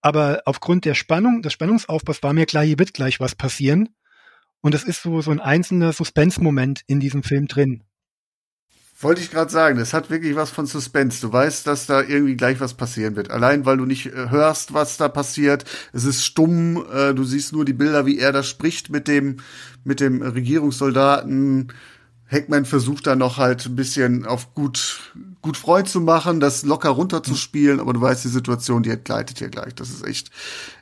[0.00, 3.88] Aber aufgrund der Spannung, des Spannungsaufbaus war mir klar, hier wird gleich was passieren.
[4.60, 7.84] Und es ist so, so ein einzelner Suspense-Moment in diesem Film drin.
[8.98, 11.20] Wollte ich gerade sagen, das hat wirklich was von Suspense.
[11.20, 13.30] Du weißt, dass da irgendwie gleich was passieren wird.
[13.30, 15.64] Allein weil du nicht äh, hörst, was da passiert.
[15.92, 16.82] Es ist stumm.
[16.90, 19.36] Äh, du siehst nur die Bilder, wie er da spricht mit dem
[19.84, 21.72] mit dem Regierungssoldaten.
[22.30, 25.12] Hackman versucht da noch halt ein bisschen auf gut
[25.46, 29.48] gut Freund zu machen, das locker runterzuspielen, aber du weißt, die Situation, die entgleitet hier
[29.48, 29.76] gleich.
[29.76, 30.32] Das ist echt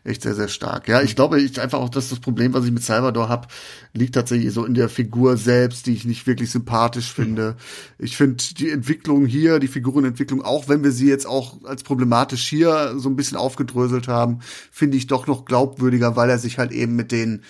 [0.05, 0.89] echt sehr sehr stark.
[0.89, 3.49] Ja, ich glaube, ich einfach auch, dass das Problem, was ich mit Salvador habe,
[3.93, 7.57] liegt tatsächlich so in der Figur selbst, die ich nicht wirklich sympathisch finde.
[7.99, 12.49] Ich finde die Entwicklung hier, die Figurenentwicklung, auch wenn wir sie jetzt auch als problematisch
[12.49, 14.39] hier so ein bisschen aufgedröselt haben,
[14.73, 17.43] finde ich doch noch glaubwürdiger, weil er sich halt eben mit den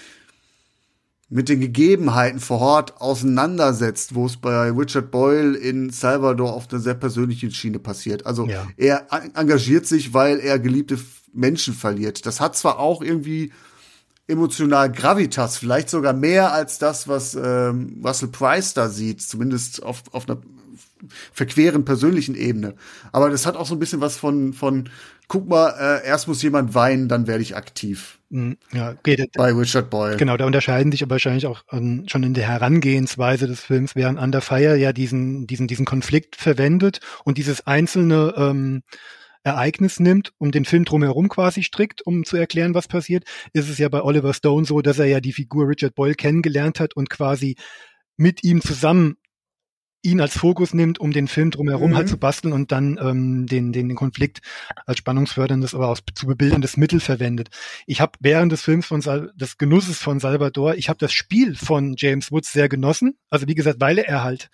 [1.31, 6.81] mit den Gegebenheiten vor Ort auseinandersetzt, wo es bei Richard Boyle in Salvador auf einer
[6.81, 8.27] sehr persönlichen Schiene passiert.
[8.27, 8.67] Also Ja.
[8.77, 10.99] er en- engagiert sich, weil er geliebte
[11.33, 12.27] Menschen verliert.
[12.27, 13.53] Das hat zwar auch irgendwie
[14.27, 20.03] emotional Gravitas, vielleicht sogar mehr als das, was ähm, Russell Price da sieht, zumindest auf,
[20.13, 20.41] auf einer
[21.33, 22.75] verqueren persönlichen Ebene.
[23.13, 24.89] Aber das hat auch so ein bisschen was von, von
[25.29, 25.71] guck mal,
[26.03, 28.19] äh, erst muss jemand weinen, dann werde ich aktiv.
[28.31, 30.17] Mhm, Ja, okay, da- Bei Richard Boyle.
[30.17, 34.19] Genau, da unterscheiden sich aber wahrscheinlich auch ähm, schon in der Herangehensweise des Films, während
[34.19, 38.83] Under Fire ja diesen, diesen, diesen Konflikt verwendet und dieses einzelne ähm,
[39.45, 43.77] Ereignis nimmt und den Film drumherum quasi strickt, um zu erklären, was passiert, ist es
[43.79, 47.11] ja bei Oliver Stone so, dass er ja die Figur Richard Boyle kennengelernt hat und
[47.11, 47.57] quasi
[48.17, 49.17] mit ihm zusammen
[50.05, 51.97] ihn als Fokus nimmt, um den Film drumherum Mhm.
[51.97, 54.41] halt zu basteln und dann ähm, den, den, den Konflikt
[54.87, 57.49] als spannungsförderndes, aber auch zu bebilderndes Mittel verwendet.
[57.87, 61.57] Ich habe während des Films von Sal des Genusses von Salvador, ich habe das Spiel
[61.57, 63.17] von James Woods sehr genossen.
[63.31, 64.51] Also wie gesagt, weil er halt,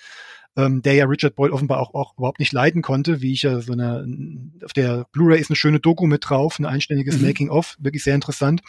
[0.57, 3.61] ähm, der ja Richard Boyle offenbar auch, auch überhaupt nicht leiden konnte, wie ich ja
[3.61, 4.07] so eine,
[4.65, 7.27] auf der Blu-ray ist eine schöne Doku mit drauf, ein einständiges Mhm.
[7.27, 8.61] Making-of, wirklich sehr interessant.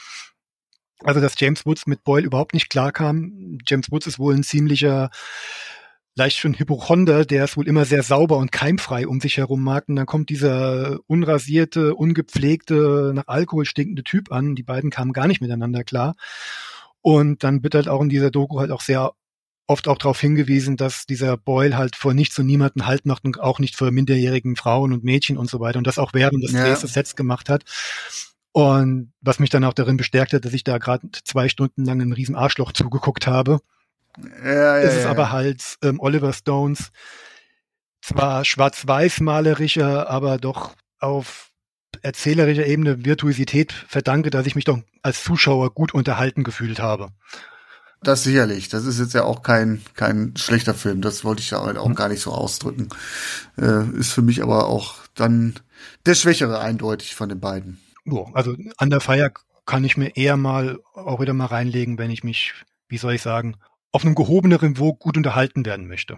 [1.04, 3.58] Also, dass James Woods mit Boyle überhaupt nicht klarkam.
[3.66, 5.10] James Woods ist wohl ein ziemlicher,
[6.16, 9.88] leicht schon Hypochonder, der es wohl immer sehr sauber und keimfrei um sich herum mag.
[9.88, 14.56] Und dann kommt dieser unrasierte, ungepflegte, nach Alkohol stinkende Typ an.
[14.56, 16.16] Die beiden kamen gar nicht miteinander klar.
[17.02, 19.14] Und dann wird halt auch in dieser Doku halt auch sehr
[19.68, 23.40] oft auch darauf hingewiesen, dass dieser Boyle halt vor nichts und niemanden Halt macht und
[23.40, 26.52] auch nicht vor minderjährigen Frauen und Mädchen und so weiter und das auch während des
[26.52, 26.66] Ja.
[26.66, 27.64] Drehs des Sets gemacht hat.
[28.52, 32.02] Und was mich dann auch darin bestärkt hat, dass ich da gerade zwei Stunden lang
[32.02, 33.62] einem riesen Arschloch zugeguckt habe,
[34.44, 35.10] Ja, ja, ist es ja.
[35.10, 36.92] aber halt ähm, Oliver Stones
[38.02, 41.52] zwar schwarz-weiß-malerischer, aber doch auf
[42.02, 47.10] erzählerischer Ebene Virtuosität verdanke, dass ich mich doch als Zuschauer gut unterhalten gefühlt habe.
[48.04, 48.70] Das sicherlich.
[48.70, 51.02] Das ist jetzt ja auch kein, kein schlechter Film.
[51.02, 51.96] Das wollte ich ja auch mhm.
[51.96, 52.90] gar nicht so ausdrücken.
[53.58, 55.56] Äh, ist für mich aber auch dann
[56.06, 57.80] der Schwächere eindeutig von den beiden.
[58.10, 59.32] Oh, also an der Feier
[59.68, 62.54] kann ich mir eher mal auch wieder mal reinlegen, wenn ich mich,
[62.88, 63.58] wie soll ich sagen,
[63.92, 66.18] auf einem gehobeneren Niveau gut unterhalten werden möchte.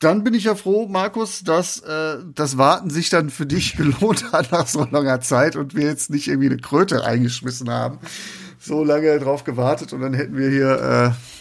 [0.00, 4.32] Dann bin ich ja froh, Markus, dass äh, das Warten sich dann für dich gelohnt
[4.32, 7.98] hat nach so langer Zeit und wir jetzt nicht irgendwie eine Kröte eingeschmissen haben.
[8.58, 11.32] So lange drauf gewartet und dann hätten wir hier äh,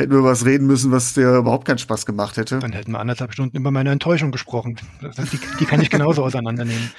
[0.00, 2.58] hätten wir was reden müssen, was dir überhaupt keinen Spaß gemacht hätte.
[2.58, 4.76] Dann hätten wir anderthalb Stunden über meine Enttäuschung gesprochen.
[5.02, 6.90] Die, die kann ich genauso auseinandernehmen.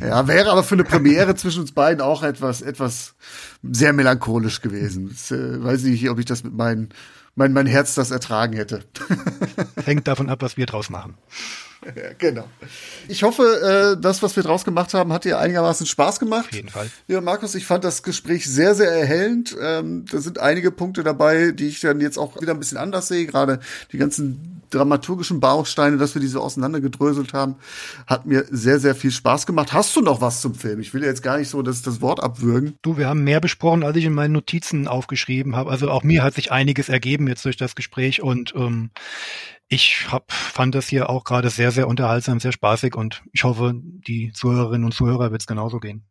[0.00, 3.14] Ja, wäre aber für eine Premiere zwischen uns beiden auch etwas, etwas
[3.62, 5.08] sehr melancholisch gewesen.
[5.10, 6.88] Das, äh, weiß ich nicht, ob ich das mit meinen
[7.36, 8.82] mein, mein Herz das ertragen hätte.
[9.84, 11.16] Hängt davon ab, was wir draus machen.
[11.96, 12.48] Ja, genau.
[13.08, 16.46] Ich hoffe, äh, das, was wir draus gemacht haben, hat dir einigermaßen Spaß gemacht.
[16.46, 16.90] Auf jeden Fall.
[17.08, 19.56] Ja, Markus, ich fand das Gespräch sehr, sehr erhellend.
[19.60, 23.08] Ähm, da sind einige Punkte dabei, die ich dann jetzt auch wieder ein bisschen anders
[23.08, 23.26] sehe.
[23.26, 23.60] Gerade
[23.92, 27.56] die ganzen dramaturgischen Bausteine, dass wir diese auseinandergedröselt haben,
[28.06, 29.72] hat mir sehr, sehr viel Spaß gemacht.
[29.72, 30.80] Hast du noch was zum Film?
[30.80, 32.74] Ich will jetzt gar nicht so das, das Wort abwürgen.
[32.82, 35.70] Du, wir haben mehr besprochen, als ich in meinen Notizen aufgeschrieben habe.
[35.70, 38.90] Also auch mir hat sich einiges ergeben jetzt durch das Gespräch und ähm,
[39.68, 43.72] ich hab, fand das hier auch gerade sehr, sehr unterhaltsam, sehr spaßig und ich hoffe,
[43.74, 46.06] die Zuhörerinnen und Zuhörer wird es genauso gehen.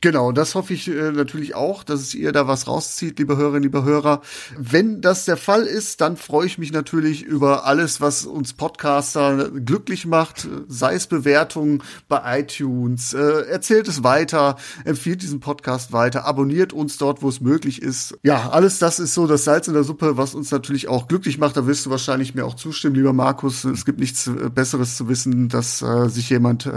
[0.00, 3.64] Genau, das hoffe ich äh, natürlich auch, dass es ihr da was rauszieht, liebe Hörerinnen,
[3.64, 4.22] liebe Hörer.
[4.56, 9.50] Wenn das der Fall ist, dann freue ich mich natürlich über alles, was uns Podcaster
[9.50, 13.18] glücklich macht, sei es Bewertungen bei iTunes, äh,
[13.48, 18.16] erzählt es weiter, empfiehlt diesen Podcast weiter, abonniert uns dort, wo es möglich ist.
[18.22, 21.38] Ja, alles das ist so das Salz in der Suppe, was uns natürlich auch glücklich
[21.38, 21.56] macht.
[21.56, 23.64] Da wirst du wahrscheinlich mir auch zustimmen, lieber Markus.
[23.64, 26.70] Es gibt nichts äh, Besseres zu wissen, dass sich jemand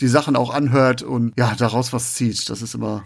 [0.00, 2.50] die Sachen auch anhört und ja, daraus was zieht.
[2.50, 3.04] Das ist immer,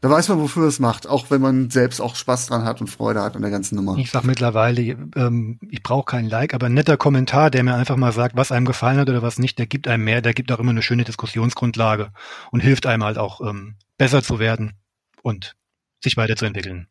[0.00, 2.88] da weiß man, wofür es macht, auch wenn man selbst auch Spaß dran hat und
[2.88, 3.96] Freude hat an der ganzen Nummer.
[3.96, 7.96] Ich sag mittlerweile, ähm, ich brauche keinen Like, aber ein netter Kommentar, der mir einfach
[7.96, 10.52] mal sagt, was einem gefallen hat oder was nicht, der gibt einem mehr, der gibt
[10.52, 12.12] auch immer eine schöne Diskussionsgrundlage
[12.50, 14.74] und hilft einem halt auch ähm, besser zu werden
[15.22, 15.54] und
[16.02, 16.88] sich weiterzuentwickeln.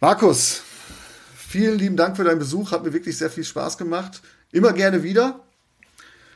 [0.00, 0.62] Markus,
[1.36, 4.22] vielen lieben Dank für deinen Besuch, hat mir wirklich sehr viel Spaß gemacht.
[4.52, 5.40] Immer gerne wieder.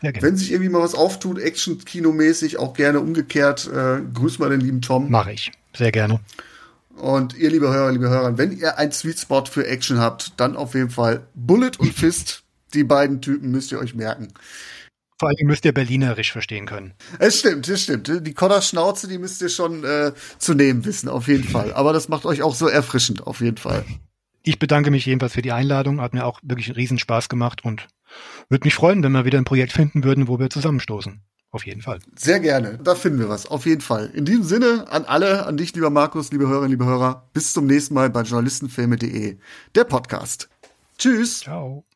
[0.02, 4.60] Ja, Wenn sich irgendwie mal was auftut, Action-Kino-mäßig, auch gerne umgekehrt, äh, grüß mal den
[4.60, 5.10] lieben Tom.
[5.10, 5.52] Mache ich.
[5.74, 6.20] Sehr gerne.
[6.96, 10.56] Und ihr, liebe Hörer, liebe Hörer, wenn ihr einen Sweet Spot für Action habt, dann
[10.56, 12.42] auf jeden Fall Bullet und Fist.
[12.74, 14.28] Die beiden Typen müsst ihr euch merken.
[15.18, 16.94] Vor allem müsst ihr Berlinerisch verstehen können.
[17.18, 18.10] Es stimmt, es stimmt.
[18.26, 21.72] Die Kodder-Schnauze, die müsst ihr schon äh, zu nehmen wissen, auf jeden Fall.
[21.74, 23.84] Aber das macht euch auch so erfrischend, auf jeden Fall.
[24.42, 26.00] Ich bedanke mich jedenfalls für die Einladung.
[26.00, 27.86] Hat mir auch wirklich einen Riesenspaß gemacht und
[28.48, 31.20] würde mich freuen, wenn wir wieder ein Projekt finden würden, wo wir zusammenstoßen.
[31.50, 31.98] Auf jeden Fall.
[32.16, 32.78] Sehr gerne.
[32.82, 33.46] Da finden wir was.
[33.46, 34.10] Auf jeden Fall.
[34.14, 37.28] In diesem Sinne an alle, an dich, lieber Markus, liebe Hörerinnen, liebe Hörer.
[37.34, 39.36] Bis zum nächsten Mal bei journalistenfilme.de,
[39.74, 40.48] der Podcast.
[40.96, 41.40] Tschüss.
[41.40, 41.84] Ciao.